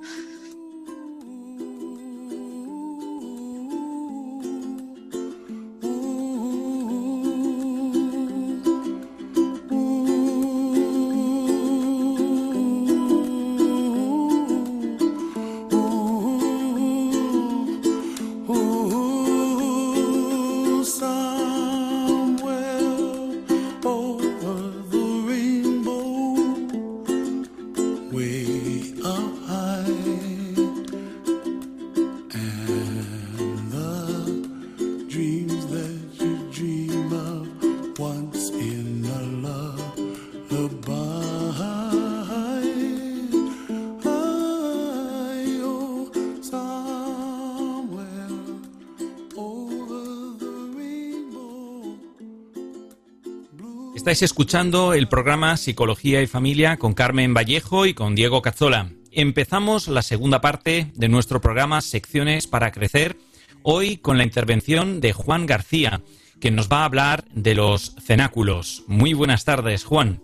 Estáis 54.15 54.31
escuchando 54.31 54.95
el 54.95 55.09
programa 55.09 55.57
Psicología 55.57 56.23
y 56.23 56.29
Familia 56.29 56.77
con 56.77 56.95
Carmen 56.95 57.35
Vallejo 57.35 57.85
y 57.85 57.95
con 57.95 58.15
Diego 58.15 58.43
Cazzola. 58.43 58.93
Empezamos 59.11 59.89
la 59.89 60.03
segunda 60.03 60.41
parte 60.41 60.93
de 60.95 61.09
nuestro 61.09 61.41
programa 61.41 61.81
Secciones 61.81 62.47
para 62.47 62.71
Crecer, 62.71 63.17
hoy 63.65 63.97
con 63.97 64.17
la 64.17 64.23
intervención 64.23 65.01
de 65.01 65.13
Juan 65.13 65.47
García, 65.47 66.01
que 66.41 66.53
nos 66.53 66.69
va 66.69 66.83
a 66.83 66.85
hablar 66.85 67.25
de 67.33 67.57
los 67.57 67.97
cenáculos. 68.01 68.85
Muy 68.87 69.15
buenas 69.15 69.45
tardes, 69.45 69.83
Juan. 69.83 70.23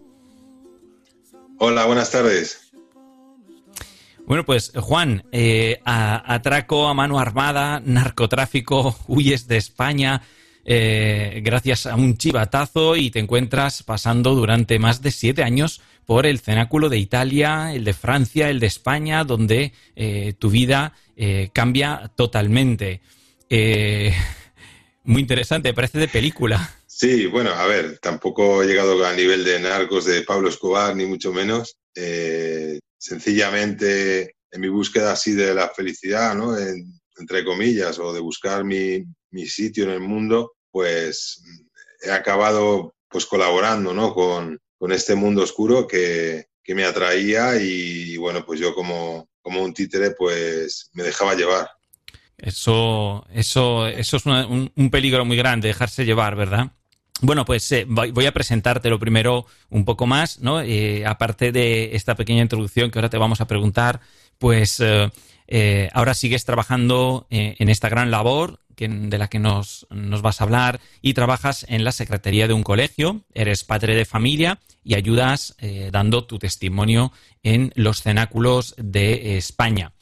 Hola, 1.58 1.84
buenas 1.86 2.12
tardes. 2.12 2.70
Bueno, 4.24 4.44
pues 4.46 4.70
Juan, 4.76 5.24
eh, 5.32 5.80
a- 5.84 6.32
atraco 6.32 6.86
a 6.86 6.94
mano 6.94 7.18
armada, 7.18 7.82
narcotráfico, 7.84 8.96
huyes 9.08 9.48
de 9.48 9.56
España 9.56 10.22
eh, 10.64 11.40
gracias 11.44 11.86
a 11.86 11.94
un 11.96 12.16
chivatazo 12.16 12.96
y 12.96 13.10
te 13.10 13.18
encuentras 13.18 13.82
pasando 13.82 14.34
durante 14.34 14.78
más 14.78 15.02
de 15.02 15.10
siete 15.10 15.42
años 15.42 15.80
por 16.06 16.26
el 16.26 16.40
cenáculo 16.40 16.88
de 16.88 16.98
Italia, 16.98 17.72
el 17.74 17.84
de 17.84 17.94
Francia, 17.94 18.50
el 18.50 18.60
de 18.60 18.66
España, 18.66 19.24
donde 19.24 19.72
eh, 19.96 20.34
tu 20.38 20.50
vida 20.50 20.94
eh, 21.16 21.50
cambia 21.52 22.10
totalmente. 22.16 23.00
Muy 25.04 25.20
interesante, 25.22 25.72
parece 25.74 25.98
de 25.98 26.08
película. 26.08 26.74
Sí, 26.86 27.26
bueno, 27.26 27.50
a 27.50 27.66
ver, 27.66 27.98
tampoco 27.98 28.62
he 28.62 28.66
llegado 28.66 29.04
al 29.04 29.16
nivel 29.16 29.44
de 29.44 29.58
narcos 29.60 30.04
de 30.04 30.22
Pablo 30.22 30.48
Escobar, 30.48 30.94
ni 30.94 31.06
mucho 31.06 31.32
menos. 31.32 31.76
Sencillamente, 32.98 34.34
en 34.52 34.60
mi 34.60 34.68
búsqueda 34.68 35.12
así 35.12 35.32
de 35.32 35.54
la 35.54 35.68
felicidad, 35.70 36.34
¿no? 36.34 36.56
En- 36.58 37.00
entre 37.18 37.44
comillas, 37.44 37.98
o 37.98 38.12
de 38.12 38.20
buscar 38.20 38.64
mi, 38.64 39.04
mi 39.30 39.46
sitio 39.46 39.84
en 39.84 39.90
el 39.90 40.00
mundo, 40.00 40.54
pues 40.70 41.42
he 42.02 42.10
acabado 42.10 42.94
pues 43.08 43.26
colaborando, 43.26 43.92
¿no? 43.92 44.14
Con, 44.14 44.60
con 44.78 44.92
este 44.92 45.14
mundo 45.14 45.42
oscuro 45.42 45.86
que, 45.86 46.46
que 46.62 46.74
me 46.74 46.84
atraía 46.84 47.60
y, 47.60 48.16
bueno, 48.16 48.44
pues 48.44 48.60
yo 48.60 48.74
como, 48.74 49.28
como 49.42 49.62
un 49.62 49.74
títere, 49.74 50.12
pues 50.12 50.90
me 50.92 51.02
dejaba 51.02 51.34
llevar. 51.34 51.68
Eso, 52.38 53.26
eso, 53.32 53.86
eso 53.86 54.16
es 54.16 54.26
un, 54.26 54.72
un 54.74 54.90
peligro 54.90 55.24
muy 55.24 55.36
grande, 55.36 55.68
dejarse 55.68 56.04
llevar, 56.04 56.36
¿verdad? 56.36 56.72
Bueno, 57.22 57.44
pues 57.44 57.70
eh, 57.72 57.84
voy 57.86 58.12
voy 58.12 58.26
a 58.26 58.32
presentártelo 58.32 58.98
primero 58.98 59.46
un 59.68 59.84
poco 59.84 60.06
más, 60.06 60.40
¿no? 60.40 60.62
Eh, 60.62 61.04
aparte 61.04 61.52
de 61.52 61.94
esta 61.94 62.14
pequeña 62.14 62.42
introducción 62.42 62.90
que 62.90 62.98
ahora 62.98 63.10
te 63.10 63.18
vamos 63.18 63.40
a 63.40 63.46
preguntar, 63.46 64.00
pues 64.40 64.80
eh, 64.80 65.10
eh, 65.46 65.90
ahora 65.92 66.14
sigues 66.14 66.46
trabajando 66.46 67.26
eh, 67.30 67.56
en 67.58 67.68
esta 67.68 67.90
gran 67.90 68.10
labor 68.10 68.58
de 68.74 69.18
la 69.18 69.28
que 69.28 69.38
nos, 69.38 69.86
vas 69.90 70.40
a 70.40 70.44
hablar 70.44 70.80
y 71.02 71.12
trabajas 71.12 71.66
en 71.68 71.84
la 71.84 71.92
secretaría 71.92 72.48
de 72.48 72.54
un 72.54 72.62
colegio, 72.62 73.26
eres 73.34 73.62
padre 73.62 73.94
de 73.94 74.06
familia 74.06 74.58
y 74.82 74.94
ayudas 74.94 75.54
dando 75.92 76.24
tu 76.24 76.38
testimonio 76.38 77.12
en 77.42 77.72
los 77.74 78.00
cenáculos 78.00 78.74
de 78.78 79.36
España. 79.36 79.92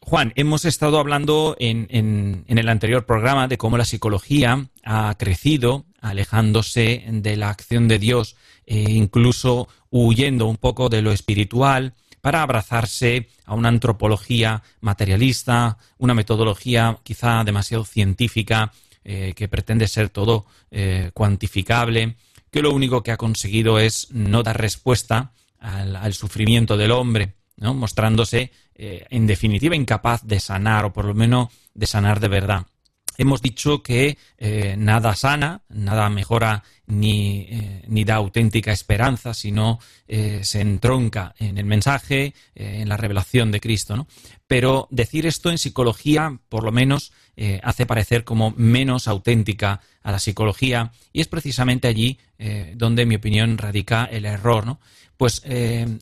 Juan, 0.00 0.34
hemos 0.36 0.66
estado 0.66 0.98
hablando 0.98 1.56
en- 1.58 1.86
en 1.88 2.58
el 2.58 2.68
anterior 2.68 3.06
programa 3.06 3.48
de 3.48 3.56
cómo 3.56 3.78
la 3.78 3.86
psicología 3.86 4.68
ha 4.84 5.14
crecido, 5.18 5.86
alejándose 6.02 7.02
de 7.08 7.36
la 7.38 7.48
acción 7.48 7.88
de 7.88 7.98
Dios, 7.98 8.36
e 8.66 8.90
incluso 8.90 9.68
huyendo 9.90 10.44
un 10.44 10.58
poco 10.58 10.90
de 10.90 11.00
lo 11.00 11.12
espiritual, 11.12 11.94
para 12.26 12.42
abrazarse 12.42 13.28
a 13.44 13.54
una 13.54 13.68
antropología 13.68 14.60
materialista, 14.80 15.78
una 15.96 16.12
metodología 16.12 16.98
quizá 17.04 17.44
demasiado 17.44 17.84
científica, 17.84 18.72
eh, 19.04 19.32
que 19.36 19.46
pretende 19.46 19.86
ser 19.86 20.08
todo 20.08 20.44
eh, 20.72 21.12
cuantificable, 21.14 22.16
que 22.50 22.62
lo 22.62 22.72
único 22.72 23.04
que 23.04 23.12
ha 23.12 23.16
conseguido 23.16 23.78
es 23.78 24.08
no 24.10 24.42
dar 24.42 24.60
respuesta 24.60 25.30
al, 25.60 26.14
sufrimiento 26.14 26.76
del 26.76 26.90
hombre, 26.90 27.34
mostrándose 27.58 28.50
eh, 28.74 29.06
en 29.08 29.28
definitiva 29.28 29.76
incapaz 29.76 30.26
de 30.26 30.40
sanar 30.40 30.84
o 30.84 30.92
por 30.92 31.04
lo 31.04 31.14
menos 31.14 31.50
de 31.74 31.86
sanar 31.86 32.18
de 32.18 32.26
verdad. 32.26 32.66
Hemos 33.18 33.42
dicho 33.42 33.82
que 33.82 34.18
eh, 34.38 34.74
nada 34.78 35.14
sana, 35.14 35.62
nada 35.68 36.08
mejora 36.10 36.62
ni, 36.86 37.46
eh, 37.50 37.82
ni 37.88 38.04
da 38.04 38.16
auténtica 38.16 38.72
esperanza, 38.72 39.34
sino 39.34 39.78
eh, 40.06 40.40
se 40.44 40.60
entronca 40.60 41.34
en 41.38 41.58
el 41.58 41.64
mensaje, 41.64 42.34
eh, 42.54 42.80
en 42.80 42.88
la 42.88 42.96
revelación 42.96 43.50
de 43.50 43.60
Cristo. 43.60 43.96
¿no? 43.96 44.06
Pero 44.46 44.86
decir 44.90 45.26
esto 45.26 45.50
en 45.50 45.58
psicología, 45.58 46.38
por 46.48 46.64
lo 46.64 46.72
menos, 46.72 47.12
hace 47.62 47.84
parecer 47.84 48.24
como 48.24 48.54
menos 48.56 49.08
auténtica 49.08 49.82
a 50.02 50.10
la 50.10 50.18
psicología 50.18 50.92
y 51.12 51.20
es 51.20 51.28
precisamente 51.28 51.86
allí 51.86 52.18
donde, 52.76 53.02
en 53.02 53.08
mi 53.10 53.16
opinión, 53.16 53.58
radica 53.58 54.06
el 54.06 54.24
error. 54.24 54.64
¿no? 54.64 54.80
Pues 55.18 55.42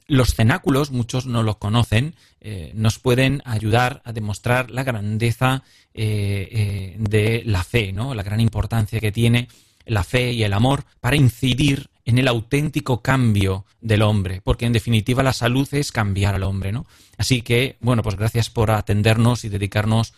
los 0.07 0.35
cenáculos, 0.37 0.93
muchos 0.93 1.27
no 1.27 1.43
los 1.43 1.57
conocen, 1.57 2.15
eh, 2.47 2.73
nos 2.75 2.99
pueden 2.99 3.41
ayudar 3.47 4.03
a 4.05 4.13
demostrar 4.13 4.71
la 4.71 4.85
grandeza 4.85 5.63
eh, 5.95 6.47
eh, 6.53 6.97
de 6.99 7.43
la 7.47 7.65
fe, 7.65 7.91
¿no? 7.91 8.15
la 8.15 8.23
gran 8.23 8.39
importancia 8.39 9.01
que 9.01 9.13
tiene 9.13 9.49
la 9.87 10.05
fe 10.05 10.33
y 10.33 10.43
el 10.43 10.53
amor 10.53 10.85
para 11.01 11.17
incidir 11.17 11.89
en 12.05 12.19
el 12.19 12.29
auténtico 12.29 13.01
cambio 13.01 13.65
del 13.81 14.03
hombre, 14.03 14.43
porque 14.45 14.67
en 14.67 14.75
definitiva 14.75 15.23
la 15.23 15.33
salud 15.33 15.67
es 15.73 15.91
cambiar 15.91 16.35
al 16.35 16.43
hombre, 16.43 16.71
¿no? 16.71 16.85
Así 17.17 17.41
que, 17.41 17.79
bueno, 17.81 18.03
pues 18.03 18.17
gracias 18.17 18.51
por 18.51 18.71
atendernos 18.71 19.47
y 19.47 19.49
dedicarnos 19.49 20.13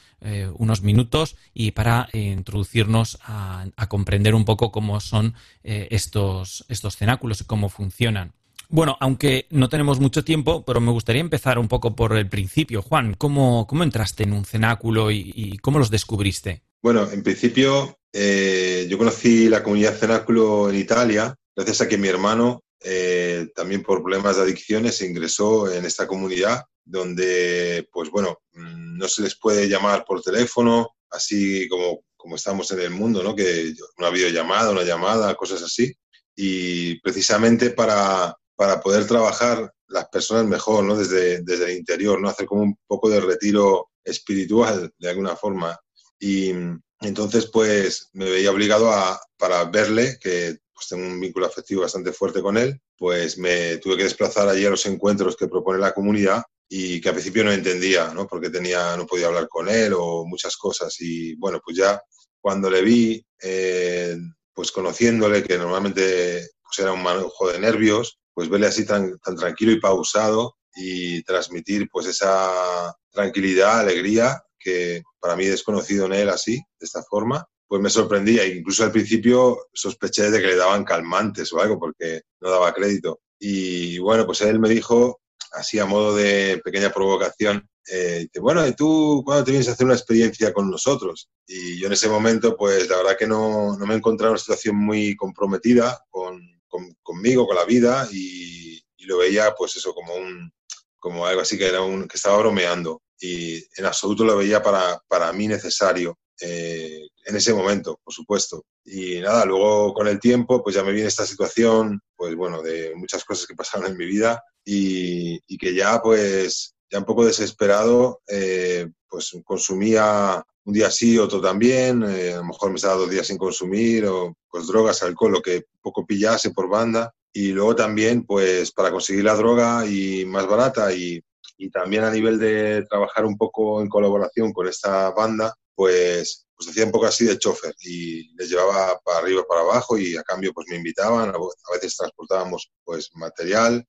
unos 0.55 0.83
minutos 0.83 1.37
y 1.55 1.73
para 1.73 2.09
introducirnos 2.13 3.19
a, 3.23 3.67
comprender 3.89 4.35
un 4.35 4.45
poco 4.45 4.73
cómo 4.73 4.99
son 4.99 5.35
estos, 5.63 6.65
estos 6.69 6.97
cenáculos 6.97 7.41
y 7.41 7.45
cómo 7.45 7.69
funcionan. 7.69 8.33
Bueno, 8.69 8.97
aunque 9.01 9.47
no 9.51 9.69
tenemos 9.69 10.01
mucho 10.01 10.25
tiempo, 10.25 10.65
pero 10.65 10.81
me 10.81 10.93
gustaría 10.93 11.21
empezar 11.21 11.59
un 11.59 11.69
poco 11.69 11.95
por 11.95 12.17
el 12.17 12.29
principio. 12.29 12.83
Juan, 12.83 13.15
¿cómo, 13.15 13.67
cómo 13.67 13.83
entraste 13.83 14.25
en 14.25 14.33
un 14.33 14.45
cenáculo 14.45 15.11
y, 15.11 15.59
cómo 15.63 15.79
los 15.79 15.91
descubriste? 15.91 16.63
Bueno, 16.83 17.11
en 17.11 17.23
principio 17.23 17.99
eh, 18.13 18.87
yo 18.89 18.99
conocí 18.99 19.49
la 19.49 19.63
comunidad 19.63 19.97
cenáculo 19.97 20.69
en 20.69 20.77
Italia 20.77 21.35
gracias 21.57 21.81
a 21.81 21.89
que 21.89 21.97
mi 21.97 22.09
hermano, 22.09 22.63
eh, 22.85 23.49
también 23.55 23.83
por 23.83 24.03
problemas 24.03 24.37
de 24.37 24.43
adicciones, 24.43 25.01
ingresó 25.01 25.73
en 25.73 25.87
esta 25.87 26.07
comunidad 26.07 26.65
donde, 26.85 27.89
pues 27.91 28.11
bueno, 28.11 28.39
mm, 28.53 28.99
no 28.99 29.09
se 29.09 29.23
les 29.23 29.37
puede 29.37 29.69
llamar 29.69 30.05
por 30.05 30.23
teléfono, 30.23 30.91
así 31.11 31.67
como, 31.69 32.03
como 32.17 32.37
estamos 32.37 32.71
en 32.73 32.81
el 32.81 32.91
mundo, 32.91 33.23
¿no? 33.23 33.35
Que 33.35 33.73
una 33.99 34.11
videollamada, 34.11 34.71
una 34.71 34.85
llamada, 34.85 35.35
cosas 35.35 35.63
así. 35.63 35.93
Y 36.37 37.01
precisamente 37.01 37.71
para, 37.71 38.37
para 38.57 38.81
poder 38.81 39.07
trabajar 39.07 39.73
las 39.89 40.09
personas 40.09 40.47
mejor, 40.47 40.85
¿no? 40.85 40.97
Desde, 40.97 41.43
desde 41.43 41.71
el 41.71 41.79
interior, 41.79 42.21
¿no? 42.21 42.29
Hacer 42.29 42.47
como 42.47 42.63
un 42.63 42.79
poco 42.87 43.09
de 43.09 43.21
retiro 43.21 43.91
espiritual, 44.03 44.91
de 44.99 45.09
alguna 45.09 45.37
forma. 45.37 45.79
Y 46.19 46.53
entonces, 47.01 47.51
pues, 47.53 48.09
me 48.13 48.31
veía 48.31 48.51
obligado 48.51 48.91
a, 48.91 49.21
para 49.37 49.65
verle, 49.65 50.19
que 50.21 50.59
pues 50.77 50.89
tengo 50.89 51.07
un 51.07 51.19
vínculo 51.19 51.47
afectivo 51.47 51.83
bastante 51.83 52.13
fuerte 52.13 52.43
con 52.43 52.59
él, 52.59 52.79
pues 52.99 53.39
me 53.39 53.79
tuve 53.79 53.97
que 53.97 54.05
desplazar 54.05 54.47
allí 54.47 54.67
a 54.67 54.71
los 54.71 54.85
encuentros 54.85 55.35
que 55.35 55.49
propone 55.49 55.79
la 55.79 55.95
comunidad 55.95 56.43
y 56.69 57.01
que 57.01 57.09
al 57.09 57.15
principio 57.15 57.45
no 57.45 57.53
entendía, 57.53 58.13
¿no? 58.13 58.27
Porque 58.27 58.51
tenía, 58.51 58.95
no 58.97 59.07
podía 59.07 59.29
hablar 59.29 59.49
con 59.49 59.71
él 59.71 59.95
o 59.97 60.27
muchas 60.27 60.57
cosas. 60.57 60.95
Y 61.01 61.35
bueno, 61.37 61.61
pues 61.65 61.79
ya 61.79 62.03
cuando 62.41 62.69
le 62.69 62.83
vi, 62.83 63.25
eh, 63.43 64.17
pues 64.53 64.71
conociéndole, 64.71 65.43
que 65.43 65.57
normalmente 65.57 66.51
pues 66.63 66.79
era 66.79 66.93
un 66.93 67.03
manejo 67.03 67.51
de 67.51 67.59
nervios, 67.59 68.19
pues 68.37 68.51
verle 68.51 68.67
así 68.67 68.85
tan, 68.85 69.19
tan 69.21 69.35
tranquilo 69.35 69.73
y 69.73 69.81
pausado 69.81 70.59
y 70.75 71.23
transmitir 71.23 71.89
pues 71.91 72.05
esa 72.05 72.95
tranquilidad, 73.11 73.81
alegría, 73.81 74.43
que 74.59 75.03
para 75.19 75.37
mí 75.37 75.47
desconocido 75.47 76.05
en 76.05 76.13
él 76.13 76.29
así, 76.29 76.57
de 76.57 76.85
esta 76.85 77.03
forma, 77.03 77.47
pues 77.67 77.81
me 77.81 77.89
sorprendía. 77.89 78.47
Incluso 78.47 78.85
al 78.85 78.93
principio 78.93 79.57
sospeché 79.73 80.31
de 80.31 80.43
que 80.43 80.49
le 80.49 80.57
daban 80.57 80.85
calmantes 80.85 81.51
o 81.55 81.63
algo 81.63 81.79
porque 81.79 82.25
no 82.43 82.51
daba 82.51 82.75
crédito. 82.75 83.21
Y 83.39 83.97
bueno, 84.01 84.27
pues 84.27 84.43
él 84.43 84.61
me 84.61 84.69
dijo, 84.69 85.23
así 85.53 85.79
a 85.79 85.87
modo 85.87 86.15
de 86.15 86.61
pequeña 86.63 86.93
provocación, 86.93 87.67
eh, 87.91 88.29
bueno, 88.39 88.67
¿y 88.67 88.75
tú 88.75 89.23
cuándo 89.25 89.45
te 89.45 89.53
vienes 89.53 89.69
a 89.69 89.73
hacer 89.73 89.87
una 89.87 89.95
experiencia 89.95 90.53
con 90.53 90.71
nosotros? 90.71 91.31
Y 91.47 91.81
yo 91.81 91.87
en 91.87 91.95
ese 91.95 92.11
momento, 92.11 92.55
pues 92.55 92.87
la 92.91 92.99
verdad 92.99 93.17
que 93.19 93.27
no, 93.27 93.79
no 93.79 93.87
me 93.87 93.95
encontraba 93.95 94.29
en 94.29 94.33
una 94.33 94.41
situación 94.41 94.77
muy 94.77 95.17
comprometida 95.17 96.05
con, 96.11 96.56
con, 96.69 96.95
conmigo, 97.03 97.47
con 97.47 97.57
la 97.57 97.65
vida, 97.65 98.09
y, 98.13 98.83
lo 99.07 99.19
veía 99.19 99.55
pues 99.57 99.77
eso 99.77 99.95
como 99.95 100.17
un 100.17 100.51
como 100.99 101.27
algo 101.27 101.41
así 101.41 101.57
que 101.57 101.69
era 101.69 101.81
un 101.81 102.09
que 102.09 102.17
estaba 102.17 102.39
bromeando 102.39 103.01
y 103.21 103.59
en 103.77 103.87
absoluto 103.87 104.25
lo 104.25 104.37
veía 104.37 104.61
para, 104.61 105.01
para 105.07 105.33
mí 105.33 105.47
necesario 105.47 106.19
eh, 106.41 107.07
en 107.25 107.37
ese 107.37 107.55
momento, 107.55 108.01
por 108.03 108.13
supuesto. 108.13 108.65
Y 108.85 109.21
nada, 109.21 109.45
luego 109.45 109.95
con 109.95 110.09
el 110.09 110.19
tiempo, 110.19 110.61
pues 110.63 110.75
ya 110.75 110.83
me 110.83 110.91
viene 110.91 111.09
esta 111.09 111.25
situación, 111.25 112.01
pues 112.17 112.35
bueno, 112.35 112.63
de 112.63 112.95
muchas 112.97 113.25
cosas 113.25 113.47
que 113.47 113.55
pasaron 113.55 113.93
en 113.93 113.97
mi 113.97 114.07
vida 114.07 114.43
y 114.65 115.41
que 115.57 115.73
ya, 115.73 116.03
pues, 116.03 116.76
ya 116.91 116.99
un 116.99 117.05
poco 117.05 117.25
desesperado, 117.25 118.21
eh, 118.29 118.89
pues 119.09 119.37
consumía 119.45 120.45
un 120.65 120.75
día 120.75 120.91
sí, 120.91 121.17
otro 121.19 121.41
también, 121.41 122.03
eh, 122.03 122.35
a 122.35 122.39
lo 122.39 122.45
mejor 122.45 122.71
me 122.71 122.77
estaba 122.77 122.95
dos 122.95 123.11
días 123.11 123.29
sin 123.29 123.39
consumir, 123.39 124.05
o 124.07 124.37
pues 124.51 124.67
drogas, 124.67 125.03
alcohol, 125.03 125.33
lo 125.33 125.43
que 125.43 125.65
poco 125.81 126.05
pillase 126.05 126.51
por 126.51 126.69
banda. 126.69 127.13
Y 127.33 127.53
luego 127.53 127.77
también, 127.77 128.25
pues, 128.25 128.73
para 128.73 128.91
conseguir 128.91 129.25
la 129.25 129.35
droga 129.35 129.87
y 129.87 130.25
más 130.25 130.47
barata 130.47 130.93
y, 130.93 131.23
y 131.59 131.71
también 131.71 132.05
a 132.05 132.11
nivel 132.11 132.39
de 132.39 132.85
trabajar 132.89 133.27
un 133.27 133.37
poco 133.37 133.81
en 133.81 133.89
colaboración 133.89 134.53
con 134.53 134.67
esta 134.67 135.11
banda, 135.11 135.55
pues, 135.75 136.47
pues 136.57 136.71
hacía 136.71 136.87
un 136.87 136.91
poco 136.93 137.07
así 137.07 137.27
de 137.27 137.39
chofer 137.39 137.75
y 137.81 138.35
les 138.35 138.49
llevaba 138.49 138.99
para 139.05 139.19
arriba, 139.19 139.45
para 139.47 139.61
abajo 139.61 139.99
y 139.99 140.17
a 140.17 140.23
cambio 140.23 140.53
pues 140.55 140.67
me 140.71 140.77
invitaban, 140.77 141.29
a 141.29 141.73
veces 141.75 141.97
transportábamos 141.97 142.71
pues 142.83 143.11
material, 143.15 143.87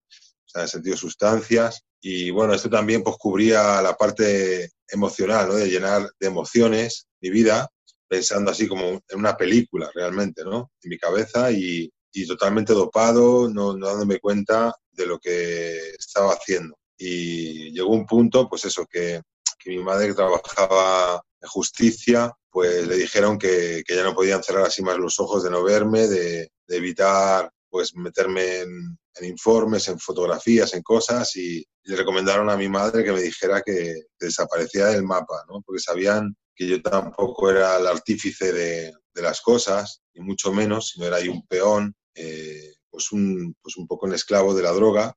sea, 0.57 0.63
en 0.63 0.69
sentido 0.69 0.97
sustancias 0.97 1.83
y 2.01 2.29
bueno, 2.29 2.53
esto 2.53 2.69
también 2.69 3.03
pues 3.03 3.17
cubría 3.17 3.81
la 3.81 3.95
parte 3.95 4.71
emocional, 4.87 5.47
¿no? 5.47 5.55
De 5.55 5.69
llenar 5.69 6.09
de 6.19 6.27
emociones 6.27 7.07
mi 7.21 7.29
vida, 7.29 7.69
pensando 8.07 8.51
así 8.51 8.67
como 8.67 9.01
en 9.07 9.19
una 9.19 9.35
película 9.35 9.89
realmente, 9.93 10.43
¿no? 10.43 10.71
En 10.81 10.89
mi 10.89 10.97
cabeza 10.97 11.51
y, 11.51 11.89
y 12.13 12.27
totalmente 12.27 12.73
dopado, 12.73 13.49
no, 13.49 13.75
no 13.75 13.87
dándome 13.87 14.19
cuenta 14.19 14.73
de 14.91 15.05
lo 15.05 15.19
que 15.19 15.89
estaba 15.97 16.33
haciendo. 16.33 16.77
Y 16.97 17.71
llegó 17.71 17.89
un 17.89 18.05
punto, 18.05 18.47
pues 18.49 18.65
eso, 18.65 18.85
que, 18.85 19.21
que 19.59 19.69
mi 19.71 19.83
madre 19.83 20.13
trabajaba 20.13 21.21
en 21.41 21.49
justicia, 21.49 22.31
pues 22.49 22.87
le 22.87 22.95
dijeron 22.95 23.37
que, 23.37 23.83
que, 23.85 23.95
ya 23.95 24.03
no 24.03 24.15
podían 24.15 24.43
cerrar 24.43 24.65
así 24.65 24.81
más 24.81 24.97
los 24.97 25.19
ojos 25.19 25.43
de 25.43 25.51
no 25.51 25.63
verme, 25.63 26.07
de, 26.07 26.49
de 26.67 26.77
evitar 26.77 27.51
pues 27.69 27.95
meterme 27.95 28.61
en, 28.61 28.97
en, 29.19 29.25
informes, 29.25 29.87
en 29.87 29.99
fotografías, 29.99 30.73
en 30.73 30.81
cosas 30.81 31.35
y, 31.35 31.59
y, 31.59 31.65
le 31.83 31.95
recomendaron 31.95 32.49
a 32.49 32.57
mi 32.57 32.69
madre 32.69 33.03
que 33.03 33.11
me 33.11 33.21
dijera 33.21 33.61
que, 33.61 33.95
desaparecía 34.19 34.87
del 34.87 35.03
mapa, 35.03 35.43
¿no? 35.49 35.61
Porque 35.61 35.81
sabían 35.81 36.35
que 36.55 36.67
yo 36.67 36.81
tampoco 36.81 37.51
era 37.51 37.77
el 37.77 37.87
artífice 37.87 38.51
de, 38.51 38.93
las 39.13 39.41
cosas, 39.41 40.03
ni 40.13 40.23
mucho 40.23 40.53
menos, 40.53 40.89
sino 40.89 41.07
era 41.07 41.17
ahí 41.17 41.27
un 41.27 41.45
peón, 41.47 41.95
eh, 42.13 42.75
pues, 42.87 43.11
un, 43.11 43.55
pues 43.63 43.75
un 43.77 43.87
poco 43.87 44.05
un 44.05 44.13
esclavo 44.13 44.53
de 44.53 44.61
la 44.61 44.71
droga 44.71 45.15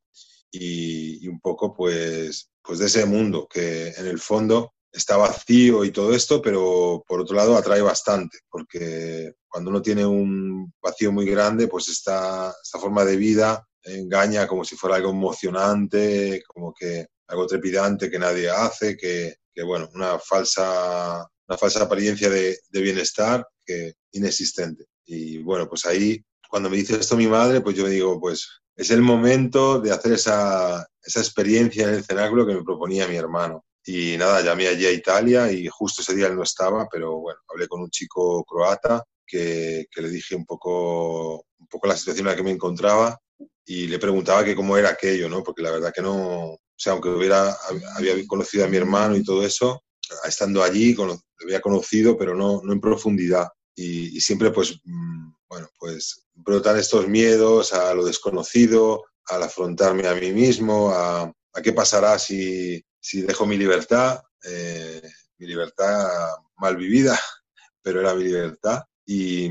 y, 0.51 1.23
y 1.23 1.29
un 1.29 1.39
poco 1.39 1.75
pues, 1.75 2.51
pues 2.63 2.79
de 2.79 2.87
ese 2.87 3.05
mundo 3.05 3.47
que 3.47 3.89
en 3.89 4.07
el 4.07 4.19
fondo 4.19 4.73
está 4.93 5.17
vacío 5.17 5.85
y 5.85 5.93
todo 5.93 6.15
esto, 6.15 6.43
pero 6.43 7.05
por 7.07 7.21
otro 7.21 7.37
lado 7.37 7.57
atrae 7.57 7.83
bastante, 7.83 8.39
porque 8.51 9.35
cuando 9.49 9.71
uno 9.71 9.83
tiene 9.83 10.05
un 10.07 10.73
vacío 10.83 11.13
muy 11.13 11.27
grande, 11.27 11.69
pues 11.69 11.89
esta, 11.89 12.55
esta 12.63 12.79
forma 12.79 13.05
de 13.05 13.17
vida 13.17 13.67
engaña 13.99 14.47
como 14.47 14.65
si 14.65 14.77
fuera 14.77 14.97
algo 14.97 15.11
emocionante, 15.11 16.43
como 16.47 16.73
que 16.73 17.07
algo 17.29 17.47
trepidante 17.47 18.11
que 18.11 18.19
nadie 18.19 18.51
hace, 18.51 18.97
que, 18.97 19.37
que 19.53 19.63
bueno, 19.63 19.89
una 19.95 20.19
falsa, 20.19 21.27
una 21.49 21.59
falsa 21.59 21.83
apariencia 21.83 22.29
de, 22.29 22.59
de, 22.69 22.81
bienestar 22.81 23.47
que 23.65 23.95
inexistente. 24.13 24.87
Y 25.07 25.39
bueno, 25.39 25.69
pues 25.69 25.87
ahí, 25.87 26.23
cuando 26.49 26.69
me 26.69 26.77
dice 26.77 26.97
esto 26.97 27.17
mi 27.17 27.29
madre, 27.29 27.61
pues 27.61 27.77
yo 27.77 27.87
digo, 27.87 28.21
pues 28.21 28.61
es 28.77 28.91
el 28.91 29.03
momento 29.03 29.81
de 29.81 29.93
hacer 29.93 30.13
esa, 30.13 30.87
esa 31.03 31.21
experiencia 31.21 31.85
en 31.85 31.95
el 31.95 32.05
cenáculo 32.05 32.47
que 32.47 32.55
me 32.55 32.65
proponía 32.65 33.07
mi 33.07 33.17
hermano. 33.17 33.65
Y 33.85 34.17
nada, 34.19 34.43
llamé 34.43 34.69
allí 34.69 34.87
a 34.87 34.93
Italia 34.93 35.51
y 35.51 35.69
justo 35.69 36.03
ese 36.03 36.15
día 36.15 36.27
él 36.27 36.37
no 36.37 36.43
estaba, 36.43 36.89
pero 36.91 37.19
bueno, 37.19 37.41
hablé 37.49 37.67
con 37.67 37.81
un 37.81 37.91
chico 37.91 38.45
croata 38.45 39.05
que, 39.27 39.87
que, 39.91 40.03
le 40.03 40.11
dije 40.11 40.35
un 40.35 40.45
poco, 40.45 41.45
un 41.59 41.67
poco 41.69 41.89
la 41.89 41.97
situación 41.97 42.27
en 42.27 42.33
la 42.33 42.37
que 42.37 42.43
me 42.43 42.51
encontraba 42.51 43.19
y 43.65 43.87
le 43.87 43.99
preguntaba 43.99 44.45
que 44.45 44.57
cómo 44.57 44.77
era 44.77 44.91
aquello, 44.91 45.29
¿no? 45.29 45.43
Porque 45.43 45.63
la 45.63 45.71
verdad 45.71 45.93
que 45.95 46.03
no, 46.03 46.53
o 46.53 46.61
sea, 46.77 46.93
aunque 46.93 47.09
hubiera, 47.09 47.57
había 47.97 48.15
conocido 48.27 48.65
a 48.65 48.69
mi 48.69 48.77
hermano 48.77 49.17
y 49.17 49.23
todo 49.23 49.45
eso, 49.45 49.85
estando 50.25 50.63
allí, 50.63 50.95
lo 50.95 51.21
había 51.43 51.61
conocido, 51.61 52.17
pero 52.17 52.35
no, 52.35 52.61
no 52.65 52.73
en 52.73 52.81
profundidad. 52.81 53.49
y, 53.77 54.21
siempre 54.21 54.51
pues, 54.51 54.81
mm, 54.85 55.33
bueno, 55.49 55.69
pues 55.79 56.27
brotan 56.35 56.79
estos 56.79 57.09
miedos 57.09 57.73
a 57.73 57.95
lo 57.95 58.05
desconocido, 58.05 59.05
al 59.27 59.43
afrontarme 59.43 60.07
a 60.07 60.15
mí 60.15 60.33
mismo, 60.33 60.91
a, 60.91 61.23
a 61.23 61.63
qué 61.63 61.73
pasará 61.73 62.19
si, 62.19 62.85
si 63.01 63.23
dejo 63.23 63.47
mi 63.47 63.57
libertad, 63.57 64.21
eh, 64.45 65.03
mi 65.39 65.47
libertad 65.47 66.35
mal 66.57 66.77
vivida, 66.77 67.19
pero 67.83 68.01
era 68.01 68.15
mi 68.15 68.25
libertad, 68.25 68.83
y, 69.07 69.51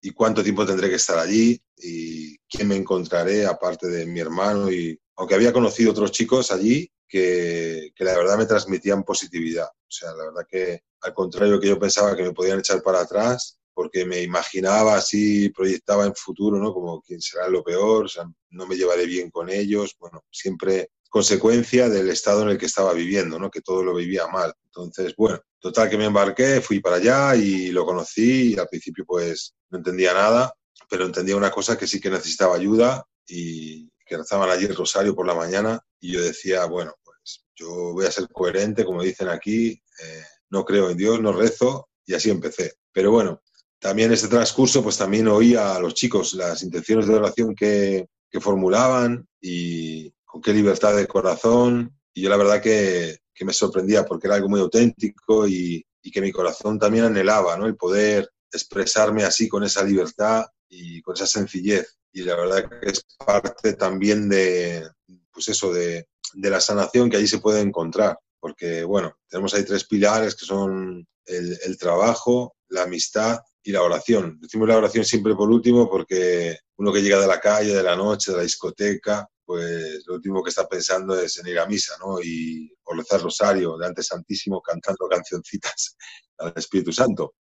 y 0.00 0.10
cuánto 0.10 0.42
tiempo 0.42 0.66
tendré 0.66 0.88
que 0.88 0.96
estar 0.96 1.18
allí 1.18 1.60
y 1.76 2.38
quién 2.48 2.68
me 2.68 2.76
encontraré 2.76 3.46
aparte 3.46 3.88
de 3.88 4.06
mi 4.06 4.20
hermano 4.20 4.70
y 4.70 4.98
aunque 5.16 5.34
había 5.34 5.52
conocido 5.52 5.90
otros 5.90 6.12
chicos 6.12 6.50
allí 6.50 6.90
que, 7.08 7.92
que 7.94 8.04
la 8.04 8.16
verdad 8.16 8.38
me 8.38 8.46
transmitían 8.46 9.04
positividad. 9.04 9.66
O 9.66 9.90
sea, 9.90 10.12
la 10.14 10.24
verdad 10.24 10.46
que 10.48 10.82
al 11.02 11.14
contrario 11.14 11.60
que 11.60 11.68
yo 11.68 11.78
pensaba 11.78 12.16
que 12.16 12.22
me 12.22 12.32
podían 12.32 12.58
echar 12.58 12.82
para 12.82 13.00
atrás, 13.00 13.58
porque 13.74 14.06
me 14.06 14.22
imaginaba 14.22 14.96
así, 14.96 15.50
proyectaba 15.50 16.06
en 16.06 16.14
futuro, 16.14 16.58
¿no? 16.58 16.72
Como 16.72 17.02
quién 17.02 17.20
será 17.20 17.48
lo 17.48 17.62
peor, 17.62 18.06
o 18.06 18.08
sea, 18.08 18.24
no 18.50 18.66
me 18.66 18.76
llevaré 18.76 19.04
bien 19.04 19.30
con 19.30 19.50
ellos, 19.50 19.96
bueno, 19.98 20.24
siempre 20.30 20.90
consecuencia 21.10 21.88
del 21.88 22.08
estado 22.08 22.42
en 22.42 22.50
el 22.50 22.58
que 22.58 22.66
estaba 22.66 22.92
viviendo, 22.92 23.38
¿no? 23.38 23.50
Que 23.50 23.60
todo 23.60 23.84
lo 23.84 23.94
vivía 23.94 24.26
mal. 24.28 24.52
Entonces, 24.64 25.14
bueno, 25.16 25.40
total 25.60 25.90
que 25.90 25.98
me 25.98 26.06
embarqué, 26.06 26.60
fui 26.60 26.80
para 26.80 26.96
allá 26.96 27.36
y 27.36 27.70
lo 27.70 27.84
conocí 27.84 28.54
y 28.54 28.58
al 28.58 28.68
principio 28.68 29.04
pues 29.06 29.54
no 29.70 29.78
entendía 29.78 30.12
nada, 30.14 30.52
pero 30.88 31.06
entendía 31.06 31.36
una 31.36 31.50
cosa 31.50 31.76
que 31.76 31.86
sí 31.86 32.00
que 32.00 32.10
necesitaba 32.10 32.56
ayuda 32.56 33.04
y 33.26 33.88
que 34.06 34.16
rezaban 34.16 34.50
allí 34.50 34.66
el 34.66 34.76
rosario 34.76 35.14
por 35.14 35.26
la 35.26 35.34
mañana 35.34 35.80
y 36.00 36.12
yo 36.12 36.22
decía, 36.22 36.66
bueno, 36.66 36.94
pues 37.02 37.44
yo 37.54 37.92
voy 37.92 38.06
a 38.06 38.10
ser 38.10 38.28
coherente, 38.28 38.84
como 38.84 39.02
dicen 39.02 39.28
aquí, 39.28 39.70
eh, 39.70 40.24
no 40.50 40.64
creo 40.64 40.90
en 40.90 40.96
Dios, 40.96 41.20
no 41.20 41.32
rezo 41.32 41.88
y 42.04 42.14
así 42.14 42.30
empecé. 42.30 42.74
Pero 42.92 43.10
bueno, 43.10 43.42
también 43.78 44.12
este 44.12 44.28
transcurso, 44.28 44.82
pues 44.82 44.96
también 44.96 45.28
oía 45.28 45.74
a 45.74 45.80
los 45.80 45.94
chicos 45.94 46.34
las 46.34 46.62
intenciones 46.62 47.06
de 47.06 47.14
oración 47.14 47.54
que, 47.54 48.08
que 48.30 48.40
formulaban 48.40 49.26
y 49.40 50.10
con 50.24 50.40
qué 50.40 50.52
libertad 50.52 50.96
de 50.96 51.06
corazón. 51.06 51.94
Y 52.12 52.22
yo 52.22 52.30
la 52.30 52.36
verdad 52.36 52.62
que, 52.62 53.18
que 53.34 53.44
me 53.44 53.52
sorprendía 53.52 54.04
porque 54.04 54.26
era 54.26 54.36
algo 54.36 54.48
muy 54.48 54.60
auténtico 54.60 55.46
y, 55.48 55.84
y, 56.02 56.10
que 56.10 56.20
mi 56.20 56.32
corazón 56.32 56.78
también 56.78 57.04
anhelaba, 57.04 57.56
¿no? 57.56 57.66
El 57.66 57.76
poder 57.76 58.30
expresarme 58.52 59.24
así 59.24 59.48
con 59.48 59.64
esa 59.64 59.82
libertad 59.82 60.46
y 60.68 61.02
con 61.02 61.14
esa 61.14 61.26
sencillez. 61.26 61.98
Y 62.12 62.22
la 62.22 62.36
verdad 62.36 62.68
que 62.68 62.90
es 62.90 63.04
parte 63.24 63.74
también 63.74 64.28
de, 64.28 64.88
pues 65.32 65.48
eso, 65.48 65.72
de, 65.72 66.08
de 66.34 66.50
la 66.50 66.60
sanación 66.60 67.10
que 67.10 67.16
allí 67.16 67.26
se 67.26 67.38
puede 67.38 67.60
encontrar. 67.60 68.18
Porque, 68.40 68.84
bueno, 68.84 69.16
tenemos 69.28 69.54
ahí 69.54 69.64
tres 69.64 69.84
pilares 69.84 70.34
que 70.34 70.46
son 70.46 71.06
el, 71.26 71.58
el 71.64 71.78
trabajo, 71.78 72.56
la 72.68 72.82
amistad 72.82 73.38
y 73.62 73.72
la 73.72 73.82
oración. 73.82 74.38
Decimos 74.40 74.68
la 74.68 74.76
oración 74.76 75.04
siempre 75.04 75.34
por 75.34 75.50
último 75.50 75.88
porque 75.88 76.58
uno 76.76 76.92
que 76.92 77.02
llega 77.02 77.20
de 77.20 77.26
la 77.26 77.40
calle, 77.40 77.74
de 77.74 77.82
la 77.82 77.96
noche, 77.96 78.30
de 78.30 78.38
la 78.38 78.42
discoteca, 78.42 79.26
pues 79.44 80.02
lo 80.06 80.14
último 80.14 80.42
que 80.42 80.50
está 80.50 80.68
pensando 80.68 81.18
es 81.18 81.38
en 81.38 81.46
ir 81.48 81.58
a 81.58 81.66
misa, 81.66 81.94
¿no? 81.98 82.20
Y 82.22 82.70
o 82.84 82.94
rezar 82.94 83.22
rosario 83.22 83.76
delante 83.76 84.02
santísimo 84.02 84.60
cantando 84.60 85.08
cancioncitas 85.08 85.96
al 86.38 86.52
Espíritu 86.56 86.92
Santo. 86.92 87.34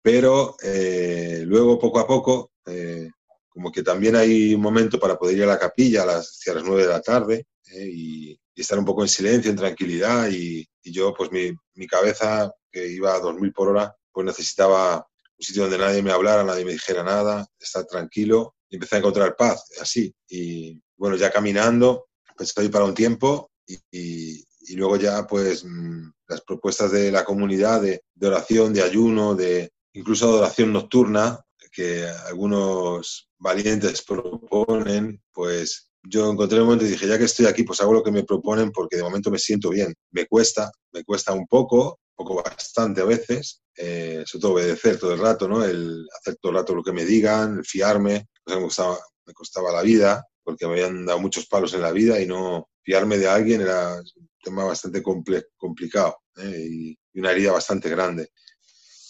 Pero 0.00 0.56
eh, 0.62 1.42
luego, 1.44 1.78
poco 1.78 1.98
a 1.98 2.06
poco, 2.06 2.52
eh, 2.68 3.10
como 3.58 3.72
que 3.72 3.82
también 3.82 4.14
hay 4.14 4.54
un 4.54 4.60
momento 4.60 5.00
para 5.00 5.18
poder 5.18 5.36
ir 5.36 5.42
a 5.44 5.48
la 5.48 5.58
capilla 5.58 6.04
a 6.04 6.06
las, 6.06 6.28
hacia 6.28 6.54
las 6.54 6.64
nueve 6.64 6.82
de 6.82 6.88
la 6.88 7.00
tarde 7.00 7.46
eh, 7.72 7.90
y, 7.92 8.40
estar 8.54 8.78
un 8.78 8.84
poco 8.84 9.02
en 9.02 9.08
silencio, 9.08 9.52
en 9.52 9.56
tranquilidad. 9.56 10.28
Y, 10.30 10.68
yo, 10.82 11.14
pues 11.14 11.30
mi, 11.30 11.86
cabeza, 11.86 12.52
que 12.72 12.88
iba 12.88 13.14
a 13.14 13.20
2000 13.20 13.52
por 13.52 13.68
hora, 13.68 13.94
pues 14.10 14.26
necesitaba 14.26 14.96
un 14.96 15.44
sitio 15.44 15.62
donde 15.62 15.78
nadie 15.78 16.02
me 16.02 16.10
hablara, 16.10 16.42
nadie 16.42 16.64
me 16.64 16.72
dijera 16.72 17.04
nada, 17.04 17.46
estar 17.60 17.84
tranquilo 17.84 18.56
y 18.68 18.76
empecé 18.76 18.96
a 18.96 18.98
encontrar 18.98 19.36
paz, 19.36 19.64
así. 19.80 20.12
Y 20.28 20.80
bueno, 20.96 21.14
ya 21.16 21.30
caminando, 21.30 22.08
pues 22.36 22.48
estoy 22.48 22.68
para 22.68 22.84
un 22.84 22.94
tiempo 22.94 23.50
y, 23.92 24.44
luego 24.74 24.96
ya 24.96 25.26
pues 25.26 25.64
mmm, 25.64 26.10
las 26.26 26.40
propuestas 26.40 26.90
de 26.90 27.12
la 27.12 27.24
comunidad 27.24 27.80
de, 27.80 28.02
de, 28.14 28.26
oración, 28.26 28.72
de 28.72 28.82
ayuno, 28.82 29.34
de 29.34 29.70
incluso 29.92 30.32
de 30.32 30.38
oración 30.38 30.72
nocturna 30.72 31.44
que 31.78 32.08
algunos 32.26 33.30
valientes 33.38 34.02
proponen, 34.02 35.22
pues 35.32 35.92
yo 36.02 36.28
encontré 36.28 36.58
un 36.58 36.64
momento 36.64 36.84
y 36.84 36.88
dije, 36.88 37.06
ya 37.06 37.16
que 37.16 37.26
estoy 37.26 37.46
aquí, 37.46 37.62
pues 37.62 37.80
hago 37.80 37.92
lo 37.92 38.02
que 38.02 38.10
me 38.10 38.24
proponen 38.24 38.72
porque 38.72 38.96
de 38.96 39.04
momento 39.04 39.30
me 39.30 39.38
siento 39.38 39.70
bien. 39.70 39.94
Me 40.10 40.26
cuesta, 40.26 40.72
me 40.90 41.04
cuesta 41.04 41.32
un 41.32 41.46
poco, 41.46 42.00
poco 42.16 42.42
bastante 42.42 43.00
a 43.00 43.04
veces, 43.04 43.62
eh, 43.76 44.24
sobre 44.26 44.40
todo 44.40 44.52
obedecer 44.54 44.98
todo 44.98 45.12
el 45.14 45.20
rato, 45.20 45.46
¿no? 45.46 45.64
El 45.64 46.04
hacer 46.18 46.34
todo 46.40 46.50
el 46.50 46.58
rato 46.58 46.74
lo 46.74 46.82
que 46.82 46.90
me 46.90 47.04
digan, 47.04 47.58
el 47.58 47.64
fiarme, 47.64 48.26
o 48.44 48.50
sea, 48.50 48.56
me, 48.56 48.62
costaba, 48.64 48.98
me 49.26 49.32
costaba 49.32 49.70
la 49.70 49.82
vida 49.82 50.26
porque 50.42 50.66
me 50.66 50.72
habían 50.72 51.06
dado 51.06 51.20
muchos 51.20 51.46
palos 51.46 51.74
en 51.74 51.82
la 51.82 51.92
vida 51.92 52.20
y 52.20 52.26
no 52.26 52.68
fiarme 52.82 53.18
de 53.18 53.28
alguien 53.28 53.60
era 53.60 53.94
un 53.94 54.28
tema 54.42 54.64
bastante 54.64 55.00
complicado 55.00 56.16
¿eh? 56.38 56.66
y 56.68 56.98
una 57.20 57.30
herida 57.30 57.52
bastante 57.52 57.88
grande 57.88 58.30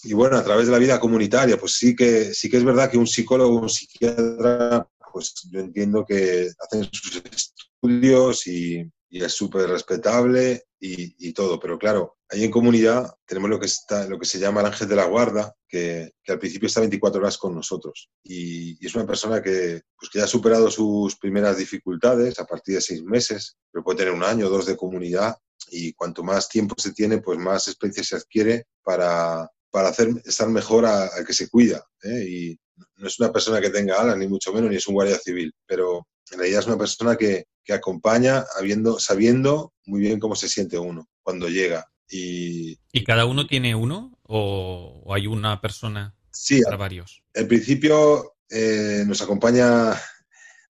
y 0.04 0.12
bueno, 0.12 0.36
a 0.36 0.44
través 0.44 0.66
de 0.66 0.72
la 0.72 0.78
vida 0.78 1.00
comunitaria, 1.00 1.56
pues 1.56 1.72
sí 1.72 1.96
que, 1.96 2.32
sí 2.34 2.48
que 2.48 2.58
es 2.58 2.64
verdad 2.64 2.90
que 2.90 2.98
un 2.98 3.06
psicólogo, 3.06 3.60
un 3.60 3.68
psiquiatra, 3.68 4.88
pues 5.12 5.34
yo 5.50 5.60
entiendo 5.60 6.04
que 6.06 6.48
hacen 6.58 6.88
sus 6.92 7.22
estudios 7.24 8.46
y, 8.46 8.88
y 9.10 9.24
es 9.24 9.32
súper 9.32 9.68
respetable 9.68 10.64
y, 10.78 11.28
y, 11.28 11.32
todo, 11.32 11.58
pero 11.58 11.78
claro, 11.78 12.18
ahí 12.28 12.44
en 12.44 12.50
comunidad 12.50 13.12
tenemos 13.26 13.50
lo 13.50 13.58
que, 13.58 13.66
está, 13.66 14.06
lo 14.06 14.18
que 14.18 14.26
se 14.26 14.38
llama 14.38 14.60
el 14.60 14.66
ángel 14.66 14.88
de 14.88 14.96
la 14.96 15.06
guarda, 15.06 15.54
que, 15.66 16.12
que 16.22 16.32
al 16.32 16.38
principio 16.38 16.68
está 16.68 16.80
24 16.80 17.20
horas 17.20 17.36
con 17.36 17.54
nosotros 17.54 18.10
y, 18.22 18.82
y, 18.82 18.86
es 18.86 18.94
una 18.94 19.06
persona 19.06 19.42
que, 19.42 19.82
pues 19.98 20.10
que 20.12 20.18
ya 20.18 20.26
ha 20.26 20.28
superado 20.28 20.70
sus 20.70 21.16
primeras 21.16 21.58
dificultades 21.58 22.38
a 22.38 22.46
partir 22.46 22.76
de 22.76 22.80
seis 22.80 23.02
meses, 23.02 23.56
pero 23.72 23.82
puede 23.82 23.98
tener 23.98 24.14
un 24.14 24.22
año 24.22 24.46
o 24.46 24.50
dos 24.50 24.66
de 24.66 24.76
comunidad 24.76 25.36
y 25.70 25.92
cuanto 25.94 26.22
más 26.22 26.48
tiempo 26.48 26.74
se 26.78 26.92
tiene, 26.92 27.18
pues 27.18 27.38
más 27.38 27.66
experiencia 27.66 28.04
se 28.04 28.16
adquiere 28.16 28.66
para, 28.82 29.50
para 29.70 29.88
hacer 29.88 30.08
estar 30.24 30.48
mejor 30.48 30.86
al 30.86 31.26
que 31.26 31.32
se 31.32 31.48
cuida. 31.48 31.84
¿eh? 32.02 32.24
Y 32.28 32.58
no 32.96 33.06
es 33.06 33.18
una 33.18 33.32
persona 33.32 33.60
que 33.60 33.70
tenga 33.70 34.00
alas, 34.00 34.16
ni 34.16 34.26
mucho 34.26 34.52
menos, 34.52 34.70
ni 34.70 34.76
es 34.76 34.86
un 34.86 34.94
guardia 34.94 35.18
civil, 35.18 35.52
pero 35.66 36.06
en 36.30 36.38
realidad 36.38 36.60
es 36.60 36.66
una 36.66 36.78
persona 36.78 37.16
que, 37.16 37.44
que 37.64 37.72
acompaña 37.72 38.44
habiendo, 38.58 38.98
sabiendo 38.98 39.72
muy 39.86 40.00
bien 40.00 40.18
cómo 40.20 40.36
se 40.36 40.48
siente 40.48 40.78
uno 40.78 41.08
cuando 41.22 41.48
llega. 41.48 41.86
Y, 42.10 42.78
¿Y 42.92 43.04
cada 43.04 43.26
uno 43.26 43.46
tiene 43.46 43.74
uno 43.74 44.18
o, 44.22 45.02
o 45.04 45.14
hay 45.14 45.26
una 45.26 45.60
persona 45.60 46.14
sí, 46.30 46.62
para 46.62 46.76
varios? 46.76 47.22
En 47.34 47.48
principio 47.48 48.36
eh, 48.48 49.04
nos 49.06 49.20
acompaña 49.20 49.94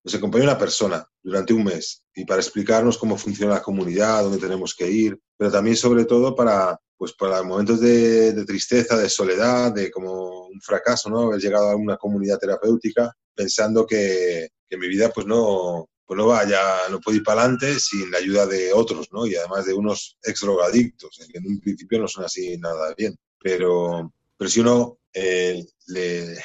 nos 0.04 0.14
acompaña 0.14 0.44
una 0.44 0.58
persona 0.58 1.06
durante 1.28 1.52
un 1.52 1.64
mes 1.64 2.02
y 2.14 2.24
para 2.24 2.40
explicarnos 2.40 2.98
cómo 2.98 3.16
funciona 3.16 3.54
la 3.54 3.62
comunidad, 3.62 4.22
dónde 4.22 4.38
tenemos 4.38 4.74
que 4.74 4.90
ir, 4.90 5.18
pero 5.36 5.50
también 5.50 5.76
sobre 5.76 6.04
todo 6.04 6.34
para, 6.34 6.78
pues 6.96 7.12
para 7.12 7.42
momentos 7.42 7.80
de, 7.80 8.32
de, 8.32 8.44
tristeza, 8.44 8.96
de 8.96 9.08
soledad, 9.08 9.72
de 9.72 9.90
como 9.90 10.46
un 10.46 10.60
fracaso, 10.60 11.10
¿no? 11.10 11.24
Haber 11.24 11.40
llegado 11.40 11.70
a 11.70 11.76
una 11.76 11.96
comunidad 11.96 12.38
terapéutica 12.38 13.14
pensando 13.34 13.86
que, 13.86 14.48
que 14.68 14.76
mi 14.76 14.88
vida 14.88 15.10
pues 15.10 15.26
no, 15.26 15.88
pues 16.06 16.16
no 16.16 16.26
vaya, 16.26 16.60
no 16.90 17.00
puede 17.00 17.18
ir 17.18 17.22
para 17.22 17.42
adelante 17.42 17.78
sin 17.78 18.10
la 18.10 18.18
ayuda 18.18 18.46
de 18.46 18.72
otros, 18.72 19.08
¿no? 19.12 19.26
Y 19.26 19.36
además 19.36 19.66
de 19.66 19.74
unos 19.74 20.16
ex 20.22 20.40
drogadictos, 20.40 21.20
que 21.30 21.38
en 21.38 21.46
un 21.46 21.60
principio 21.60 21.98
no 22.00 22.08
son 22.08 22.24
así 22.24 22.56
nada 22.58 22.94
bien. 22.96 23.14
Pero, 23.38 24.12
pero 24.36 24.50
si 24.50 24.60
uno 24.60 24.98
eh, 25.12 25.64
le, 25.88 26.38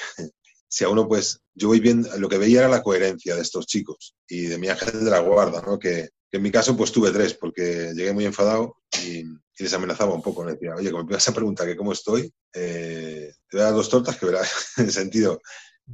si 0.74 0.84
a 0.84 0.89
uno 0.89 1.07
pues, 1.07 1.39
yo 1.53 1.67
voy 1.67 1.80
viendo, 1.80 2.09
lo 2.17 2.28
que 2.28 2.39
veía 2.39 2.61
era 2.61 2.67
la 2.67 2.82
coherencia 2.82 3.36
de 3.36 3.43
estos 3.43 3.67
chicos 3.67 4.15
y 4.28 4.47
de 4.47 4.57
mi 4.57 4.69
ángel 4.69 5.05
de 5.05 5.11
la 5.11 5.19
guarda, 5.19 5.61
¿no? 5.61 5.78
Que, 5.78 6.09
en 6.32 6.41
mi 6.41 6.49
caso 6.49 6.76
pues 6.76 6.91
tuve 6.91 7.11
tres, 7.11 7.36
porque 7.36 7.91
llegué 7.93 8.11
muy 8.11 8.26
enfadado 8.26 8.78
y, 9.05 9.24
les 9.59 9.71
amenazaba 9.71 10.15
un 10.15 10.24
poco, 10.24 10.43
me 10.43 10.53
decía, 10.53 10.74
oye, 10.76 10.89
como 10.89 11.03
me 11.03 11.15
a 11.15 11.32
preguntar 11.32 11.67
que 11.67 11.78
cómo 11.78 11.93
estoy, 11.93 12.34
eh, 12.55 13.32
te 13.47 13.57
voy 13.57 13.61
a 13.61 13.65
dar 13.65 13.76
dos 13.76 13.88
tortas 13.88 14.17
que 14.17 14.26
verás, 14.26 14.49
en 14.78 14.91
sentido, 14.91 15.39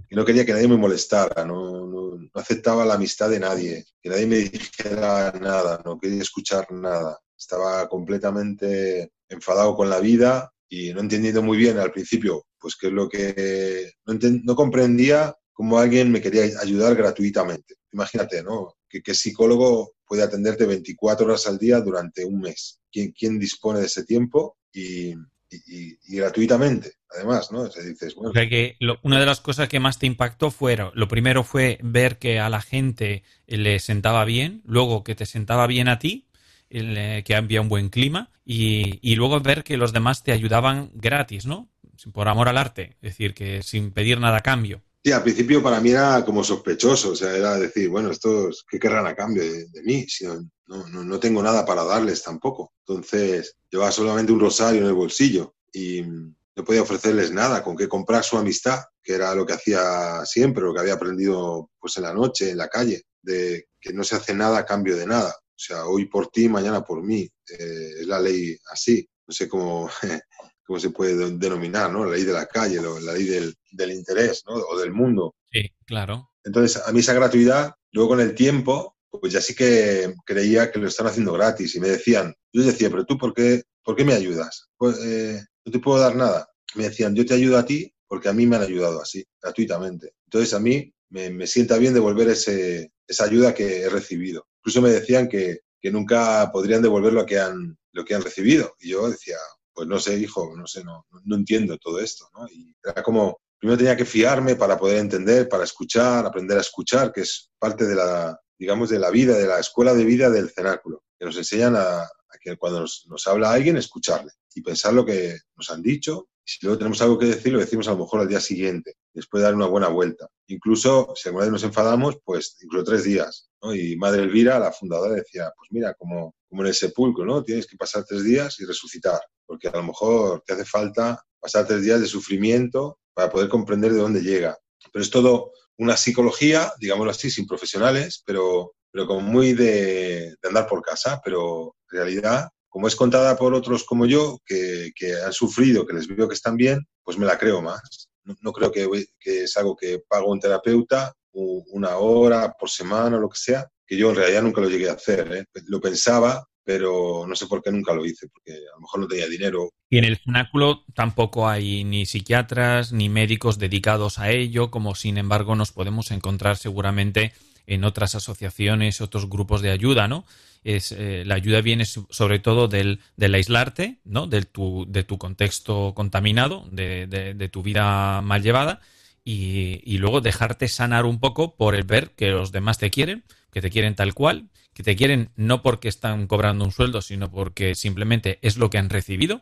y 0.09 0.15
no 0.15 0.23
quería 0.23 0.45
que 0.45 0.53
nadie 0.53 0.69
me 0.69 0.77
molestara, 0.77 1.43
no, 1.43 1.86
no, 1.86 2.15
no, 2.15 2.30
aceptaba 2.36 2.86
la 2.86 2.93
amistad 2.93 3.30
de 3.30 3.41
nadie, 3.41 3.86
que 4.01 4.07
nadie 4.07 4.27
me 4.27 4.38
dijera 4.38 5.34
nada, 5.34 5.82
no 5.84 5.99
quería 5.99 6.21
escuchar 6.21 6.71
nada, 6.71 7.19
estaba 7.38 7.89
completamente 7.89 9.11
enfadado 9.27 9.75
con 9.75 9.89
la 9.89 9.99
vida 9.99 10.53
y 10.70 10.93
no 10.93 11.01
entendiendo 11.01 11.41
muy 11.41 11.57
bien 11.57 11.78
al 11.78 11.91
principio, 11.91 12.45
pues 12.59 12.76
qué 12.76 12.88
es 12.88 12.93
lo 12.93 13.09
que 13.09 13.91
no, 14.05 14.17
no 14.43 14.55
comprendía 14.55 15.36
cómo 15.51 15.80
alguien 15.80 16.11
me 16.11 16.22
quería 16.22 16.43
ayudar 16.61 16.95
gratuitamente. 16.95 17.76
Imagínate, 17.91 18.43
¿no? 18.43 18.76
¿Qué, 18.88 19.01
qué 19.01 19.13
psicólogo 19.13 19.93
puede 20.05 20.24
atenderte 20.24 20.65
24 20.65 21.26
horas 21.26 21.47
al 21.47 21.57
día 21.57 21.82
durante 21.82 22.24
un 22.24 22.39
mes? 22.39 22.80
¿Quién, 22.91 23.11
quién 23.11 23.39
dispone 23.39 23.80
de 23.80 23.88
ese 23.88 24.05
tiempo? 24.05 24.57
Y, 24.72 25.15
y, 25.51 25.97
gratuitamente, 26.15 26.93
además, 27.09 27.51
¿no? 27.51 27.61
O 27.61 27.72
sea, 27.72 27.84
bueno, 28.15 28.34
que 28.34 28.76
lo, 28.80 28.99
una 29.03 29.20
de 29.20 29.26
las 29.26 29.41
cosas 29.41 29.67
que 29.67 29.80
más 29.80 29.97
te 29.97 30.05
impactó 30.05 30.51
fue, 30.51 30.78
lo 30.93 31.07
primero 31.07 31.43
fue 31.43 31.80
ver 31.82 32.20
que 32.20 32.39
a 32.39 32.49
la 32.49 32.61
gente 32.61 33.24
le 33.47 33.80
sentaba 33.80 34.26
bien, 34.26 34.61
luego 34.65 35.03
que 35.03 35.15
te 35.15 35.26
sentaba 35.26 35.65
bien 35.65 35.88
a 35.88 35.99
ti, 35.99 36.28
el, 36.70 37.24
que 37.24 37.36
había 37.36 37.61
un 37.61 37.70
buen 37.70 37.89
clima, 37.89 38.32
y, 38.45 39.15
luego 39.15 39.39
ver 39.41 39.63
que 39.63 39.78
los 39.78 39.93
demás 39.93 40.24
te 40.24 40.32
ayudaban 40.32 40.91
gratis, 40.93 41.45
¿no? 41.45 41.70
por 42.13 42.30
amor 42.30 42.47
al 42.47 42.57
arte, 42.57 42.95
es 43.01 43.11
decir, 43.11 43.34
que 43.34 43.61
sin 43.61 43.91
pedir 43.91 44.20
nada 44.20 44.38
a 44.38 44.41
cambio. 44.41 44.82
Sí, 45.03 45.11
al 45.11 45.22
principio 45.22 45.61
para 45.61 45.82
mí 45.82 45.91
era 45.91 46.24
como 46.24 46.43
sospechoso, 46.43 47.11
o 47.11 47.15
sea, 47.15 47.36
era 47.36 47.57
decir, 47.57 47.89
bueno, 47.89 48.09
estos, 48.09 48.65
¿qué 48.70 48.80
querrán 48.80 49.05
a 49.05 49.15
cambio 49.15 49.43
de, 49.43 49.65
de 49.67 49.84
mí? 49.84 50.05
Si 50.07 50.26
no, 50.26 50.49
no, 50.70 51.03
no 51.03 51.20
tengo 51.20 51.41
nada 51.41 51.65
para 51.65 51.84
darles 51.84 52.24
tampoco. 52.24 52.74
Entonces, 52.88 53.55
llevaba 53.70 53.91
solamente 53.91 54.32
un 54.32 54.39
rosario 54.39 54.82
en 54.82 54.88
el 54.88 54.93
bolsillo 54.93 55.55
y 55.74 56.01
no 56.03 56.63
podía 56.63 56.82
ofrecerles 56.82 57.32
nada, 57.32 57.63
con 57.63 57.76
qué 57.76 57.88
comprar 57.88 58.24
su 58.24 58.38
amistad, 58.38 58.80
que 59.01 59.13
era 59.13 59.34
lo 59.34 59.45
que 59.45 59.53
hacía 59.53 60.26
siempre, 60.26 60.63
lo 60.63 60.74
que 60.74 60.82
había 60.82 60.93
aprendido 60.93 61.72
pues 61.80 61.97
en 61.97 62.03
la 62.03 62.13
noche, 62.13 62.51
en 62.51 62.57
la 62.57 62.67
calle, 62.67 63.03
de 63.22 63.67
que 63.80 63.93
no 63.93 64.03
se 64.03 64.15
hace 64.15 64.34
nada 64.34 64.59
a 64.59 64.65
cambio 64.65 64.95
de 64.95 65.07
nada. 65.07 65.36
O 65.60 65.62
sea, 65.62 65.86
hoy 65.88 66.05
por 66.05 66.28
ti, 66.28 66.47
mañana 66.47 66.82
por 66.86 67.03
mí. 67.03 67.30
Eh, 67.49 67.91
es 67.99 68.07
la 68.07 68.18
ley 68.22 68.57
así. 68.72 69.05
No 69.28 69.34
sé 69.34 69.49
cómo, 69.49 69.89
cómo 70.66 70.80
se 70.80 70.89
puede 70.91 71.18
de- 71.18 71.38
denominar, 71.38 71.91
¿no? 71.91 72.05
La 72.05 72.12
ley 72.14 72.24
de 72.24 72.32
la 72.32 72.45
calle, 72.45 72.80
la 72.82 73.12
ley 73.14 73.26
del, 73.26 73.53
del 73.72 73.91
interés, 73.91 74.43
¿no? 74.47 74.53
O 74.55 74.80
del 74.80 74.93
mundo. 74.93 75.36
Sí, 75.51 75.70
claro. 75.86 76.30
Entonces, 76.45 76.82
a 76.88 76.93
mí 76.93 77.01
esa 77.01 77.14
gratuidad, 77.14 77.74
luego 77.91 78.12
con 78.12 78.22
el 78.22 78.36
tiempo, 78.36 78.95
pues 79.12 79.34
ya 79.34 79.41
sí 79.41 79.53
que 79.53 80.14
creía 80.26 80.72
que 80.72 80.80
lo 80.80 80.88
están 80.88 81.07
haciendo 81.07 81.34
gratis 81.34 81.76
y 81.76 81.82
me 81.82 81.89
decían, 81.89 82.34
yo 82.53 82.64
decía, 82.64 82.89
pero 82.89 83.05
tú, 83.05 83.18
¿por 83.18 83.34
qué, 83.34 83.64
por 83.84 83.97
qué 83.97 84.05
me 84.05 84.14
ayudas? 84.14 84.70
Pues 84.78 84.97
eh, 85.03 85.43
no 85.66 85.72
te 85.74 85.80
puedo 85.80 85.99
dar 85.99 86.16
nada. 86.16 86.47
Me 86.76 86.86
decían, 86.86 87.14
yo 87.16 87.26
te 87.26 87.34
ayudo 87.34 87.57
a 87.57 87.66
ti 87.66 87.93
porque 88.07 88.30
a 88.30 88.34
mí 88.34 88.47
me 88.47 88.55
han 88.55 88.62
ayudado 88.62 89.01
así, 89.01 89.26
gratuitamente. 89.41 90.14
Entonces, 90.24 90.53
a 90.53 90.60
mí 90.62 90.93
me, 91.10 91.47
sienta 91.47 91.78
bien 91.78 91.93
devolver 91.93 92.30
esa 92.30 93.24
ayuda 93.24 93.53
que 93.53 93.82
he 93.82 93.89
recibido. 93.89 94.47
Incluso 94.60 94.82
me 94.82 94.91
decían 94.91 95.28
que, 95.28 95.62
nunca 95.84 96.49
podrían 96.51 96.82
devolver 96.82 97.14
lo 97.14 97.26
que, 97.26 97.39
han, 97.39 97.78
recibido. 98.24 98.76
Y 98.80 98.89
yo 98.89 99.10
decía, 99.10 99.38
pues 99.74 99.88
no 99.88 99.99
sé, 99.99 100.18
hijo, 100.18 100.55
no 100.55 100.68
sé, 100.68 100.84
no, 100.84 101.05
entiendo 101.32 101.78
todo 101.78 101.99
esto. 101.99 102.30
Y 102.51 102.76
era 102.84 103.01
como, 103.03 103.39
primero 103.57 103.78
tenía 103.78 103.97
que 103.97 104.05
fiarme 104.05 104.55
para 104.55 104.78
poder 104.78 104.97
entender, 104.97 105.47
para 105.49 105.64
escuchar, 105.64 106.26
aprender 106.26 106.57
a 106.57 106.62
escuchar, 106.62 107.12
que 107.12 107.22
es 107.22 107.51
parte 107.57 107.86
de 107.86 107.95
la, 107.95 108.39
digamos, 108.57 108.89
de 108.89 108.99
la 108.99 109.10
vida, 109.10 109.38
de 109.38 109.47
la 109.47 109.60
escuela 109.60 109.93
de 109.93 110.05
vida 110.05 110.30
del 110.30 110.49
cenáculo, 110.49 111.03
que 111.18 111.26
nos 111.26 111.38
enseñan 111.38 111.76
a, 111.76 112.01
a 112.03 112.38
que 112.41 112.57
cuando 112.57 112.82
nos, 112.82 113.05
nos 113.07 113.26
habla 113.28 113.51
alguien, 113.51 113.78
escucharle 113.78 114.32
y 114.53 114.62
pensar 114.62 114.93
lo 114.93 115.05
que 115.05 115.38
nos 115.55 115.70
han 115.70 115.82
dicho. 115.82 116.30
Si 116.52 116.66
luego 116.66 116.80
tenemos 116.80 117.00
algo 117.04 117.20
que 117.20 117.28
decir, 117.28 117.54
lo 117.54 117.60
decimos 117.60 117.88
a 117.88 117.91
lo 117.91 118.00
mejor 118.00 118.22
al 118.22 118.28
día 118.28 118.39
siguiente, 118.39 118.95
después 119.14 119.39
de 119.39 119.45
dar 119.45 119.54
una 119.54 119.68
buena 119.68 119.88
vuelta. 119.88 120.28
Incluso, 120.47 121.14
si 121.16 121.30
alguna 121.30 121.45
vez 121.45 121.52
nos 121.52 121.64
enfadamos, 121.64 122.18
pues 122.26 122.58
incluso 122.62 122.86
tres 122.86 123.04
días. 123.04 123.52
¿no? 123.62 123.76
Y 123.76 123.95
Madre 123.97 124.24
Elvira, 124.24 124.58
la 124.58 124.72
fundadora, 124.72 125.14
decía, 125.14 125.52
pues 125.56 125.70
mira, 125.72 125.93
como, 125.93 126.34
como 126.50 126.64
en 126.64 126.70
el 126.70 126.74
sepulcro, 126.74 127.24
¿no? 127.24 127.43
Tienes 127.43 127.68
que 127.68 127.78
pasar 127.78 128.04
tres 128.04 128.24
días 128.24 128.60
y 128.60 128.66
resucitar, 128.66 129.22
porque 129.45 129.68
a 129.68 129.74
lo 129.74 129.84
mejor 129.84 130.41
te 130.43 130.54
hace 130.54 130.66
falta 130.66 131.24
pasar 131.39 131.68
tres 131.68 131.84
días 131.84 132.02
de 132.02 132.08
sufrimiento 132.08 132.97
para 133.14 133.30
poder 133.30 133.47
comprender 133.47 133.93
de 133.93 134.00
dónde 134.00 134.22
llega. 134.22 134.58
Pero 134.91 135.04
es 135.04 135.12
todo 135.12 135.52
una 135.78 135.97
psicología, 135.97 136.74
digámoslo 136.80 137.12
así, 137.12 137.30
sin 137.30 137.45
profesionales, 137.45 138.24
pero, 138.26 138.74
pero 138.91 139.06
como 139.06 139.22
muy 139.22 139.54
de, 139.54 140.36
de 140.41 140.47
andar 140.47 140.66
por 140.66 140.82
casa, 140.82 141.22
pero 141.24 141.76
en 141.91 141.97
realidad, 142.00 142.50
como 142.70 142.88
es 142.88 142.95
contada 142.95 143.36
por 143.36 143.53
otros 143.53 143.84
como 143.84 144.05
yo, 144.05 144.39
que, 144.45 144.91
han 145.26 145.34
sufrido, 145.34 145.86
que 145.86 145.93
les 145.93 146.07
veo 146.07 146.28
que 146.28 146.36
están 146.36 146.55
bien, 146.55 146.88
pues 147.03 147.17
me 147.17 147.26
la 147.26 147.38
creo 147.38 147.61
más. 147.61 148.09
No, 148.41 148.51
creo 148.51 148.72
que, 148.72 148.88
que 149.20 149.43
es 149.43 149.57
algo 149.57 149.76
que 149.76 150.03
pago 150.07 150.32
un 150.32 150.39
terapeuta 150.39 151.13
una 151.32 151.97
hora 151.97 152.53
por 152.59 152.70
semana 152.70 153.17
o 153.17 153.20
lo 153.20 153.30
que 153.30 153.39
sea, 153.39 153.67
que 153.86 153.97
yo 153.97 154.09
en 154.09 154.15
realidad 154.15 154.43
nunca 154.43 154.61
lo 154.61 154.70
llegué 154.70 154.89
a 154.89 154.93
hacer. 154.93 155.28
¿eh? 155.32 155.45
Lo 155.67 155.80
pensaba, 155.80 156.45
pero 156.63 157.26
no 157.28 157.36
sé 157.36 157.47
por 157.47 157.61
qué 157.61 157.72
nunca 157.72 157.93
lo 157.93 158.05
hice, 158.05 158.28
porque 158.28 158.51
a 158.51 158.76
lo 158.76 158.82
mejor 158.82 158.99
no 159.01 159.07
tenía 159.07 159.28
dinero. 159.28 159.72
Y 159.89 159.97
en 159.97 160.05
el 160.05 160.17
cenáculo 160.17 160.84
tampoco 160.93 161.47
hay 161.47 161.84
ni 161.84 162.05
psiquiatras 162.05 162.91
ni 162.91 163.09
médicos 163.09 163.57
dedicados 163.57 164.20
a 164.20 164.32
ello, 164.32 164.70
como 164.70 164.95
sin 164.95 165.17
embargo 165.17 165.55
nos 165.55 165.72
podemos 165.72 166.11
encontrar 166.11 166.57
seguramente 166.57 167.34
en 167.74 167.84
otras 167.84 168.15
asociaciones, 168.15 169.01
otros 169.01 169.30
grupos 169.30 169.61
de 169.61 169.72
ayuda, 169.72 170.07
¿no? 170.07 170.26
Es, 170.63 170.91
eh, 170.91 171.24
la 171.26 171.36
ayuda 171.36 171.61
viene 171.61 171.86
so- 171.86 172.07
sobre 172.09 172.39
todo 172.39 172.67
del, 172.67 172.99
aislarte, 173.17 173.99
¿no? 174.03 174.28
Tu, 174.30 174.86
de 174.89 175.03
tu 175.03 175.17
contexto 175.17 175.93
contaminado, 175.95 176.67
de, 176.72 177.07
de- 177.07 177.34
de 177.34 177.49
tu 177.49 177.63
vida 177.63 178.22
mal 178.22 178.43
llevada, 178.43 178.82
y, 179.24 179.82
y 179.84 179.97
luego 179.99 180.22
dejarte 180.22 180.67
sanar 180.67 181.05
un 181.05 181.20
poco 181.20 181.55
por 181.55 181.76
el 181.76 181.84
ver 181.84 182.11
que 182.11 182.30
los 182.32 182.51
demás 182.51 182.78
te 182.78 182.89
quieren, 182.89 183.24
que 183.51 183.61
te 183.61 183.70
quieren 183.70 183.95
tal 183.95 184.13
cual, 184.13 184.49
que 184.74 184.84
te 184.84 184.95
quieren 184.95 185.30
no 185.36 185.61
porque 185.61 185.88
están 185.89 186.28
cobrando 186.28 186.65
un 186.65 186.72
sueldo, 186.72 187.01
sino 187.01 187.30
porque 187.32 187.76
simplemente 187.76 188.39
es 188.41 188.57
lo 188.57 188.70
que 188.70 188.78
han 188.78 188.89
recibido 188.89 189.41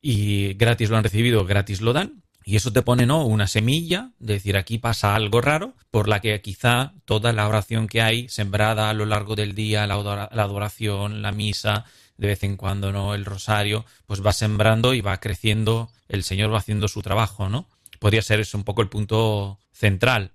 y 0.00 0.54
gratis 0.54 0.90
lo 0.90 0.96
han 0.96 1.04
recibido, 1.04 1.44
gratis 1.44 1.80
lo 1.80 1.92
dan. 1.92 2.22
Y 2.48 2.56
eso 2.56 2.72
te 2.72 2.80
pone, 2.80 3.04
¿no? 3.04 3.26
Una 3.26 3.46
semilla, 3.46 4.12
de 4.20 4.32
decir, 4.32 4.56
aquí 4.56 4.78
pasa 4.78 5.14
algo 5.14 5.42
raro, 5.42 5.74
por 5.90 6.08
la 6.08 6.20
que 6.22 6.40
quizá 6.40 6.94
toda 7.04 7.34
la 7.34 7.46
oración 7.46 7.88
que 7.88 8.00
hay 8.00 8.26
sembrada 8.30 8.88
a 8.88 8.94
lo 8.94 9.04
largo 9.04 9.36
del 9.36 9.54
día, 9.54 9.86
la, 9.86 9.96
adora- 9.96 10.30
la 10.32 10.44
adoración, 10.44 11.20
la 11.20 11.30
misa, 11.30 11.84
de 12.16 12.28
vez 12.28 12.42
en 12.44 12.56
cuando, 12.56 12.90
¿no? 12.90 13.14
El 13.14 13.26
rosario, 13.26 13.84
pues 14.06 14.24
va 14.24 14.32
sembrando 14.32 14.94
y 14.94 15.02
va 15.02 15.20
creciendo, 15.20 15.90
el 16.08 16.24
Señor 16.24 16.50
va 16.50 16.56
haciendo 16.56 16.88
su 16.88 17.02
trabajo, 17.02 17.50
¿no? 17.50 17.68
Podría 17.98 18.22
ser 18.22 18.40
eso 18.40 18.56
un 18.56 18.64
poco 18.64 18.80
el 18.80 18.88
punto 18.88 19.58
central. 19.70 20.32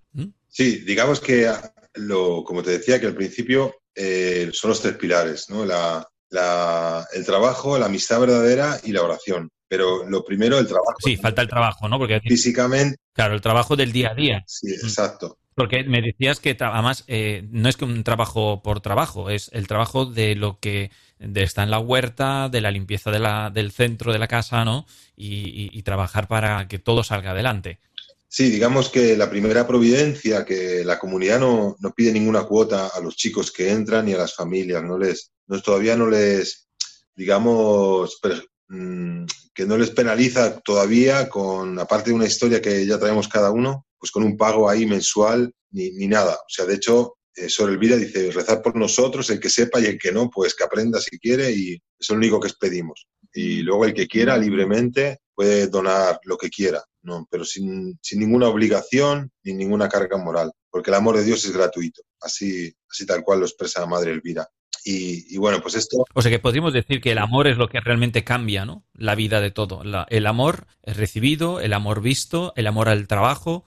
Sí, 0.49 0.82
digamos 0.86 1.20
que 1.20 1.51
lo, 1.95 2.43
como 2.43 2.61
te 2.61 2.70
decía, 2.78 2.99
que 2.99 3.07
al 3.07 3.16
principio 3.16 3.76
eh, 3.95 4.51
son 4.53 4.70
los 4.70 4.82
tres 4.84 4.97
pilares, 4.97 5.49
¿no? 5.49 5.66
La, 5.66 6.07
la- 6.30 7.07
el 7.11 7.26
trabajo, 7.26 7.76
la 7.80 7.88
amistad 7.88 8.20
verdadera 8.20 8.80
y 8.84 8.91
la 8.91 9.01
oración. 9.01 9.49
Pero 9.74 10.07
lo 10.07 10.24
primero, 10.24 10.59
el 10.59 10.67
trabajo. 10.67 10.93
Sí, 11.03 11.17
falta 11.17 11.41
el 11.41 11.47
trabajo, 11.47 11.89
¿no? 11.89 11.97
Porque 11.97 12.21
Físicamente, 12.21 12.97
Claro, 13.13 13.34
el 13.34 13.41
trabajo 13.41 13.76
del 13.76 13.91
día 13.91 14.11
a 14.11 14.13
día. 14.13 14.43
sí, 14.45 14.71
exacto. 14.71 15.39
Porque 15.55 15.84
me 15.84 16.01
decías 16.01 16.39
que 16.39 16.55
además 16.59 17.03
eh, 17.07 17.43
no 17.49 17.69
es 17.69 17.78
que 17.78 17.86
un 17.86 18.03
trabajo 18.03 18.61
por 18.61 18.82
trabajo, 18.82 19.32
es 19.32 19.49
el 19.53 19.67
trabajo 19.67 20.05
de 20.05 20.36
lo 20.36 20.59
que 20.59 20.91
de 21.17 21.41
está 21.43 21.63
en 21.63 21.71
la 21.71 21.80
huerta, 21.80 22.49
de 22.49 22.61
la 22.61 22.69
limpieza 22.69 23.09
de 23.09 23.19
la, 23.19 23.49
del 23.49 23.71
centro 23.71 24.13
de 24.13 24.19
la 24.19 24.28
casa, 24.28 24.63
¿no? 24.63 24.86
Y, 25.15 25.28
y- 25.49 25.69
y 25.74 25.82
trabajar 25.84 26.28
para 26.28 26.67
que 26.67 26.78
todo 26.80 27.03
salga 27.03 27.32
adelante. 27.32 27.80
Sí, 28.28 28.49
digamos 28.49 28.89
que 28.89 29.15
la 29.15 29.30
primera 29.30 29.65
providencia, 29.67 30.43
que 30.43 30.84
la 30.84 30.97
comunidad 30.99 31.39
no, 31.39 31.76
no 31.80 31.91
pide 31.93 32.11
ninguna 32.11 32.43
cuota 32.43 32.88
a 32.88 32.99
los 32.99 33.15
chicos 33.15 33.51
que 33.51 33.71
entran 33.71 34.05
ni 34.05 34.13
a 34.13 34.17
las 34.17 34.34
familias, 34.36 34.84
no 34.84 34.97
les, 34.97 35.32
no, 35.47 35.61
todavía 35.61 35.95
no 35.95 36.09
les, 36.09 36.67
digamos, 37.15 38.17
per- 38.21 38.43
mm, 38.69 39.26
que 39.54 39.66
no 39.66 39.78
les 39.78 39.91
penaliza 39.91 40.60
todavía 40.60 41.30
con, 41.30 41.80
aparte 41.80 42.10
de 42.10 42.16
una 42.16 42.26
historia 42.26 42.62
que 42.62 42.86
ya 42.86 42.97
traemos 42.97 43.28
cada 43.28 43.51
uno, 43.51 43.86
pues 43.97 44.12
con 44.12 44.24
un 44.24 44.38
pago 44.38 44.70
ahí 44.70 44.86
mensual 44.86 45.54
ni, 45.72 45.91
ni 45.91 46.08
nada. 46.08 46.34
O 46.34 46.49
sea, 46.49 46.66
de 46.66 46.76
hecho, 46.76 47.16
eh, 47.36 47.49
sobre 47.49 47.74
el 47.74 47.80
vida 47.80 47.95
dice, 47.95 48.32
rezar 48.32 48.62
por 48.62 48.76
nosotros, 48.76 49.30
el 49.30 49.39
que 49.39 49.49
sepa 49.49 49.80
y 49.80 49.86
el 49.86 49.97
que 49.97 50.12
no, 50.12 50.30
pues 50.30 50.54
que 50.54 50.64
aprenda 50.64 50.99
si 50.99 51.18
quiere 51.18 51.51
y 51.51 51.74
es 51.99 52.10
lo 52.10 52.16
único 52.16 52.39
que 52.39 52.47
os 52.47 52.56
pedimos. 52.56 53.08
Y 53.34 53.62
luego 53.62 53.86
el 53.86 53.93
que 53.93 54.08
quiera 54.08 54.38
libremente 54.38 55.20
puede 55.34 55.68
donar 55.68 56.20
lo 56.26 56.38
que 56.38 56.49
quiera, 56.49 56.84
¿no? 57.01 57.28
pero 57.30 57.43
sin, 57.43 57.97
sin 58.01 58.20
ninguna 58.20 58.47
obligación 58.47 59.32
ni 59.43 59.54
ninguna 59.54 59.89
carga 59.89 60.18
moral, 60.18 60.51
porque 60.70 60.91
el 60.91 60.95
amor 60.95 61.18
de 61.18 61.24
Dios 61.24 61.43
es 61.45 61.51
gratuito, 61.51 62.04
así, 62.22 62.72
así 62.88 63.06
tal 63.08 63.24
cual 63.24 63.39
lo 63.39 63.45
expresa 63.47 63.86
Madre 63.88 64.12
Elvira. 64.12 64.47
Y, 64.86 65.34
y 65.34 65.38
bueno, 65.38 65.61
pues 65.61 65.75
esto, 65.75 66.05
O 66.13 66.21
sea 66.21 66.29
que 66.31 66.39
podríamos 66.39 66.73
decir 66.73 66.99
que 67.01 67.11
el 67.11 67.17
amor 67.19 67.47
es 67.47 67.57
lo 67.57 67.69
que 67.69 67.79
realmente 67.79 68.23
cambia, 68.23 68.65
¿no? 68.65 68.84
La 68.93 69.15
vida 69.15 69.39
de 69.41 69.51
todo. 69.51 69.84
La- 69.84 70.05
el 70.09 70.25
amor 70.27 70.67
es 70.84 70.97
recibido, 70.97 71.59
el 71.61 71.73
amor 71.73 72.01
visto, 72.01 72.51
el 72.55 72.67
amor 72.67 72.89
al 72.89 73.07
trabajo. 73.07 73.65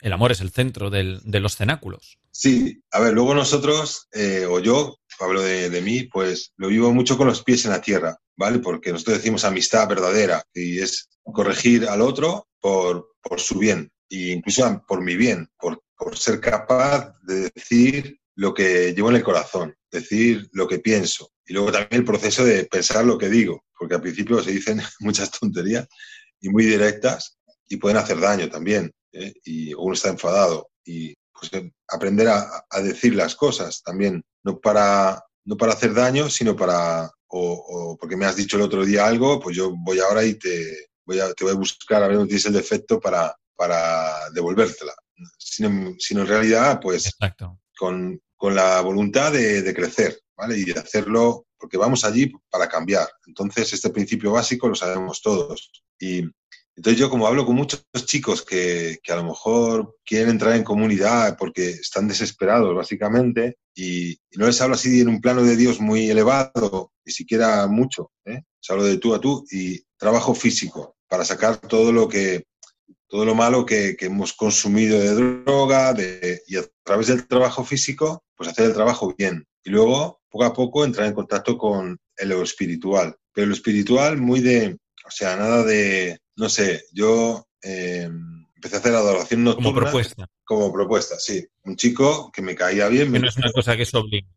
El 0.00 0.12
amor 0.12 0.30
es 0.32 0.40
el 0.40 0.50
centro 0.50 0.90
del- 0.90 1.20
de 1.24 1.40
los 1.40 1.56
cenáculos. 1.56 2.18
sí, 2.30 2.82
a 2.92 3.00
ver, 3.00 3.14
luego 3.14 3.34
nosotros, 3.34 4.08
eh, 4.12 4.44
o 4.48 4.60
yo, 4.60 4.98
hablo 5.20 5.40
de, 5.40 5.70
de 5.70 5.80
mí, 5.80 6.02
pues 6.02 6.52
lo 6.58 6.68
vivo 6.68 6.92
mucho 6.92 7.16
con 7.16 7.26
los 7.26 7.42
pies 7.42 7.64
en 7.64 7.70
la 7.70 7.80
tierra, 7.80 8.18
¿vale? 8.36 8.58
Porque 8.58 8.92
nosotros 8.92 9.16
decimos 9.16 9.44
amistad 9.46 9.88
verdadera 9.88 10.44
y 10.52 10.78
es 10.80 11.08
corregir 11.24 11.88
al 11.88 12.02
otro 12.02 12.46
por, 12.60 13.14
por 13.22 13.40
su 13.40 13.58
bien, 13.58 13.90
e 14.10 14.32
incluso 14.32 14.82
por 14.86 15.00
mi 15.02 15.16
bien, 15.16 15.48
por, 15.58 15.82
por 15.96 16.14
ser 16.18 16.38
capaz 16.38 17.14
de 17.22 17.50
decir 17.54 18.20
lo 18.36 18.54
que 18.54 18.94
llevo 18.94 19.10
en 19.10 19.16
el 19.16 19.24
corazón, 19.24 19.74
decir 19.90 20.48
lo 20.52 20.68
que 20.68 20.78
pienso. 20.78 21.32
Y 21.46 21.54
luego 21.54 21.72
también 21.72 22.00
el 22.00 22.04
proceso 22.04 22.44
de 22.44 22.64
pensar 22.66 23.04
lo 23.04 23.18
que 23.18 23.28
digo, 23.28 23.64
porque 23.78 23.94
al 23.94 24.02
principio 24.02 24.42
se 24.42 24.52
dicen 24.52 24.80
muchas 25.00 25.30
tonterías 25.30 25.88
y 26.40 26.48
muy 26.48 26.64
directas 26.64 27.38
y 27.68 27.76
pueden 27.76 27.96
hacer 27.96 28.20
daño 28.20 28.48
también. 28.48 28.92
¿eh? 29.12 29.32
Y 29.44 29.74
uno 29.74 29.94
está 29.94 30.08
enfadado 30.08 30.68
y 30.84 31.14
pues 31.32 31.52
eh, 31.52 31.72
aprender 31.88 32.28
a, 32.28 32.64
a 32.70 32.80
decir 32.80 33.14
las 33.14 33.34
cosas 33.34 33.82
también, 33.82 34.22
no 34.44 34.58
para, 34.60 35.22
no 35.44 35.56
para 35.56 35.72
hacer 35.72 35.94
daño, 35.94 36.28
sino 36.28 36.54
para, 36.54 37.10
o, 37.28 37.52
o 37.52 37.96
porque 37.96 38.16
me 38.16 38.26
has 38.26 38.36
dicho 38.36 38.56
el 38.56 38.62
otro 38.62 38.84
día 38.84 39.06
algo, 39.06 39.40
pues 39.40 39.56
yo 39.56 39.74
voy 39.76 39.98
ahora 40.00 40.24
y 40.24 40.34
te 40.34 40.88
voy 41.06 41.20
a, 41.20 41.32
te 41.32 41.44
voy 41.44 41.54
a 41.54 41.56
buscar 41.56 42.02
a 42.02 42.08
ver 42.08 42.16
dónde 42.16 42.28
tienes 42.28 42.46
el 42.46 42.52
defecto 42.52 43.00
para, 43.00 43.34
para 43.54 44.30
devolvértela. 44.30 44.92
Sino, 45.38 45.94
sino 45.98 46.20
en 46.20 46.26
realidad, 46.26 46.78
pues 46.80 47.06
Exacto. 47.06 47.58
con, 47.78 48.20
con 48.46 48.54
la 48.54 48.80
voluntad 48.80 49.32
de, 49.32 49.74
crecer, 49.74 50.20
¿vale? 50.36 50.56
Y 50.56 50.62
de 50.66 50.78
hacerlo, 50.78 51.48
porque 51.58 51.76
vamos 51.76 52.04
allí 52.04 52.32
para 52.48 52.68
cambiar. 52.68 53.08
Entonces, 53.26 53.72
este 53.72 53.90
principio 53.90 54.30
básico 54.30 54.68
lo 54.68 54.76
sabemos 54.76 55.20
todos. 55.20 55.72
Y, 55.98 56.22
Entonces 56.76 56.96
yo 56.96 57.10
como 57.10 57.26
hablo 57.26 57.44
con 57.44 57.56
muchos 57.56 57.84
chicos 58.04 58.42
que, 58.42 59.00
a 59.08 59.16
lo 59.16 59.24
mejor 59.24 59.96
quieren 60.04 60.28
entrar 60.28 60.54
en 60.54 60.62
comunidad 60.62 61.36
porque 61.36 61.70
están 61.70 62.06
desesperados 62.06 62.72
básicamente 62.72 63.56
y, 63.74 64.12
y 64.12 64.36
no 64.36 64.46
les 64.46 64.60
hablo 64.60 64.76
así 64.76 65.00
en 65.00 65.08
un 65.08 65.20
plano 65.20 65.42
de 65.42 65.56
Dios 65.56 65.80
muy 65.80 66.08
elevado, 66.08 66.92
ni 67.04 67.12
siquiera 67.12 67.66
mucho, 67.66 68.12
¿eh? 68.26 68.42
les 68.44 68.70
hablo 68.70 68.84
de 68.84 68.98
tú 68.98 69.12
a 69.12 69.20
tú 69.20 69.44
y 69.50 69.82
trabajo 69.98 70.36
físico 70.36 70.94
para 71.08 71.24
sacar 71.24 71.56
todo 71.56 71.90
lo 71.90 72.08
que 72.08 72.44
todo 73.08 73.24
lo 73.24 73.34
malo 73.34 73.64
que, 73.64 73.96
que 73.96 74.06
hemos 74.06 74.32
consumido 74.32 74.98
de 74.98 75.14
droga 75.14 75.92
de, 75.94 76.42
y 76.46 76.56
a 76.56 76.64
través 76.82 77.08
del 77.08 77.26
trabajo 77.26 77.64
físico 77.64 78.24
pues 78.34 78.50
hacer 78.50 78.66
el 78.66 78.74
trabajo 78.74 79.14
bien 79.16 79.46
y 79.64 79.70
luego 79.70 80.20
poco 80.28 80.44
a 80.44 80.52
poco 80.52 80.84
entrar 80.84 81.06
en 81.06 81.14
contacto 81.14 81.56
con 81.56 81.98
lo 82.18 82.42
espiritual 82.42 83.16
pero 83.32 83.46
lo 83.46 83.54
espiritual 83.54 84.18
muy 84.18 84.40
de 84.40 84.76
o 85.06 85.10
sea 85.10 85.36
nada 85.36 85.64
de 85.64 86.18
no 86.36 86.48
sé 86.48 86.84
yo 86.92 87.46
eh, 87.62 88.08
empecé 88.54 88.76
a 88.76 88.78
hacer 88.78 88.94
adoración 88.94 89.44
nocturna 89.44 89.70
Como 89.70 89.80
propuesta. 89.80 90.26
como 90.44 90.72
propuesta 90.72 91.18
sí 91.18 91.46
un 91.64 91.76
chico 91.76 92.30
que 92.32 92.42
me 92.42 92.54
caía 92.54 92.88
bien 92.88 93.10
me 93.10 93.18
Que 93.18 93.22
no 93.22 93.28
es 93.28 93.36
una 93.36 93.52
cosa 93.52 93.76
que 93.76 93.82
es 93.82 93.94
obliga. 93.94 94.28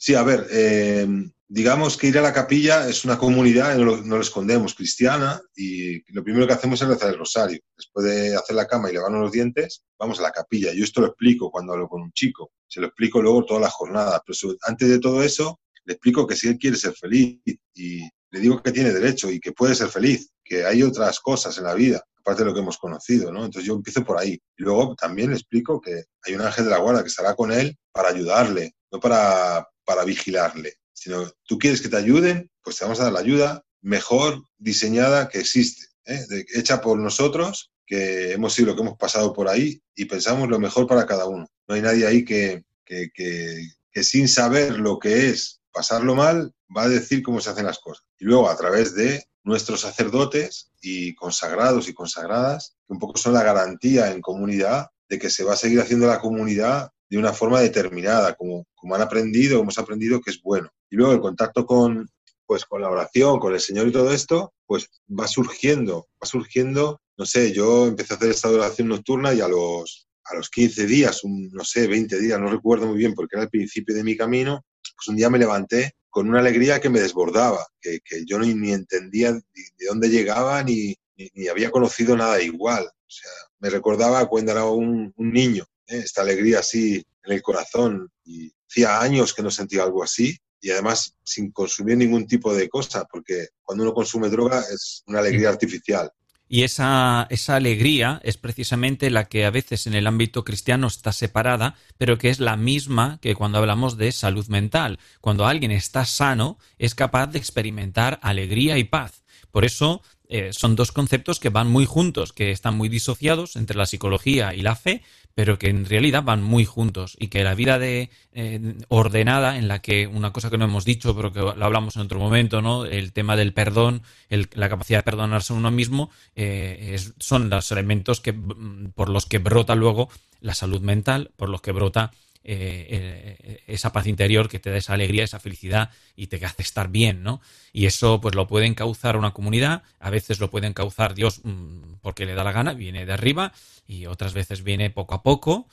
Sí, 0.00 0.14
a 0.14 0.22
ver, 0.22 0.46
eh, 0.52 1.08
digamos 1.48 1.96
que 1.96 2.08
ir 2.08 2.18
a 2.18 2.22
la 2.22 2.32
capilla 2.32 2.88
es 2.88 3.04
una 3.04 3.16
comunidad, 3.16 3.76
no 3.76 3.96
lo, 4.16 4.20
escondemos, 4.20 4.74
cristiana, 4.74 5.40
y 5.56 6.00
lo 6.12 6.22
primero 6.22 6.46
que 6.46 6.52
hacemos 6.52 6.80
es 6.82 6.88
rezar 6.88 7.10
el 7.10 7.18
rosario. 7.18 7.60
Después 7.76 8.06
de 8.06 8.36
hacer 8.36 8.54
la 8.54 8.66
cama 8.66 8.90
y 8.90 8.94
lavarnos 8.94 9.22
los 9.22 9.32
dientes, 9.32 9.82
vamos 9.98 10.18
a 10.20 10.22
la 10.22 10.30
capilla. 10.30 10.72
Yo 10.74 10.84
esto 10.84 11.00
lo 11.00 11.08
explico 11.08 11.50
cuando 11.50 11.72
hablo 11.72 11.88
con 11.88 12.02
un 12.02 12.12
chico, 12.12 12.52
se 12.66 12.80
lo 12.80 12.88
explico 12.88 13.22
luego 13.22 13.46
toda 13.46 13.60
la 13.60 13.70
jornada, 13.70 14.22
pero 14.24 14.54
antes 14.62 14.88
de 14.88 14.98
todo 14.98 15.22
eso, 15.22 15.58
le 15.84 15.94
explico 15.94 16.26
que 16.26 16.36
si 16.36 16.48
él 16.48 16.58
quiere 16.58 16.76
ser 16.76 16.92
feliz 16.92 17.40
y 17.74 18.00
le 18.30 18.40
digo 18.40 18.62
que 18.62 18.72
tiene 18.72 18.92
derecho 18.92 19.30
y 19.30 19.40
que 19.40 19.52
puede 19.52 19.74
ser 19.74 19.88
feliz, 19.88 20.30
que 20.44 20.64
hay 20.64 20.82
otras 20.82 21.18
cosas 21.20 21.56
en 21.56 21.64
la 21.64 21.74
vida, 21.74 22.02
aparte 22.18 22.42
de 22.42 22.48
lo 22.48 22.54
que 22.54 22.60
hemos 22.60 22.76
conocido, 22.76 23.32
¿no? 23.32 23.44
Entonces 23.44 23.64
yo 23.64 23.74
empiezo 23.74 24.04
por 24.04 24.18
ahí. 24.18 24.38
Y 24.56 24.62
luego 24.62 24.94
también 24.94 25.30
le 25.30 25.36
explico 25.36 25.80
que 25.80 26.04
hay 26.22 26.34
un 26.34 26.42
ángel 26.42 26.64
de 26.66 26.70
la 26.70 26.78
guarda 26.78 27.02
que 27.02 27.08
estará 27.08 27.34
con 27.34 27.52
él 27.52 27.74
para 27.90 28.10
ayudarle, 28.10 28.72
no 28.92 29.00
para, 29.00 29.66
para 29.84 30.04
vigilarle, 30.04 30.74
sino 30.98 31.30
tú 31.46 31.58
quieres 31.58 31.80
que 31.80 31.88
te 31.88 31.96
ayuden, 31.96 32.50
pues 32.62 32.76
te 32.76 32.84
vamos 32.84 33.00
a 33.00 33.04
dar 33.04 33.12
la 33.12 33.20
ayuda 33.20 33.64
mejor 33.80 34.42
diseñada 34.58 35.28
que 35.28 35.38
existe, 35.38 35.86
¿eh? 36.04 36.24
Hecha 36.54 36.80
por 36.80 36.98
nosotros, 36.98 37.70
que 37.86 38.32
hemos 38.32 38.52
sido 38.52 38.68
lo 38.68 38.74
que 38.74 38.82
hemos 38.82 38.98
pasado 38.98 39.32
por 39.32 39.48
ahí 39.48 39.80
y 39.94 40.04
pensamos 40.06 40.48
lo 40.48 40.58
mejor 40.58 40.86
para 40.86 41.06
cada 41.06 41.26
uno. 41.26 41.46
No 41.66 41.74
hay 41.74 41.82
nadie 41.82 42.06
ahí 42.06 42.24
que, 42.24 42.64
que, 42.84 43.10
que, 43.14 43.66
que 43.90 44.02
sin 44.02 44.28
saber 44.28 44.78
lo 44.78 44.98
que 44.98 45.28
es 45.28 45.60
pasarlo 45.72 46.14
mal, 46.14 46.52
va 46.76 46.82
a 46.82 46.88
decir 46.88 47.22
cómo 47.22 47.40
se 47.40 47.50
hacen 47.50 47.66
las 47.66 47.78
cosas. 47.78 48.04
Y 48.18 48.24
luego 48.24 48.50
a 48.50 48.56
través 48.56 48.94
de 48.94 49.24
nuestros 49.44 49.80
sacerdotes 49.80 50.70
y 50.80 51.14
consagrados 51.14 51.88
y 51.88 51.94
consagradas, 51.94 52.76
que 52.86 52.92
un 52.92 52.98
poco 52.98 53.16
son 53.16 53.34
la 53.34 53.42
garantía 53.42 54.10
en 54.10 54.20
comunidad 54.20 54.88
de 55.08 55.18
que 55.18 55.30
se 55.30 55.44
va 55.44 55.54
a 55.54 55.56
seguir 55.56 55.80
haciendo 55.80 56.06
la 56.06 56.20
comunidad 56.20 56.90
de 57.10 57.18
una 57.18 57.32
forma 57.32 57.60
determinada, 57.60 58.34
como, 58.34 58.66
como 58.74 58.94
han 58.94 59.02
aprendido, 59.02 59.60
hemos 59.60 59.78
aprendido 59.78 60.20
que 60.20 60.30
es 60.30 60.42
bueno. 60.42 60.68
Y 60.90 60.96
luego 60.96 61.12
el 61.12 61.20
contacto 61.20 61.64
con, 61.64 62.08
pues, 62.46 62.64
con 62.64 62.82
la 62.82 62.90
oración, 62.90 63.38
con 63.38 63.54
el 63.54 63.60
Señor 63.60 63.88
y 63.88 63.92
todo 63.92 64.12
esto, 64.12 64.52
pues 64.66 64.88
va 65.08 65.26
surgiendo, 65.26 66.08
va 66.22 66.26
surgiendo, 66.26 67.00
no 67.16 67.24
sé, 67.24 67.52
yo 67.52 67.86
empecé 67.86 68.14
a 68.14 68.16
hacer 68.16 68.30
esta 68.30 68.50
oración 68.50 68.88
nocturna 68.88 69.32
y 69.32 69.40
a 69.40 69.48
los, 69.48 70.08
a 70.24 70.36
los 70.36 70.50
15 70.50 70.86
días, 70.86 71.20
no 71.24 71.64
sé, 71.64 71.86
20 71.86 72.18
días, 72.18 72.38
no 72.38 72.50
recuerdo 72.50 72.86
muy 72.86 72.98
bien 72.98 73.14
porque 73.14 73.36
era 73.36 73.44
el 73.44 73.50
principio 73.50 73.94
de 73.94 74.04
mi 74.04 74.16
camino, 74.16 74.64
pues 74.96 75.08
un 75.08 75.16
día 75.16 75.30
me 75.30 75.38
levanté 75.38 75.94
con 76.10 76.28
una 76.28 76.40
alegría 76.40 76.80
que 76.80 76.90
me 76.90 77.00
desbordaba, 77.00 77.66
que, 77.80 78.00
que 78.04 78.24
yo 78.26 78.38
ni, 78.38 78.54
ni 78.54 78.72
entendía 78.72 79.32
de 79.32 79.86
dónde 79.88 80.08
llegaba 80.08 80.62
ni, 80.62 80.94
ni, 81.16 81.48
había 81.48 81.70
conocido 81.70 82.16
nada 82.16 82.40
igual. 82.42 82.84
O 82.84 83.10
sea, 83.10 83.30
me 83.60 83.70
recordaba 83.70 84.26
cuando 84.26 84.52
era 84.52 84.64
un 84.64 85.12
niño, 85.16 85.64
¿eh? 85.88 85.98
esta 85.98 86.22
alegría 86.22 86.60
así 86.60 87.04
en 87.24 87.32
el 87.32 87.42
corazón. 87.42 88.10
Y 88.24 88.52
hacía 88.68 89.00
años 89.00 89.34
que 89.34 89.42
no 89.42 89.50
sentía 89.50 89.82
algo 89.82 90.02
así 90.02 90.38
y 90.60 90.70
además 90.70 91.14
sin 91.22 91.50
consumir 91.52 91.96
ningún 91.96 92.26
tipo 92.26 92.54
de 92.54 92.68
cosa, 92.68 93.04
porque 93.10 93.48
cuando 93.62 93.84
uno 93.84 93.94
consume 93.94 94.28
droga 94.28 94.60
es 94.72 95.02
una 95.06 95.20
alegría 95.20 95.50
artificial. 95.50 96.10
Y 96.50 96.62
esa, 96.62 97.26
esa 97.28 97.56
alegría 97.56 98.20
es 98.24 98.38
precisamente 98.38 99.10
la 99.10 99.26
que 99.26 99.44
a 99.44 99.50
veces 99.50 99.86
en 99.86 99.92
el 99.92 100.06
ámbito 100.06 100.44
cristiano 100.44 100.86
está 100.86 101.12
separada, 101.12 101.76
pero 101.98 102.16
que 102.16 102.30
es 102.30 102.40
la 102.40 102.56
misma 102.56 103.18
que 103.20 103.34
cuando 103.34 103.58
hablamos 103.58 103.98
de 103.98 104.12
salud 104.12 104.46
mental. 104.48 104.98
Cuando 105.20 105.46
alguien 105.46 105.72
está 105.72 106.06
sano, 106.06 106.58
es 106.78 106.94
capaz 106.94 107.26
de 107.26 107.38
experimentar 107.38 108.18
alegría 108.22 108.78
y 108.78 108.84
paz. 108.84 109.24
Por 109.50 109.66
eso 109.66 110.02
eh, 110.28 110.52
son 110.52 110.76
dos 110.76 110.92
conceptos 110.92 111.40
que 111.40 111.48
van 111.48 111.68
muy 111.70 111.86
juntos, 111.86 112.32
que 112.32 112.50
están 112.50 112.76
muy 112.76 112.88
disociados 112.88 113.56
entre 113.56 113.76
la 113.76 113.86
psicología 113.86 114.54
y 114.54 114.62
la 114.62 114.76
fe, 114.76 115.02
pero 115.38 115.56
que 115.56 115.68
en 115.68 115.86
realidad 115.86 116.24
van 116.24 116.42
muy 116.42 116.64
juntos 116.64 117.16
y 117.16 117.28
que 117.28 117.44
la 117.44 117.54
vida 117.54 117.78
de 117.78 118.10
eh, 118.32 118.74
ordenada 118.88 119.56
en 119.56 119.68
la 119.68 119.80
que 119.80 120.08
una 120.08 120.32
cosa 120.32 120.50
que 120.50 120.58
no 120.58 120.64
hemos 120.64 120.84
dicho 120.84 121.14
pero 121.14 121.32
que 121.32 121.38
lo 121.38 121.64
hablamos 121.64 121.94
en 121.94 122.02
otro 122.02 122.18
momento 122.18 122.60
no 122.60 122.84
el 122.84 123.12
tema 123.12 123.36
del 123.36 123.52
perdón 123.52 124.02
la 124.28 124.68
capacidad 124.68 124.98
de 124.98 125.04
perdonarse 125.04 125.52
a 125.52 125.56
uno 125.56 125.70
mismo 125.70 126.10
eh, 126.34 126.98
son 127.20 127.50
los 127.50 127.70
elementos 127.70 128.20
que 128.20 128.32
mm, 128.32 128.90
por 128.96 129.10
los 129.10 129.26
que 129.26 129.38
brota 129.38 129.76
luego 129.76 130.08
la 130.40 130.54
salud 130.54 130.80
mental 130.80 131.30
por 131.36 131.50
los 131.50 131.62
que 131.62 131.70
brota 131.70 132.10
eh, 132.44 133.36
eh, 133.40 133.62
esa 133.66 133.92
paz 133.92 134.06
interior 134.06 134.48
que 134.48 134.58
te 134.58 134.70
da 134.70 134.76
esa 134.76 134.94
alegría, 134.94 135.24
esa 135.24 135.40
felicidad 135.40 135.90
y 136.16 136.28
te 136.28 136.44
hace 136.44 136.62
estar 136.62 136.88
bien, 136.88 137.22
¿no? 137.22 137.40
Y 137.72 137.86
eso 137.86 138.20
pues 138.20 138.34
lo 138.34 138.46
puede 138.46 138.66
encauzar 138.66 139.16
una 139.16 139.32
comunidad, 139.32 139.82
a 140.00 140.10
veces 140.10 140.40
lo 140.40 140.50
puede 140.50 140.66
encauzar 140.66 141.14
Dios 141.14 141.40
mm, 141.44 141.94
porque 142.00 142.26
le 142.26 142.34
da 142.34 142.44
la 142.44 142.52
gana, 142.52 142.74
viene 142.74 143.06
de 143.06 143.12
arriba 143.12 143.52
y 143.86 144.06
otras 144.06 144.34
veces 144.34 144.62
viene 144.62 144.90
poco 144.90 145.14
a 145.14 145.22
poco, 145.22 145.68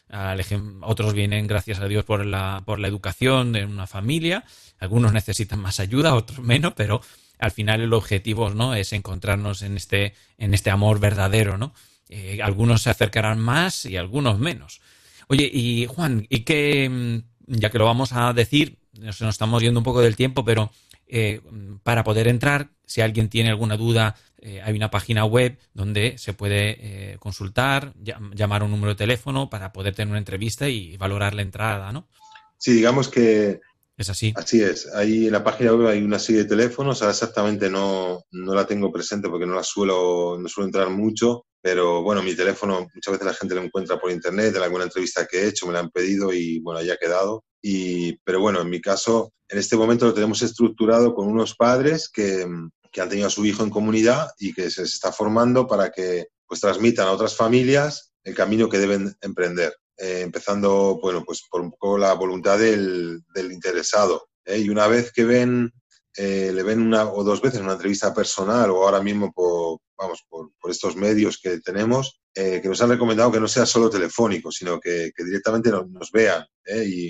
otros 0.81 1.13
vienen 1.13 1.47
gracias 1.47 1.79
a 1.79 1.87
Dios 1.87 2.05
por 2.05 2.25
la, 2.25 2.63
por 2.65 2.79
la 2.79 2.87
educación 2.87 3.51
de 3.51 3.65
una 3.65 3.87
familia, 3.87 4.45
algunos 4.79 5.13
necesitan 5.13 5.59
más 5.59 5.79
ayuda, 5.79 6.15
otros 6.15 6.39
menos, 6.39 6.73
pero 6.75 7.01
al 7.39 7.51
final 7.51 7.81
el 7.81 7.93
objetivo 7.93 8.49
¿no? 8.49 8.75
es 8.75 8.93
encontrarnos 8.93 9.61
en 9.61 9.77
este, 9.77 10.13
en 10.37 10.53
este 10.53 10.69
amor 10.71 10.99
verdadero, 10.99 11.57
¿no? 11.57 11.73
Eh, 12.09 12.39
algunos 12.43 12.83
se 12.83 12.91
acercarán 12.91 13.39
más 13.39 13.85
y 13.85 13.97
algunos 13.97 14.39
menos. 14.39 14.81
Oye, 15.27 15.49
y 15.51 15.85
Juan, 15.87 16.25
¿y 16.29 16.41
qué, 16.43 16.89
mm, 16.89 17.19
ya 17.59 17.69
que 17.69 17.77
lo 17.79 17.85
vamos 17.85 18.13
a 18.13 18.33
decir, 18.33 18.77
nos, 18.99 19.21
nos 19.21 19.35
estamos 19.35 19.61
yendo 19.61 19.79
un 19.79 19.83
poco 19.83 20.01
del 20.01 20.15
tiempo, 20.15 20.43
pero 20.45 20.71
eh, 21.07 21.41
para 21.83 22.03
poder 22.03 22.27
entrar, 22.27 22.69
si 22.85 23.01
alguien 23.01 23.29
tiene 23.29 23.49
alguna 23.49 23.77
duda, 23.77 24.15
eh, 24.39 24.61
hay 24.63 24.75
una 24.75 24.91
página 24.91 25.25
web 25.25 25.57
donde 25.73 26.17
se 26.17 26.33
puede 26.33 26.77
eh, 27.13 27.17
consultar, 27.19 27.93
llam- 27.95 28.33
llamar 28.35 28.61
a 28.61 28.65
un 28.65 28.71
número 28.71 28.89
de 28.93 28.97
teléfono 28.97 29.49
para 29.49 29.71
poder 29.73 29.95
tener 29.95 30.09
una 30.11 30.19
entrevista 30.19 30.69
y 30.69 30.97
valorar 30.97 31.33
la 31.33 31.41
entrada, 31.41 31.91
¿no? 31.91 32.07
Sí, 32.57 32.73
digamos 32.73 33.09
que 33.09 33.59
Es 33.97 34.09
así. 34.09 34.33
Así 34.35 34.61
es. 34.61 34.87
Ahí 34.93 35.25
en 35.27 35.31
la 35.31 35.43
página 35.43 35.73
web 35.73 35.87
hay 35.87 36.01
una 36.03 36.19
serie 36.19 36.43
de 36.43 36.49
teléfonos. 36.49 37.01
Ahora 37.01 37.13
exactamente 37.13 37.69
no, 37.69 38.23
no 38.31 38.53
la 38.55 38.65
tengo 38.65 38.91
presente 38.91 39.29
porque 39.29 39.45
no 39.45 39.55
la 39.55 39.63
suelo, 39.63 40.37
no 40.39 40.47
suelo 40.47 40.67
entrar 40.67 40.89
mucho. 40.89 41.45
Pero 41.65 42.03
bueno, 42.03 42.21
mi 42.21 42.35
teléfono 42.35 42.87
muchas 42.93 43.11
veces 43.11 43.25
la 43.25 43.33
gente 43.33 43.55
lo 43.55 43.63
encuentra 43.63 43.99
por 43.99 44.11
internet, 44.11 44.55
en 44.55 44.61
alguna 44.61 44.83
entrevista 44.83 45.25
que 45.25 45.39
he 45.39 45.47
hecho 45.47 45.65
me 45.65 45.73
la 45.73 45.79
han 45.79 45.89
pedido 45.89 46.31
y 46.31 46.59
bueno, 46.59 46.79
ahí 46.79 46.91
ha 46.91 46.97
quedado. 46.97 47.43
Y, 47.59 48.17
pero 48.17 48.39
bueno, 48.39 48.61
en 48.61 48.69
mi 48.69 48.79
caso, 48.79 49.33
en 49.49 49.57
este 49.57 49.75
momento 49.75 50.05
lo 50.05 50.13
tenemos 50.13 50.43
estructurado 50.43 51.15
con 51.15 51.27
unos 51.27 51.55
padres 51.55 52.07
que, 52.07 52.47
que 52.91 53.01
han 53.01 53.09
tenido 53.09 53.25
a 53.25 53.31
su 53.31 53.43
hijo 53.47 53.63
en 53.63 53.71
comunidad 53.71 54.29
y 54.37 54.53
que 54.53 54.69
se 54.69 54.83
está 54.83 55.11
formando 55.11 55.65
para 55.65 55.89
que 55.89 56.27
pues 56.45 56.61
transmitan 56.61 57.07
a 57.07 57.13
otras 57.13 57.35
familias 57.35 58.13
el 58.23 58.35
camino 58.35 58.69
que 58.69 58.77
deben 58.77 59.15
emprender. 59.21 59.73
Eh, 59.97 60.21
empezando, 60.21 60.99
bueno, 61.01 61.23
pues 61.25 61.47
por 61.49 61.61
un 61.61 61.71
poco 61.71 61.97
la 61.97 62.13
voluntad 62.13 62.59
del, 62.59 63.23
del 63.33 63.51
interesado. 63.51 64.27
¿eh? 64.45 64.59
Y 64.59 64.69
una 64.69 64.85
vez 64.85 65.11
que 65.11 65.25
ven, 65.25 65.71
eh, 66.15 66.51
le 66.53 66.61
ven 66.61 66.79
una 66.79 67.09
o 67.09 67.23
dos 67.23 67.41
veces 67.41 67.59
una 67.59 67.73
entrevista 67.73 68.13
personal 68.13 68.69
o 68.69 68.83
ahora 68.83 69.01
mismo 69.01 69.31
por, 69.33 69.79
vamos, 69.97 70.23
por, 70.65 70.71
estos 70.71 70.95
medios 70.95 71.39
que 71.41 71.59
tenemos, 71.59 72.19
eh, 72.33 72.59
que 72.61 72.67
nos 72.67 72.81
han 72.81 72.89
recomendado 72.89 73.31
que 73.31 73.39
no 73.39 73.47
sea 73.47 73.65
solo 73.65 73.89
telefónico, 73.89 74.51
sino 74.51 74.79
que, 74.79 75.11
que 75.15 75.23
directamente 75.23 75.69
nos, 75.69 75.87
nos 75.89 76.11
vean. 76.11 76.43
¿eh? 76.65 76.83
Y, 76.85 77.09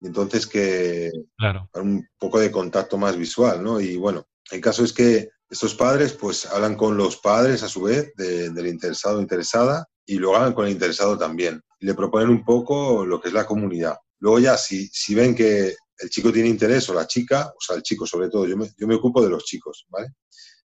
y 0.00 0.06
entonces 0.06 0.46
que 0.46 1.10
Claro. 1.36 1.68
un 1.74 2.06
poco 2.18 2.38
de 2.38 2.50
contacto 2.50 2.96
más 2.98 3.16
visual, 3.16 3.62
¿no? 3.62 3.80
Y 3.80 3.96
bueno, 3.96 4.26
el 4.50 4.60
caso 4.60 4.84
es 4.84 4.92
que 4.92 5.30
estos 5.50 5.74
padres 5.74 6.12
pues 6.12 6.46
hablan 6.46 6.76
con 6.76 6.96
los 6.96 7.16
padres 7.18 7.62
a 7.62 7.68
su 7.68 7.82
vez 7.82 8.12
de- 8.16 8.50
del 8.50 8.66
interesado 8.68 9.18
o 9.18 9.20
interesada 9.20 9.86
y 10.06 10.16
lo 10.18 10.34
hagan 10.36 10.52
con 10.54 10.66
el 10.66 10.72
interesado 10.72 11.18
también. 11.18 11.60
Y 11.80 11.86
le 11.86 11.94
proponen 11.94 12.30
un 12.30 12.44
poco 12.44 13.04
lo 13.04 13.20
que 13.20 13.28
es 13.28 13.34
la 13.34 13.46
comunidad. 13.46 13.96
Luego 14.20 14.38
ya 14.38 14.56
si, 14.56 14.88
si 14.88 15.14
ven 15.14 15.34
que 15.34 15.74
el 15.98 16.10
chico 16.10 16.32
tiene 16.32 16.48
interés 16.48 16.88
o 16.88 16.94
la 16.94 17.06
chica, 17.06 17.52
o 17.56 17.60
sea, 17.60 17.76
el 17.76 17.82
chico 17.82 18.06
sobre 18.06 18.28
todo, 18.28 18.46
yo 18.46 18.56
me, 18.56 18.70
yo 18.78 18.86
me 18.86 18.94
ocupo 18.94 19.22
de 19.22 19.28
los 19.30 19.44
chicos, 19.44 19.86
¿vale? 19.88 20.08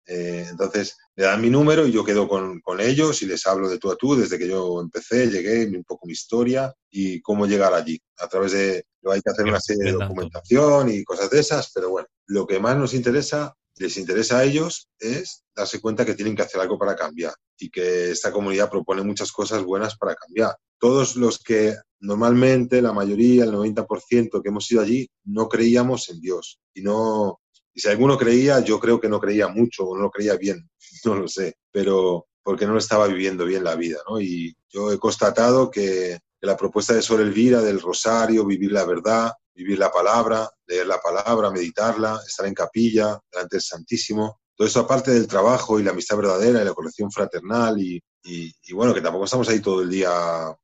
Eh, 0.06 0.46
entonces 0.48 0.96
le 1.16 1.24
dan 1.24 1.40
mi 1.40 1.50
número 1.50 1.86
y 1.86 1.92
yo 1.92 2.04
quedo 2.04 2.28
con, 2.28 2.60
con 2.60 2.80
ellos 2.80 3.22
y 3.22 3.26
les 3.26 3.44
hablo 3.46 3.68
de 3.68 3.78
tú 3.78 3.90
a 3.90 3.96
tú 3.96 4.14
desde 4.14 4.38
que 4.38 4.48
yo 4.48 4.80
empecé, 4.80 5.26
llegué, 5.26 5.66
un 5.66 5.84
poco 5.84 6.06
mi 6.06 6.12
historia 6.12 6.72
y 6.90 7.20
cómo 7.20 7.46
llegar 7.46 7.74
allí. 7.74 7.98
A 8.18 8.28
través 8.28 8.52
de, 8.52 8.84
hay 9.10 9.20
que 9.20 9.30
hacer 9.30 9.46
una 9.46 9.60
serie 9.60 9.84
de 9.84 9.98
documentación 9.98 10.90
y 10.90 11.04
cosas 11.04 11.30
de 11.30 11.40
esas, 11.40 11.72
pero 11.74 11.90
bueno, 11.90 12.08
lo 12.26 12.46
que 12.46 12.60
más 12.60 12.76
nos 12.76 12.94
interesa, 12.94 13.54
les 13.76 13.96
interesa 13.96 14.38
a 14.38 14.44
ellos 14.44 14.88
es 14.98 15.42
darse 15.54 15.80
cuenta 15.80 16.06
que 16.06 16.14
tienen 16.14 16.36
que 16.36 16.42
hacer 16.42 16.60
algo 16.60 16.78
para 16.78 16.94
cambiar. 16.94 17.34
y 17.58 17.70
que 17.70 18.10
esta 18.10 18.30
comunidad 18.30 18.70
propone 18.70 19.02
muchas 19.02 19.32
cosas 19.32 19.64
buenas 19.64 19.96
para 19.96 20.14
cambiar. 20.14 20.54
Todos 20.78 21.16
los 21.16 21.38
que 21.38 21.74
normalmente, 22.00 22.82
la 22.82 22.92
mayoría, 22.92 23.44
el 23.44 23.52
90% 23.52 24.42
que 24.42 24.48
hemos 24.48 24.70
ido 24.70 24.82
allí, 24.82 25.08
no 25.24 25.48
creíamos 25.48 26.10
en 26.10 26.20
Dios. 26.20 26.60
Y, 26.74 26.82
no, 26.82 27.40
y 27.76 27.80
si 27.80 27.88
alguno 27.88 28.16
creía, 28.16 28.60
yo 28.60 28.80
creo 28.80 28.98
que 28.98 29.08
no 29.08 29.20
creía 29.20 29.48
mucho 29.48 29.84
o 29.84 29.96
no 29.96 30.04
lo 30.04 30.10
creía 30.10 30.36
bien, 30.36 30.68
no 31.04 31.14
lo 31.14 31.28
sé, 31.28 31.58
pero 31.70 32.26
porque 32.42 32.66
no 32.66 32.78
estaba 32.78 33.06
viviendo 33.06 33.44
bien 33.44 33.62
la 33.62 33.74
vida. 33.74 33.98
¿no? 34.08 34.18
Y 34.18 34.56
yo 34.70 34.90
he 34.90 34.98
constatado 34.98 35.70
que, 35.70 36.18
la 36.40 36.56
propuesta 36.56 36.94
de 36.94 37.02
Sor 37.02 37.20
Elvira, 37.20 37.60
del 37.60 37.80
rosario, 37.80 38.46
vivir 38.46 38.70
la 38.70 38.84
verdad, 38.84 39.32
vivir 39.52 39.80
la 39.80 39.90
palabra, 39.90 40.48
leer 40.68 40.86
la 40.86 41.00
palabra, 41.00 41.50
meditarla, 41.50 42.20
estar 42.24 42.46
en 42.46 42.54
capilla, 42.54 43.18
delante 43.32 43.56
del 43.56 43.62
Santísimo, 43.62 44.38
todo 44.54 44.68
eso 44.68 44.80
aparte 44.80 45.10
del 45.10 45.26
trabajo 45.26 45.80
y 45.80 45.82
la 45.82 45.90
amistad 45.90 46.18
verdadera 46.18 46.62
y 46.62 46.64
la 46.64 46.72
colección 46.72 47.10
fraternal 47.10 47.80
y, 47.80 48.00
y, 48.22 48.54
y, 48.62 48.72
bueno, 48.74 48.94
que 48.94 49.00
tampoco 49.00 49.24
estamos 49.24 49.48
ahí 49.48 49.58
todo 49.60 49.82
el 49.82 49.90
día 49.90 50.10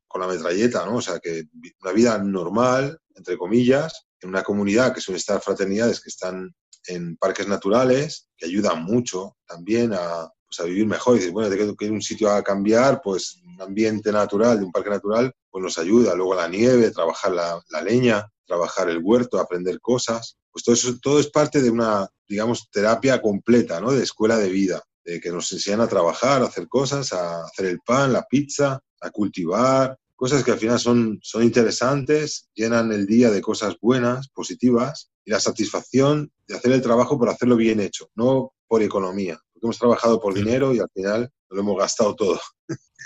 con 0.06 0.20
la 0.20 0.28
metralleta, 0.28 0.86
¿no? 0.86 0.98
O 0.98 1.02
sea, 1.02 1.18
que 1.18 1.44
una 1.82 1.92
vida 1.92 2.16
normal, 2.18 2.96
entre 3.16 3.36
comillas, 3.36 4.06
en 4.20 4.28
una 4.28 4.44
comunidad 4.44 4.94
que 4.94 5.00
suele 5.00 5.18
estar 5.18 5.40
fraternidades 5.40 6.00
que 6.00 6.10
están 6.10 6.54
en 6.86 7.16
parques 7.16 7.48
naturales, 7.48 8.28
que 8.36 8.46
ayudan 8.46 8.84
mucho 8.84 9.36
también 9.46 9.92
a, 9.92 10.30
pues 10.44 10.68
vivir 10.68 10.86
mejor. 10.86 11.14
Y 11.14 11.18
dices, 11.18 11.32
bueno, 11.32 11.50
te 11.50 11.76
que 11.76 11.84
ir 11.84 11.92
un 11.92 12.02
sitio 12.02 12.30
a 12.30 12.42
cambiar, 12.42 13.00
pues 13.02 13.40
un 13.44 13.60
ambiente 13.60 14.12
natural, 14.12 14.58
de 14.58 14.64
un 14.64 14.72
parque 14.72 14.90
natural, 14.90 15.32
pues 15.50 15.62
nos 15.62 15.78
ayuda. 15.78 16.14
Luego 16.14 16.34
la 16.34 16.48
nieve, 16.48 16.90
trabajar 16.90 17.32
la, 17.32 17.60
la 17.68 17.82
leña, 17.82 18.28
trabajar 18.46 18.88
el 18.88 18.98
huerto, 19.02 19.38
aprender 19.38 19.80
cosas. 19.80 20.36
Pues 20.50 20.64
todo 20.64 20.74
eso, 20.74 20.98
todo 21.00 21.18
es 21.18 21.28
parte 21.28 21.62
de 21.62 21.70
una, 21.70 22.08
digamos, 22.28 22.68
terapia 22.70 23.20
completa, 23.22 23.80
¿no? 23.80 23.92
De 23.92 24.02
escuela 24.02 24.36
de 24.36 24.50
vida, 24.50 24.82
de 25.04 25.20
que 25.20 25.30
nos 25.30 25.50
enseñan 25.52 25.80
a 25.80 25.88
trabajar, 25.88 26.42
a 26.42 26.46
hacer 26.46 26.68
cosas, 26.68 27.12
a 27.12 27.44
hacer 27.44 27.66
el 27.66 27.80
pan, 27.80 28.12
la 28.12 28.24
pizza, 28.24 28.80
a 29.00 29.10
cultivar, 29.10 29.96
cosas 30.22 30.44
que 30.44 30.52
al 30.52 30.58
final 30.58 30.78
son, 30.78 31.18
son 31.20 31.42
interesantes, 31.42 32.48
llenan 32.54 32.92
el 32.92 33.06
día 33.06 33.28
de 33.28 33.40
cosas 33.40 33.74
buenas, 33.80 34.28
positivas, 34.28 35.10
y 35.24 35.32
la 35.32 35.40
satisfacción 35.40 36.30
de 36.46 36.54
hacer 36.54 36.70
el 36.70 36.80
trabajo 36.80 37.18
por 37.18 37.28
hacerlo 37.28 37.56
bien 37.56 37.80
hecho, 37.80 38.08
no 38.14 38.52
por 38.68 38.82
economía. 38.82 39.40
Porque 39.52 39.66
hemos 39.66 39.80
trabajado 39.80 40.20
por 40.20 40.32
dinero 40.32 40.72
y 40.72 40.78
al 40.78 40.88
final 40.94 41.28
lo 41.50 41.60
hemos 41.60 41.76
gastado 41.76 42.14
todo. 42.14 42.38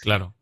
Claro. 0.03 0.36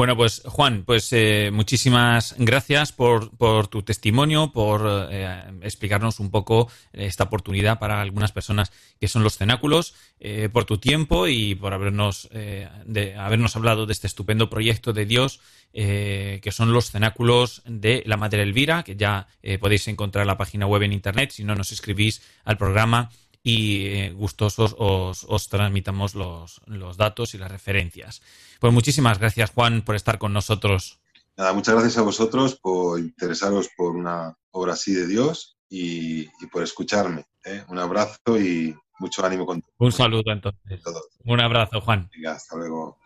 Bueno, 0.00 0.16
pues 0.16 0.40
Juan, 0.46 0.84
pues 0.86 1.12
eh, 1.12 1.50
muchísimas 1.52 2.34
gracias 2.38 2.90
por, 2.90 3.36
por, 3.36 3.68
tu 3.68 3.82
testimonio, 3.82 4.50
por 4.50 5.08
eh, 5.10 5.44
explicarnos 5.60 6.20
un 6.20 6.30
poco 6.30 6.70
esta 6.94 7.24
oportunidad 7.24 7.78
para 7.78 8.00
algunas 8.00 8.32
personas 8.32 8.72
que 8.98 9.08
son 9.08 9.22
los 9.22 9.36
cenáculos, 9.36 9.94
eh, 10.18 10.48
por 10.50 10.64
tu 10.64 10.78
tiempo 10.78 11.28
y 11.28 11.54
por 11.54 11.74
habernos, 11.74 12.30
de, 12.32 13.14
habernos 13.14 13.56
hablado 13.56 13.84
de 13.84 13.92
este 13.92 14.06
estupendo 14.06 14.48
proyecto 14.48 14.94
de 14.94 15.04
Dios 15.04 15.42
que 15.70 16.50
son 16.50 16.72
los 16.72 16.90
cenáculos 16.90 17.62
de 17.66 18.02
la 18.06 18.16
Madre 18.16 18.42
Elvira, 18.42 18.82
que 18.82 18.96
ya 18.96 19.28
podéis 19.60 19.86
encontrar 19.86 20.22
en 20.22 20.28
la 20.28 20.36
página 20.36 20.66
web 20.66 20.82
en 20.82 20.92
internet, 20.92 21.30
si 21.30 21.44
no 21.44 21.54
nos 21.54 21.70
escribís 21.70 22.22
al 22.44 22.56
programa 22.56 23.10
y 23.42 23.86
eh, 23.86 24.12
gustosos 24.12 24.74
os, 24.78 25.24
os 25.28 25.48
transmitamos 25.48 26.14
los, 26.14 26.60
los, 26.66 26.96
datos 26.96 27.34
y 27.34 27.38
las 27.38 27.50
referencias. 27.50 28.22
Pues 28.60 28.72
muchísimas 28.72 29.18
gracias, 29.18 29.50
Juan, 29.50 29.82
por 29.82 29.96
estar 29.96 30.18
con 30.18 30.32
nosotros. 30.32 31.00
Nada, 31.36 31.52
muchas 31.52 31.74
gracias 31.74 31.98
a 31.98 32.02
vosotros 32.02 32.58
por 32.60 32.98
interesaros 33.00 33.68
por 33.76 33.96
una 33.96 34.36
obra 34.50 34.74
así 34.74 34.92
de 34.92 35.06
Dios 35.06 35.56
y, 35.68 36.22
y 36.22 36.46
por 36.52 36.62
escucharme. 36.62 37.24
¿eh? 37.44 37.64
Un 37.68 37.78
abrazo 37.78 38.38
y 38.38 38.74
mucho 38.98 39.24
ánimo 39.24 39.46
con 39.46 39.62
Un 39.78 39.92
saludo 39.92 40.30
entonces. 40.30 40.82
Todos. 40.82 41.08
Un 41.24 41.40
abrazo, 41.40 41.80
Juan. 41.80 42.08
Venga, 42.12 42.32
hasta 42.32 42.56
luego. 42.56 42.98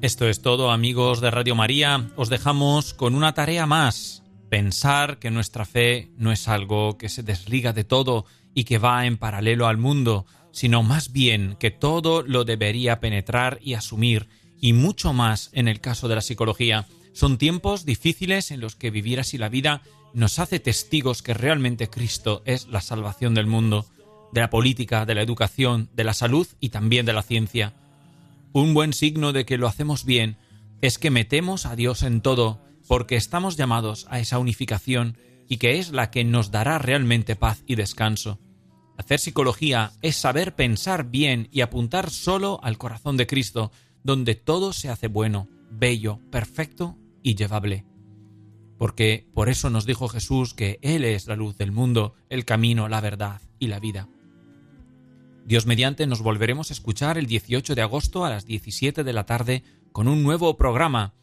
Esto 0.00 0.28
es 0.28 0.42
todo 0.42 0.70
amigos 0.70 1.20
de 1.20 1.32
Radio 1.32 1.56
María. 1.56 2.12
Os 2.14 2.28
dejamos 2.28 2.94
con 2.94 3.16
una 3.16 3.34
tarea 3.34 3.66
más. 3.66 4.22
Pensar 4.48 5.18
que 5.18 5.32
nuestra 5.32 5.64
fe 5.64 6.12
no 6.16 6.30
es 6.30 6.46
algo 6.46 6.96
que 6.96 7.08
se 7.08 7.24
desliga 7.24 7.72
de 7.72 7.82
todo 7.82 8.24
y 8.54 8.62
que 8.62 8.78
va 8.78 9.06
en 9.06 9.16
paralelo 9.16 9.66
al 9.66 9.76
mundo, 9.76 10.24
sino 10.52 10.84
más 10.84 11.10
bien 11.10 11.56
que 11.58 11.72
todo 11.72 12.22
lo 12.22 12.44
debería 12.44 13.00
penetrar 13.00 13.58
y 13.60 13.74
asumir, 13.74 14.28
y 14.60 14.72
mucho 14.72 15.12
más 15.12 15.50
en 15.52 15.66
el 15.66 15.80
caso 15.80 16.06
de 16.06 16.14
la 16.14 16.20
psicología. 16.20 16.86
Son 17.12 17.36
tiempos 17.36 17.84
difíciles 17.84 18.52
en 18.52 18.60
los 18.60 18.76
que 18.76 18.92
vivir 18.92 19.18
así 19.18 19.36
la 19.36 19.48
vida 19.48 19.82
nos 20.14 20.38
hace 20.38 20.60
testigos 20.60 21.22
que 21.22 21.34
realmente 21.34 21.90
Cristo 21.90 22.42
es 22.44 22.68
la 22.68 22.82
salvación 22.82 23.34
del 23.34 23.48
mundo, 23.48 23.84
de 24.32 24.42
la 24.42 24.50
política, 24.50 25.06
de 25.06 25.16
la 25.16 25.22
educación, 25.22 25.90
de 25.92 26.04
la 26.04 26.14
salud 26.14 26.46
y 26.60 26.68
también 26.68 27.04
de 27.04 27.14
la 27.14 27.22
ciencia. 27.22 27.74
Un 28.52 28.74
buen 28.74 28.92
signo 28.92 29.32
de 29.32 29.44
que 29.44 29.58
lo 29.58 29.66
hacemos 29.66 30.04
bien 30.04 30.38
es 30.80 30.98
que 30.98 31.10
metemos 31.10 31.66
a 31.66 31.76
Dios 31.76 32.02
en 32.02 32.20
todo, 32.20 32.62
porque 32.86 33.16
estamos 33.16 33.56
llamados 33.56 34.06
a 34.08 34.20
esa 34.20 34.38
unificación 34.38 35.18
y 35.48 35.58
que 35.58 35.78
es 35.78 35.90
la 35.90 36.10
que 36.10 36.24
nos 36.24 36.50
dará 36.50 36.78
realmente 36.78 37.36
paz 37.36 37.62
y 37.66 37.74
descanso. 37.74 38.38
Hacer 38.96 39.20
psicología 39.20 39.92
es 40.02 40.16
saber 40.16 40.54
pensar 40.54 41.10
bien 41.10 41.48
y 41.52 41.60
apuntar 41.60 42.10
solo 42.10 42.58
al 42.62 42.78
corazón 42.78 43.16
de 43.16 43.26
Cristo, 43.26 43.70
donde 44.02 44.34
todo 44.34 44.72
se 44.72 44.88
hace 44.88 45.08
bueno, 45.08 45.48
bello, 45.70 46.20
perfecto 46.30 46.96
y 47.22 47.34
llevable. 47.34 47.84
Porque 48.78 49.28
por 49.34 49.48
eso 49.48 49.70
nos 49.70 49.86
dijo 49.86 50.08
Jesús 50.08 50.54
que 50.54 50.78
Él 50.82 51.04
es 51.04 51.26
la 51.26 51.36
luz 51.36 51.56
del 51.56 51.72
mundo, 51.72 52.14
el 52.28 52.44
camino, 52.44 52.88
la 52.88 53.00
verdad 53.00 53.40
y 53.58 53.66
la 53.66 53.78
vida. 53.80 54.08
Dios 55.48 55.64
mediante 55.64 56.06
nos 56.06 56.20
volveremos 56.20 56.68
a 56.68 56.74
escuchar 56.74 57.16
el 57.16 57.24
18 57.24 57.74
de 57.74 57.80
agosto 57.80 58.26
a 58.26 58.28
las 58.28 58.44
17 58.44 59.02
de 59.02 59.12
la 59.14 59.24
tarde 59.24 59.64
con 59.92 60.06
un 60.06 60.22
nuevo 60.22 60.58
programa. 60.58 61.14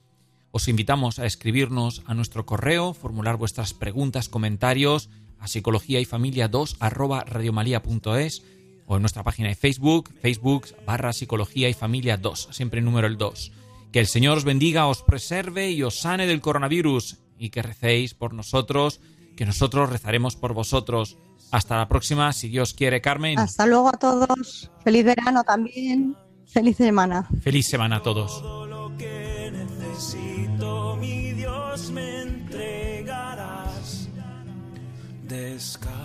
Os 0.49 0.67
invitamos 0.67 1.19
a 1.19 1.28
escribirnos 1.28 2.01
a 2.07 2.15
nuestro 2.15 2.43
correo, 2.43 2.95
formular 2.95 3.38
vuestras 3.38 3.76
preguntas, 3.76 4.28
comentarios 4.28 5.11
a 5.38 5.47
psicología 5.47 5.99
y 5.99 6.05
familia 6.05 6.47
2 6.47 6.78
arroba 6.80 7.23
radiomalia.es 7.23 8.41
o 8.88 8.95
en 8.95 9.03
nuestra 9.03 9.21
página 9.21 9.49
de 9.49 9.55
Facebook, 9.55 10.11
Facebook 10.19 10.69
barra 10.88 11.13
psicología 11.13 11.69
y 11.69 11.76
familia 11.76 12.17
2, 12.17 12.47
siempre 12.49 12.82
número 12.82 13.05
el 13.05 13.17
2. 13.17 13.51
Que 13.91 13.99
el 13.99 14.07
Señor 14.07 14.39
os 14.39 14.43
bendiga, 14.43 14.88
os 14.88 15.03
preserve 15.03 15.69
y 15.69 15.84
os 15.84 15.99
sane 15.99 16.26
del 16.26 16.41
coronavirus 16.41 17.17
y 17.38 17.51
que 17.51 17.61
recéis 17.61 18.15
por 18.15 18.34
nosotros, 18.34 19.01
que 19.38 19.45
nosotros 19.45 19.88
rezaremos 19.91 20.36
por 20.36 20.55
vosotros. 20.55 21.15
Hasta 21.52 21.78
la 21.78 21.88
próxima, 21.88 22.34
si 22.34 22.50
Dios 22.50 22.74
quiere, 22.74 23.02
Carmen. 23.02 23.39
Hasta 23.39 23.66
luego 23.66 23.89
a 23.89 23.93
todos. 23.93 24.72
Feliz 24.84 25.06
verano 25.06 25.43
también. 25.43 26.16
Feliz 26.46 26.78
semana. 26.78 27.28
Feliz 27.41 27.68
semana 27.68 27.98
a 27.98 28.04
todos. 28.04 28.41
Todo 28.41 28.66
lo 28.66 28.98
que 28.98 29.52
necesito, 29.52 30.96
mi 30.98 31.34
Dios, 31.34 31.91
me 31.91 32.22
entregarás. 32.22 34.10
Descanso 35.24 36.05